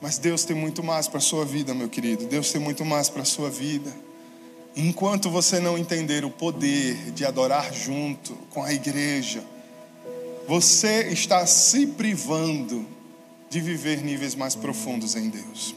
Mas 0.00 0.18
Deus 0.18 0.44
tem 0.44 0.54
muito 0.54 0.82
mais 0.84 1.08
para 1.08 1.18
a 1.18 1.22
sua 1.22 1.44
vida, 1.44 1.74
meu 1.74 1.88
querido. 1.88 2.26
Deus 2.26 2.52
tem 2.52 2.60
muito 2.60 2.84
mais 2.84 3.08
para 3.08 3.22
a 3.22 3.24
sua 3.24 3.50
vida. 3.50 3.90
Enquanto 4.76 5.30
você 5.30 5.58
não 5.58 5.78
entender 5.78 6.24
o 6.24 6.30
poder 6.30 7.10
de 7.12 7.24
adorar 7.24 7.72
junto 7.72 8.34
com 8.50 8.62
a 8.62 8.74
igreja, 8.74 9.42
você 10.46 11.08
está 11.08 11.44
se 11.46 11.86
privando 11.88 12.86
de 13.50 13.60
viver 13.60 14.02
níveis 14.02 14.34
mais 14.34 14.54
profundos 14.54 15.16
em 15.16 15.28
Deus. 15.28 15.74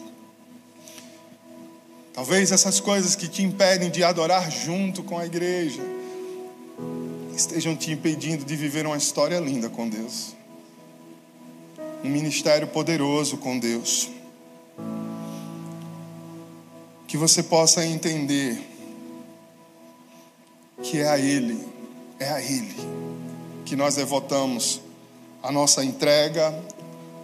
Talvez 2.14 2.52
essas 2.52 2.80
coisas 2.80 3.16
que 3.16 3.28
te 3.28 3.42
impedem 3.42 3.90
de 3.90 4.04
adorar 4.04 4.52
junto 4.52 5.04
com 5.04 5.18
a 5.18 5.26
igreja 5.26 5.82
estejam 7.36 7.76
te 7.76 7.92
impedindo 7.92 8.44
de 8.44 8.56
viver 8.56 8.86
uma 8.86 8.98
história 8.98 9.40
linda 9.40 9.70
com 9.70 9.88
Deus. 9.88 10.36
Um 12.04 12.10
ministério 12.10 12.68
poderoso 12.68 13.38
com 13.38 13.58
Deus. 13.58 14.10
Que 17.08 17.18
você 17.18 17.42
possa 17.42 17.86
entender 17.86 18.62
que 20.84 21.00
é 21.00 21.08
a 21.08 21.18
Ele, 21.18 21.66
é 22.20 22.30
a 22.30 22.42
Ele 22.42 23.09
que 23.70 23.76
nós 23.76 23.94
devotamos 23.94 24.82
a 25.44 25.52
nossa 25.52 25.86
entrega, 25.86 26.60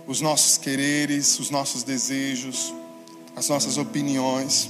os 0.06 0.22
nossos 0.22 0.60
quereres, 0.60 1.40
os 1.40 1.50
nossos 1.50 1.82
desejos, 1.82 2.72
as 3.36 3.50
nossas 3.50 3.80
opiniões. 3.80 4.70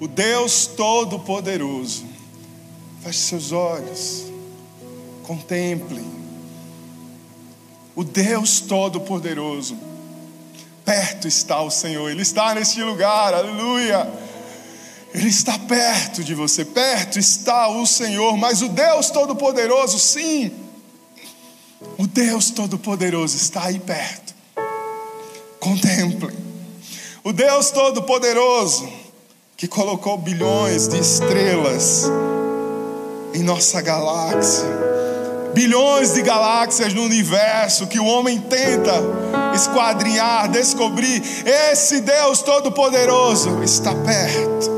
O 0.00 0.08
Deus 0.08 0.66
Todo-Poderoso, 0.66 2.06
feche 3.02 3.18
seus 3.18 3.52
olhos, 3.52 4.24
contemple. 5.24 6.02
O 7.94 8.02
Deus 8.02 8.60
Todo-Poderoso, 8.62 9.76
perto 10.86 11.28
está 11.28 11.60
o 11.60 11.70
Senhor, 11.70 12.10
Ele 12.10 12.22
está 12.22 12.54
neste 12.54 12.82
lugar, 12.82 13.34
aleluia. 13.34 14.10
Ele 15.12 15.28
está 15.28 15.58
perto 15.58 16.24
de 16.24 16.34
você, 16.34 16.64
perto 16.64 17.18
está 17.18 17.68
o 17.68 17.86
Senhor, 17.86 18.38
mas 18.38 18.62
o 18.62 18.70
Deus 18.70 19.10
Todo-Poderoso, 19.10 19.98
sim, 19.98 20.61
o 21.98 22.06
Deus 22.06 22.50
Todo-Poderoso 22.50 23.36
está 23.36 23.64
aí 23.64 23.78
perto. 23.78 24.34
Contemple. 25.60 26.36
O 27.24 27.32
Deus 27.32 27.70
Todo-Poderoso 27.70 28.88
que 29.56 29.68
colocou 29.68 30.18
bilhões 30.18 30.88
de 30.88 30.98
estrelas 30.98 32.10
em 33.32 33.44
nossa 33.44 33.80
galáxia, 33.80 34.66
bilhões 35.54 36.14
de 36.14 36.22
galáxias 36.22 36.92
no 36.92 37.02
universo 37.02 37.86
que 37.86 38.00
o 38.00 38.04
homem 38.04 38.40
tenta 38.40 38.92
esquadrinhar, 39.54 40.50
descobrir. 40.50 41.22
Esse 41.46 42.00
Deus 42.00 42.42
Todo-Poderoso 42.42 43.62
está 43.62 43.94
perto. 43.94 44.68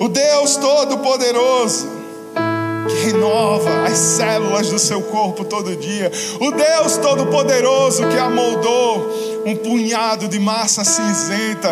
O 0.00 0.08
Deus 0.08 0.56
Todo-Poderoso 0.58 1.88
que 2.88 2.94
renova 3.06 3.84
as 3.86 3.96
células 3.98 4.68
do 4.68 4.78
seu 4.78 5.02
corpo 5.02 5.44
todo 5.44 5.74
dia. 5.76 6.10
O 6.40 6.50
Deus 6.50 6.96
Todo-Poderoso 6.98 8.06
que 8.08 8.18
amoldou 8.18 9.42
um 9.46 9.56
punhado 9.56 10.28
de 10.28 10.38
massa 10.38 10.84
cinzenta 10.84 11.70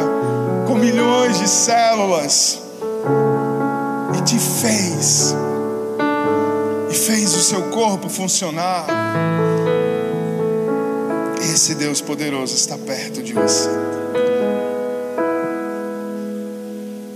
com 0.67 0.75
milhões 0.75 1.39
de 1.39 1.49
células 1.49 2.61
e 4.19 4.23
te 4.23 4.39
fez, 4.39 5.35
e 6.91 6.95
fez 6.95 7.35
o 7.35 7.43
seu 7.43 7.63
corpo 7.71 8.09
funcionar. 8.09 8.87
Esse 11.43 11.75
Deus 11.75 12.01
poderoso 12.01 12.55
está 12.55 12.79
perto 12.79 13.23
de 13.23 13.33
você. 13.35 13.69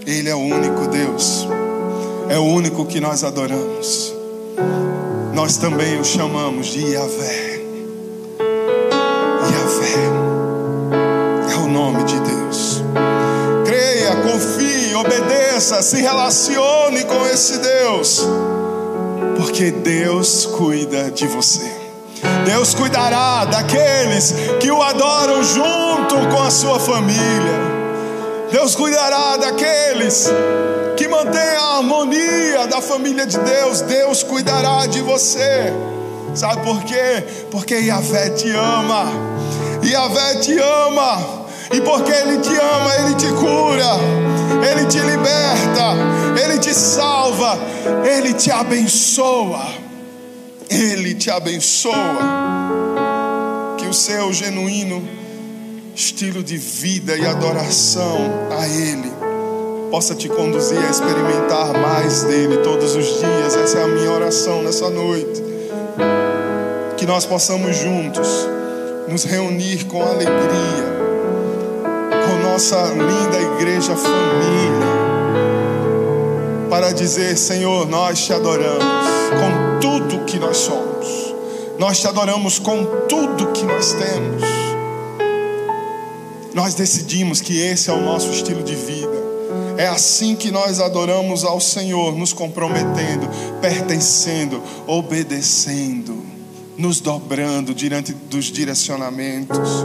Ele 0.06 0.28
é 0.28 0.34
o 0.34 0.38
único 0.38 0.86
Deus 0.88 1.48
é 2.28 2.38
o 2.38 2.42
único 2.42 2.84
que 2.86 3.00
nós 3.00 3.24
adoramos. 3.24 4.14
Nós 5.32 5.56
também 5.56 6.00
o 6.00 6.04
chamamos 6.04 6.66
de 6.66 6.80
Yahvé. 6.92 7.60
Yahvé 9.52 9.94
é 11.52 11.56
o 11.56 11.68
nome 11.68 12.02
de 12.04 12.18
Deus. 12.20 12.82
Creia, 13.64 14.16
confie, 14.22 14.94
obedeça, 14.94 15.82
se 15.82 15.96
relacione 16.00 17.04
com 17.04 17.26
esse 17.26 17.58
Deus, 17.58 18.26
porque 19.36 19.70
Deus 19.70 20.46
cuida 20.46 21.10
de 21.10 21.26
você. 21.26 21.70
Deus 22.44 22.74
cuidará 22.74 23.44
daqueles 23.44 24.34
que 24.60 24.70
o 24.70 24.82
adoram 24.82 25.42
junto 25.42 26.16
com 26.34 26.42
a 26.42 26.50
sua 26.50 26.80
família. 26.80 27.66
Deus 28.50 28.74
cuidará 28.74 29.36
daqueles 29.36 30.30
que 31.06 31.38
a 31.38 31.76
harmonia 31.76 32.66
da 32.66 32.80
família 32.80 33.26
de 33.26 33.38
Deus. 33.38 33.80
Deus 33.82 34.22
cuidará 34.22 34.86
de 34.86 35.00
você. 35.00 35.72
Sabe 36.34 36.62
por 36.62 36.82
quê? 36.84 37.24
Porque 37.50 37.74
Yahvé 37.74 38.30
te 38.30 38.50
ama. 38.50 39.04
Yahvé 39.82 40.36
te 40.36 40.58
ama. 40.58 41.46
E 41.72 41.80
porque 41.80 42.12
Ele 42.12 42.38
te 42.38 42.54
ama, 42.54 42.94
Ele 43.00 43.14
te 43.16 43.26
cura, 43.32 43.98
Ele 44.70 44.86
te 44.86 45.00
liberta, 45.00 45.94
Ele 46.40 46.58
te 46.58 46.72
salva, 46.72 47.58
Ele 48.04 48.32
te 48.34 48.50
abençoa. 48.50 49.66
Ele 50.68 51.14
te 51.14 51.30
abençoa. 51.30 51.94
Que 53.78 53.86
o 53.86 53.94
seu 53.94 54.32
genuíno 54.32 55.08
estilo 55.94 56.42
de 56.42 56.56
vida 56.56 57.16
e 57.16 57.26
adoração 57.26 58.18
a 58.56 58.66
Ele 58.68 59.35
possa 59.90 60.14
te 60.14 60.28
conduzir 60.28 60.78
a 60.78 60.90
experimentar 60.90 61.72
mais 61.72 62.24
dele 62.24 62.58
todos 62.58 62.94
os 62.94 63.06
dias. 63.18 63.56
Essa 63.56 63.78
é 63.78 63.84
a 63.84 63.88
minha 63.88 64.10
oração 64.10 64.62
nessa 64.62 64.90
noite. 64.90 65.42
Que 66.96 67.06
nós 67.06 67.24
possamos 67.24 67.76
juntos 67.76 68.28
nos 69.08 69.24
reunir 69.24 69.84
com 69.84 70.02
alegria, 70.02 70.84
com 72.26 72.48
nossa 72.48 72.76
linda 72.86 73.54
igreja 73.54 73.94
família, 73.94 74.86
para 76.68 76.92
dizer: 76.92 77.36
Senhor, 77.36 77.86
nós 77.86 78.24
te 78.24 78.32
adoramos 78.32 78.84
com 79.30 79.80
tudo 79.80 80.24
que 80.24 80.38
nós 80.38 80.56
somos, 80.56 81.34
nós 81.78 82.00
te 82.00 82.08
adoramos 82.08 82.58
com 82.58 82.84
tudo 83.08 83.52
que 83.52 83.64
nós 83.64 83.92
temos. 83.92 84.42
Nós 86.54 86.74
decidimos 86.74 87.42
que 87.42 87.60
esse 87.60 87.90
é 87.90 87.92
o 87.92 88.00
nosso 88.00 88.30
estilo 88.30 88.62
de 88.62 88.74
vida. 88.74 89.15
É 89.78 89.86
assim 89.86 90.34
que 90.34 90.50
nós 90.50 90.80
adoramos 90.80 91.44
ao 91.44 91.60
Senhor, 91.60 92.16
nos 92.16 92.32
comprometendo, 92.32 93.28
pertencendo, 93.60 94.62
obedecendo, 94.86 96.24
nos 96.78 96.98
dobrando 97.00 97.74
diante 97.74 98.12
dos 98.12 98.46
direcionamentos. 98.46 99.84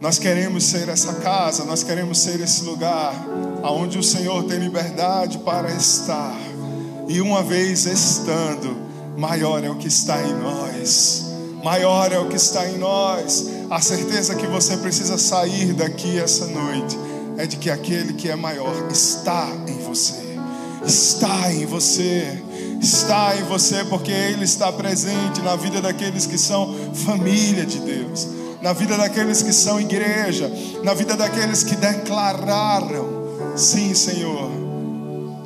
Nós 0.00 0.18
queremos 0.18 0.64
ser 0.64 0.88
essa 0.88 1.14
casa, 1.14 1.64
nós 1.64 1.82
queremos 1.82 2.18
ser 2.18 2.40
esse 2.40 2.62
lugar 2.64 3.14
aonde 3.62 3.98
o 3.98 4.02
Senhor 4.02 4.44
tem 4.44 4.58
liberdade 4.58 5.36
para 5.38 5.70
estar. 5.70 6.38
E 7.06 7.20
uma 7.20 7.42
vez 7.42 7.84
estando, 7.84 8.74
maior 9.18 9.62
é 9.62 9.68
o 9.68 9.76
que 9.76 9.88
está 9.88 10.22
em 10.22 10.32
nós. 10.32 11.26
Maior 11.62 12.10
é 12.10 12.18
o 12.18 12.28
que 12.28 12.36
está 12.36 12.66
em 12.66 12.78
nós. 12.78 13.50
A 13.68 13.82
certeza 13.82 14.34
que 14.34 14.46
você 14.46 14.78
precisa 14.78 15.18
sair 15.18 15.74
daqui 15.74 16.18
essa 16.18 16.46
noite 16.46 17.09
é 17.40 17.46
de 17.46 17.56
que 17.56 17.70
aquele 17.70 18.12
que 18.12 18.28
é 18.28 18.36
maior 18.36 18.88
está 18.90 19.48
em 19.66 19.78
você. 19.78 20.38
Está 20.84 21.50
em 21.50 21.64
você. 21.64 22.42
Está 22.80 23.34
em 23.36 23.44
você 23.44 23.82
porque 23.84 24.10
Ele 24.10 24.44
está 24.44 24.70
presente 24.70 25.40
na 25.40 25.56
vida 25.56 25.80
daqueles 25.80 26.26
que 26.26 26.36
são 26.36 26.74
família 26.94 27.64
de 27.64 27.78
Deus, 27.78 28.28
na 28.60 28.74
vida 28.74 28.96
daqueles 28.96 29.42
que 29.42 29.52
são 29.52 29.80
igreja, 29.80 30.50
na 30.84 30.92
vida 30.92 31.16
daqueles 31.16 31.62
que 31.62 31.76
declararam: 31.76 33.06
Sim, 33.56 33.94
Senhor, 33.94 34.50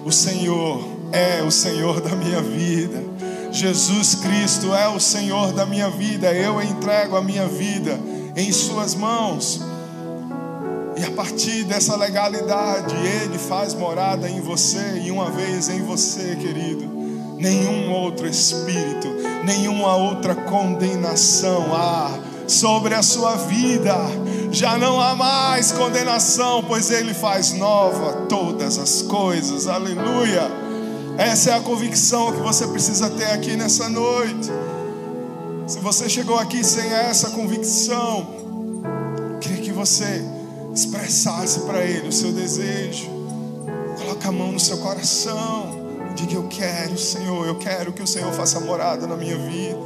o 0.04 0.10
Senhor 0.10 0.84
é 1.12 1.42
o 1.42 1.50
Senhor 1.50 2.00
da 2.00 2.14
minha 2.16 2.42
vida. 2.42 3.02
Jesus 3.52 4.16
Cristo 4.16 4.74
é 4.74 4.88
o 4.88 4.98
Senhor 4.98 5.52
da 5.52 5.64
minha 5.64 5.90
vida. 5.90 6.32
Eu 6.32 6.60
entrego 6.60 7.16
a 7.16 7.22
minha 7.22 7.46
vida 7.46 8.00
em 8.36 8.50
Suas 8.52 8.96
mãos. 8.96 9.73
E 10.96 11.04
a 11.04 11.10
partir 11.10 11.64
dessa 11.64 11.96
legalidade, 11.96 12.94
Ele 12.94 13.38
faz 13.38 13.74
morada 13.74 14.28
em 14.28 14.40
você 14.40 15.02
e 15.04 15.10
uma 15.10 15.30
vez 15.30 15.68
em 15.68 15.82
você, 15.82 16.36
querido. 16.36 16.84
Nenhum 17.36 17.92
outro 17.92 18.26
espírito, 18.28 19.08
nenhuma 19.44 19.96
outra 19.96 20.34
condenação 20.34 21.74
há 21.74 22.16
sobre 22.46 22.94
a 22.94 23.02
sua 23.02 23.34
vida. 23.36 23.94
Já 24.52 24.78
não 24.78 25.00
há 25.00 25.16
mais 25.16 25.72
condenação, 25.72 26.62
pois 26.66 26.90
Ele 26.90 27.12
faz 27.12 27.52
nova 27.52 28.26
todas 28.28 28.78
as 28.78 29.02
coisas. 29.02 29.66
Aleluia. 29.66 30.48
Essa 31.18 31.50
é 31.50 31.54
a 31.54 31.60
convicção 31.60 32.32
que 32.32 32.40
você 32.40 32.66
precisa 32.68 33.10
ter 33.10 33.30
aqui 33.30 33.56
nessa 33.56 33.88
noite. 33.88 34.50
Se 35.66 35.78
você 35.80 36.08
chegou 36.08 36.38
aqui 36.38 36.62
sem 36.62 36.92
essa 36.92 37.30
convicção, 37.30 38.26
queria 39.40 39.62
que 39.62 39.72
você 39.72 40.24
expressasse 40.74 41.60
para 41.60 41.82
Ele 41.84 42.08
o 42.08 42.12
seu 42.12 42.32
desejo. 42.32 43.08
Coloque 43.96 44.26
a 44.26 44.32
mão 44.32 44.52
no 44.52 44.60
seu 44.60 44.78
coração. 44.78 45.84
Diga: 46.16 46.34
Eu 46.34 46.48
quero, 46.48 46.98
Senhor, 46.98 47.46
eu 47.46 47.56
quero 47.56 47.92
que 47.92 48.02
o 48.02 48.06
Senhor 48.06 48.32
faça 48.32 48.60
morada 48.60 49.06
na 49.06 49.16
minha 49.16 49.36
vida. 49.36 49.78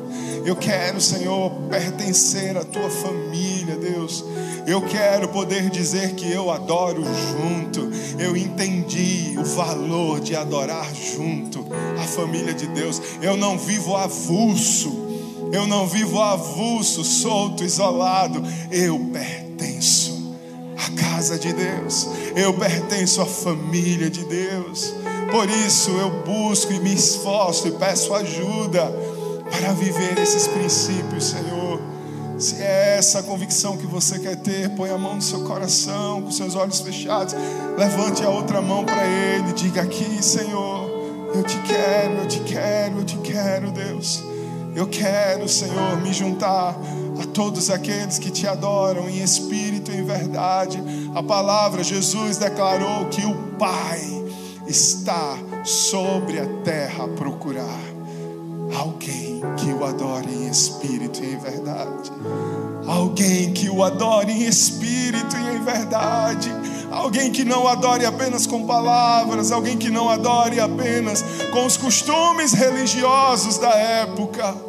Eu 0.45 0.57
quero, 0.57 1.01
Senhor, 1.01 1.51
pertencer 1.69 2.57
à 2.57 2.65
tua 2.65 2.89
família, 2.89 3.77
Deus. 3.77 4.25
Eu 4.67 4.83
quero 4.83 5.29
poder 5.29 5.69
dizer 5.69 6.15
que 6.15 6.31
eu 6.31 6.51
adoro 6.51 7.03
junto. 7.05 7.91
Eu 8.19 8.37
entendi 8.37 9.37
o 9.39 9.45
valor 9.45 10.21
de 10.21 10.35
adorar 10.35 10.89
junto 10.95 11.67
a 11.99 12.05
família 12.05 12.55
de 12.55 12.67
Deus. 12.69 13.01
Eu 13.21 13.37
não 13.37 13.59
vivo 13.59 13.95
avulso. 13.95 15.07
Eu 15.51 15.67
não 15.67 15.87
vivo 15.87 16.21
avulso, 16.21 17.05
solto, 17.05 17.65
isolado. 17.65 18.43
Eu 18.71 18.99
pertenço 19.13 20.08
casa 21.19 21.37
de 21.37 21.53
Deus, 21.53 22.09
eu 22.37 22.55
pertenço 22.55 23.21
à 23.21 23.27
família 23.27 24.09
de 24.09 24.25
Deus. 24.25 24.95
Por 25.33 25.51
isso 25.51 25.91
eu 25.91 26.23
busco 26.23 26.73
e 26.73 26.79
me 26.79 26.95
esforço 26.95 27.67
e 27.67 27.73
peço 27.73 28.15
ajuda 28.15 28.85
para 29.51 29.73
viver 29.73 30.17
esses 30.17 30.47
princípios, 30.47 31.31
Senhor. 31.31 31.81
Se 32.39 32.63
é 32.63 32.95
essa 32.99 33.19
a 33.19 33.23
convicção 33.25 33.77
que 33.77 33.85
você 33.85 34.21
quer 34.21 34.37
ter, 34.37 34.71
põe 34.77 34.91
a 34.91 34.97
mão 34.97 35.17
no 35.17 35.23
seu 35.23 35.41
coração, 35.41 36.23
com 36.23 36.31
seus 36.31 36.55
olhos 36.55 36.79
fechados, 36.79 37.35
levante 37.77 38.23
a 38.23 38.31
outra 38.31 38.63
mão 38.63 38.85
para 38.85 39.05
Ele, 39.05 39.53
diga 39.55 39.83
aqui, 39.83 40.23
Senhor, 40.23 40.89
eu 41.35 41.43
te 41.43 41.59
quero, 41.63 42.15
eu 42.15 42.29
te 42.29 42.41
quero, 42.41 42.99
eu 42.99 43.05
te 43.05 43.17
quero, 43.17 43.73
Deus. 43.73 44.23
Eu 44.77 44.87
quero, 44.87 45.49
Senhor, 45.49 46.01
me 46.01 46.13
juntar 46.13 46.79
a 47.21 47.27
todos 47.27 47.71
aqueles 47.71 48.19
que 48.19 48.31
te 48.31 48.47
adoram 48.47 49.09
em 49.09 49.23
espírito 49.23 49.91
e 49.91 49.97
em 49.97 50.05
verdade. 50.05 50.83
A 51.15 51.23
palavra, 51.23 51.83
Jesus 51.83 52.37
declarou 52.37 53.07
que 53.07 53.25
o 53.25 53.35
Pai 53.59 54.01
está 54.67 55.37
sobre 55.65 56.39
a 56.39 56.47
terra 56.63 57.05
a 57.05 57.09
procurar 57.09 57.81
alguém 58.77 59.41
que 59.57 59.73
o 59.73 59.85
adore 59.85 60.33
em 60.33 60.49
espírito 60.49 61.23
e 61.25 61.35
em 61.35 61.39
verdade. 61.39 62.13
Alguém 62.87 63.53
que 63.53 63.69
o 63.69 63.83
adore 63.83 64.33
em 64.33 64.47
espírito 64.47 65.37
e 65.37 65.57
em 65.57 65.65
verdade. 65.65 66.51
Alguém 66.91 67.31
que 67.31 67.45
não 67.45 67.69
adore 67.69 68.07
apenas 68.07 68.47
com 68.47 68.67
palavras, 68.67 69.53
alguém 69.53 69.77
que 69.77 69.91
não 69.91 70.09
adore 70.09 70.59
apenas 70.59 71.23
com 71.53 71.67
os 71.67 71.77
costumes 71.77 72.53
religiosos 72.53 73.59
da 73.59 73.71
época 73.71 74.68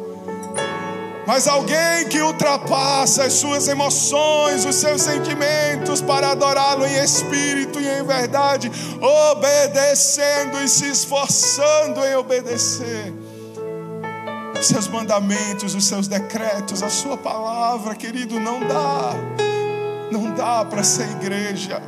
mas 1.30 1.46
alguém 1.46 2.08
que 2.08 2.20
ultrapassa 2.20 3.22
as 3.22 3.34
suas 3.34 3.68
emoções, 3.68 4.64
os 4.64 4.74
seus 4.74 5.00
sentimentos, 5.00 6.02
para 6.02 6.32
adorá-lo 6.32 6.84
em 6.84 7.04
espírito 7.04 7.78
e 7.78 7.86
em 7.86 8.02
verdade, 8.04 8.68
obedecendo 9.00 10.60
e 10.60 10.66
se 10.68 10.90
esforçando 10.90 12.04
em 12.04 12.16
obedecer 12.16 13.14
os 14.58 14.66
seus 14.66 14.88
mandamentos, 14.88 15.72
os 15.76 15.86
seus 15.86 16.08
decretos, 16.08 16.82
a 16.82 16.90
sua 16.90 17.16
palavra, 17.16 17.94
querido, 17.94 18.40
não 18.40 18.58
dá, 18.66 19.12
não 20.10 20.34
dá 20.34 20.64
para 20.64 20.82
ser 20.82 21.08
igreja. 21.12 21.80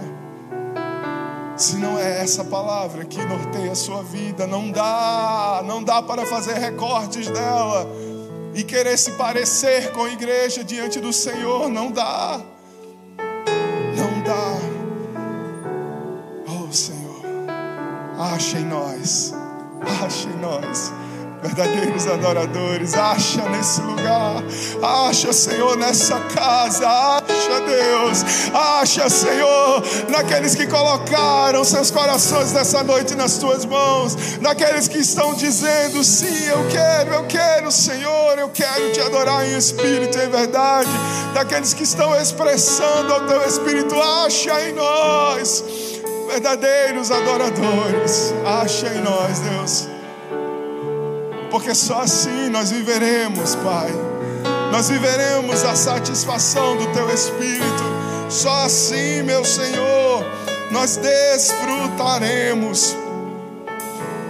Se 1.57 1.75
não 1.79 1.99
é 1.99 2.23
essa 2.23 2.45
palavra 2.45 3.05
que 3.05 3.19
norteia 3.25 3.73
a 3.73 3.75
sua 3.75 4.05
vida, 4.05 4.47
não 4.47 4.71
dá, 4.71 5.65
não 5.67 5.83
dá 5.83 6.01
para 6.01 6.25
fazer 6.27 6.55
recortes 6.55 7.27
dela 7.27 8.12
e 8.55 8.63
querer 8.63 8.97
se 8.99 9.13
parecer 9.13 9.93
com 9.93 10.05
a 10.05 10.11
igreja 10.11 10.63
diante 10.63 11.01
do 11.01 11.13
Senhor. 11.13 11.69
Não 11.69 11.91
dá. 11.91 12.41
Não 13.97 14.23
dá. 14.23 14.59
Oh 16.49 16.73
Senhor, 16.73 17.23
acha 18.19 18.59
em 18.59 18.65
nós, 18.65 19.35
acha 20.03 20.29
em 20.29 20.37
nós 20.37 20.93
verdadeiros 21.43 22.07
adoradores. 22.07 22.95
Acha 22.95 23.43
nesse 23.49 23.81
lugar, 23.83 24.43
acha, 24.83 25.33
Senhor, 25.33 25.77
nessa 25.77 26.19
casa. 26.21 26.89
Acha, 26.89 27.61
Deus, 27.67 28.25
acha, 28.55 29.11
Senhor, 29.11 29.83
naqueles 30.09 30.55
que 30.55 30.67
colocaram 30.67 31.65
seus 31.65 31.91
corações 31.91 32.53
nessa 32.53 32.83
noite 32.83 33.15
nas 33.15 33.39
tuas 33.39 33.65
mãos, 33.65 34.39
naqueles 34.41 34.89
que 34.89 34.99
estão 34.99 35.35
dizendo: 35.35 36.03
sim, 36.05 36.47
eu 36.47 36.69
quero, 36.71 37.15
eu 37.15 37.25
quero, 37.27 37.71
Senhor, 37.71 38.39
eu 38.39 38.49
quero 38.49 38.93
te 38.93 39.01
adorar 39.01 39.47
em 39.47 39.57
espírito 39.57 40.17
e 40.19 40.25
em 40.25 40.31
verdade, 40.31 40.91
daqueles 41.35 41.75
que 41.75 41.83
estão 41.83 42.15
expressando 42.21 43.13
ao 43.13 43.27
teu 43.27 43.47
espírito, 43.47 43.95
acha 44.01 44.69
em 44.69 44.73
nós 44.73 45.65
verdadeiros 46.33 47.11
adoradores. 47.11 48.33
Acha 48.45 48.87
em 48.89 49.03
nós, 49.03 49.41
Deus. 49.41 50.02
Porque 51.53 51.73
só 51.75 52.01
assim 52.01 52.49
nós 52.49 52.71
viveremos, 52.71 53.55
Pai. 53.57 53.91
Nós 54.73 54.89
viveremos 54.89 55.63
a 55.65 55.77
satisfação 55.77 56.79
do 56.79 56.87
Teu 56.95 57.11
Espírito. 57.11 57.85
Só 58.31 58.65
assim, 58.65 59.23
meu 59.23 59.45
Senhor, 59.45 60.25
nós 60.71 60.97
desfrutaremos 60.97 62.97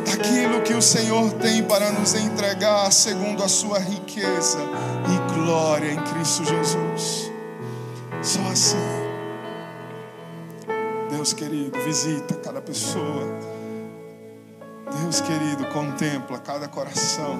daquilo 0.05 0.63
que 0.63 0.75
o 0.75 0.83
Senhor 0.83 1.33
tem 1.35 1.63
para 1.63 1.93
nos 1.93 2.13
entregar, 2.15 2.91
segundo 2.91 3.45
a 3.45 3.49
Sua 3.49 3.79
riqueza 3.79 4.59
e 5.07 5.35
glória 5.35 5.93
em 5.93 6.03
Cristo 6.03 6.45
Jesus. 6.45 7.31
Só 8.21 8.41
assim. 8.51 8.77
Deus 11.09 11.33
querido, 11.33 11.79
visita 11.85 12.35
cada 12.35 12.61
pessoa. 12.61 13.52
Deus 15.01 15.21
querido, 15.21 15.67
contempla 15.67 16.39
cada 16.39 16.69
coração, 16.69 17.39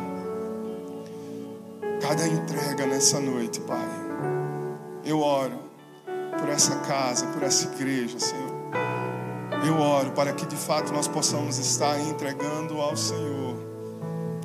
cada 2.01 2.27
entrega 2.27 2.87
nessa 2.87 3.21
noite, 3.21 3.61
Pai. 3.61 3.89
Eu 5.05 5.21
oro 5.21 5.59
por 6.39 6.49
essa 6.49 6.77
casa, 6.81 7.27
por 7.27 7.43
essa 7.43 7.69
igreja, 7.75 8.19
Senhor. 8.19 8.53
Eu 9.67 9.79
oro 9.79 10.11
para 10.13 10.33
que 10.33 10.47
de 10.47 10.57
fato 10.57 10.93
nós 10.93 11.07
possamos 11.07 11.59
estar 11.59 11.99
entregando 12.01 12.81
ao 12.81 12.97
Senhor 12.97 13.57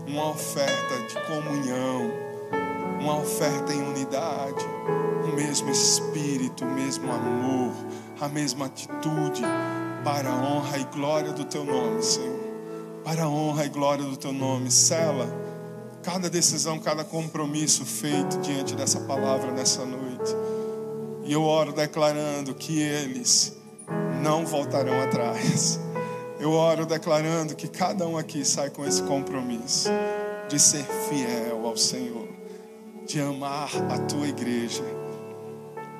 uma 0.07 0.29
oferta 0.29 0.99
de 1.07 1.15
comunhão, 1.27 2.11
uma 2.99 3.19
oferta 3.19 3.73
em 3.73 3.81
unidade, 3.81 4.65
o 5.23 5.35
mesmo 5.35 5.69
espírito, 5.69 6.63
o 6.63 6.69
mesmo 6.69 7.11
amor 7.11 7.73
a 8.19 8.27
mesma 8.27 8.65
atitude 8.65 9.43
para 10.03 10.29
a 10.29 10.33
honra 10.33 10.77
e 10.79 10.83
glória 10.85 11.31
do 11.33 11.45
teu 11.45 11.63
nome, 11.63 12.01
Senhor. 12.01 12.36
Para 13.07 13.23
a 13.23 13.29
honra 13.29 13.63
e 13.65 13.69
glória 13.69 14.03
do 14.03 14.17
teu 14.17 14.33
nome. 14.33 14.69
Sela 14.69 15.25
cada 16.03 16.29
decisão, 16.29 16.77
cada 16.77 17.05
compromisso 17.05 17.85
feito 17.85 18.37
diante 18.41 18.75
dessa 18.75 18.99
palavra 18.99 19.49
nessa 19.49 19.85
noite. 19.85 20.35
E 21.23 21.31
eu 21.31 21.41
oro 21.41 21.71
declarando 21.71 22.53
que 22.53 22.81
eles 22.81 23.55
não 24.21 24.45
voltarão 24.45 25.01
atrás. 25.01 25.79
Eu 26.37 26.51
oro 26.51 26.85
declarando 26.85 27.55
que 27.55 27.69
cada 27.69 28.05
um 28.05 28.17
aqui 28.17 28.43
sai 28.43 28.69
com 28.71 28.85
esse 28.85 29.01
compromisso 29.03 29.87
de 30.49 30.59
ser 30.59 30.83
fiel 30.83 31.65
ao 31.65 31.77
Senhor, 31.77 32.27
de 33.05 33.21
amar 33.21 33.69
a 33.89 33.99
tua 33.99 34.27
igreja 34.27 34.83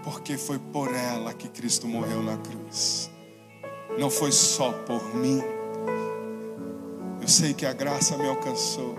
porque 0.03 0.37
foi 0.37 0.59
por 0.59 0.93
ela 0.93 1.33
que 1.33 1.47
Cristo 1.47 1.87
morreu 1.87 2.21
na 2.21 2.35
cruz. 2.35 3.09
Não 3.97 4.09
foi 4.09 4.33
só 4.33 4.73
por 4.73 5.15
mim. 5.15 5.41
Eu 7.27 7.31
sei 7.31 7.53
que 7.53 7.65
a 7.65 7.73
graça 7.73 8.17
me 8.17 8.25
alcançou. 8.25 8.95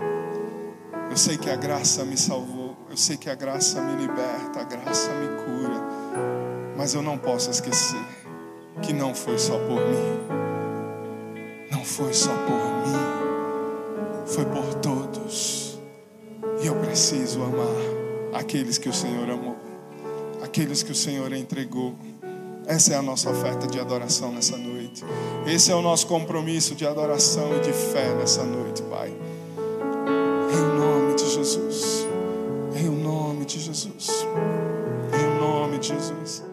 Eu 1.09 1.17
sei 1.17 1.35
que 1.35 1.49
a 1.49 1.55
graça 1.55 2.05
me 2.05 2.15
salvou. 2.15 2.77
Eu 2.87 2.95
sei 2.95 3.17
que 3.17 3.27
a 3.27 3.33
graça 3.33 3.81
me 3.81 3.99
liberta, 3.99 4.59
a 4.59 4.63
graça 4.65 5.11
me 5.13 5.27
cura. 5.43 5.83
Mas 6.77 6.93
eu 6.93 7.01
não 7.01 7.17
posso 7.17 7.49
esquecer 7.49 7.97
que 8.83 8.93
não 8.93 9.15
foi 9.15 9.39
só 9.39 9.57
por 9.57 9.81
mim. 9.81 10.27
Não 11.71 11.83
foi 11.83 12.13
só 12.13 12.29
por 12.29 12.87
mim. 12.87 14.27
Foi 14.27 14.45
por 14.45 14.75
todos. 14.75 15.79
E 16.61 16.67
eu 16.67 16.75
preciso 16.75 17.41
amar 17.41 18.39
aqueles 18.39 18.77
que 18.77 18.89
o 18.89 18.93
Senhor 18.93 19.27
amou 19.27 19.69
aqueles 20.41 20.83
que 20.83 20.91
o 20.91 20.95
Senhor 20.95 21.31
entregou. 21.33 21.95
Essa 22.69 22.93
é 22.93 22.97
a 22.97 23.01
nossa 23.01 23.31
oferta 23.31 23.65
de 23.65 23.79
adoração 23.79 24.31
nessa 24.31 24.55
noite. 24.55 25.03
Esse 25.47 25.71
é 25.71 25.75
o 25.75 25.81
nosso 25.81 26.05
compromisso 26.05 26.75
de 26.75 26.85
adoração 26.85 27.57
e 27.57 27.61
de 27.61 27.73
fé 27.73 28.13
nessa 28.13 28.43
noite, 28.43 28.83
Pai. 28.83 29.11
Em 30.53 30.79
nome 30.79 31.15
de 31.15 31.27
Jesus. 31.33 32.05
Em 32.75 32.89
nome 32.89 33.45
de 33.45 33.59
Jesus. 33.59 34.09
Em 35.11 35.39
nome 35.39 35.79
de 35.79 35.87
Jesus. 35.87 36.48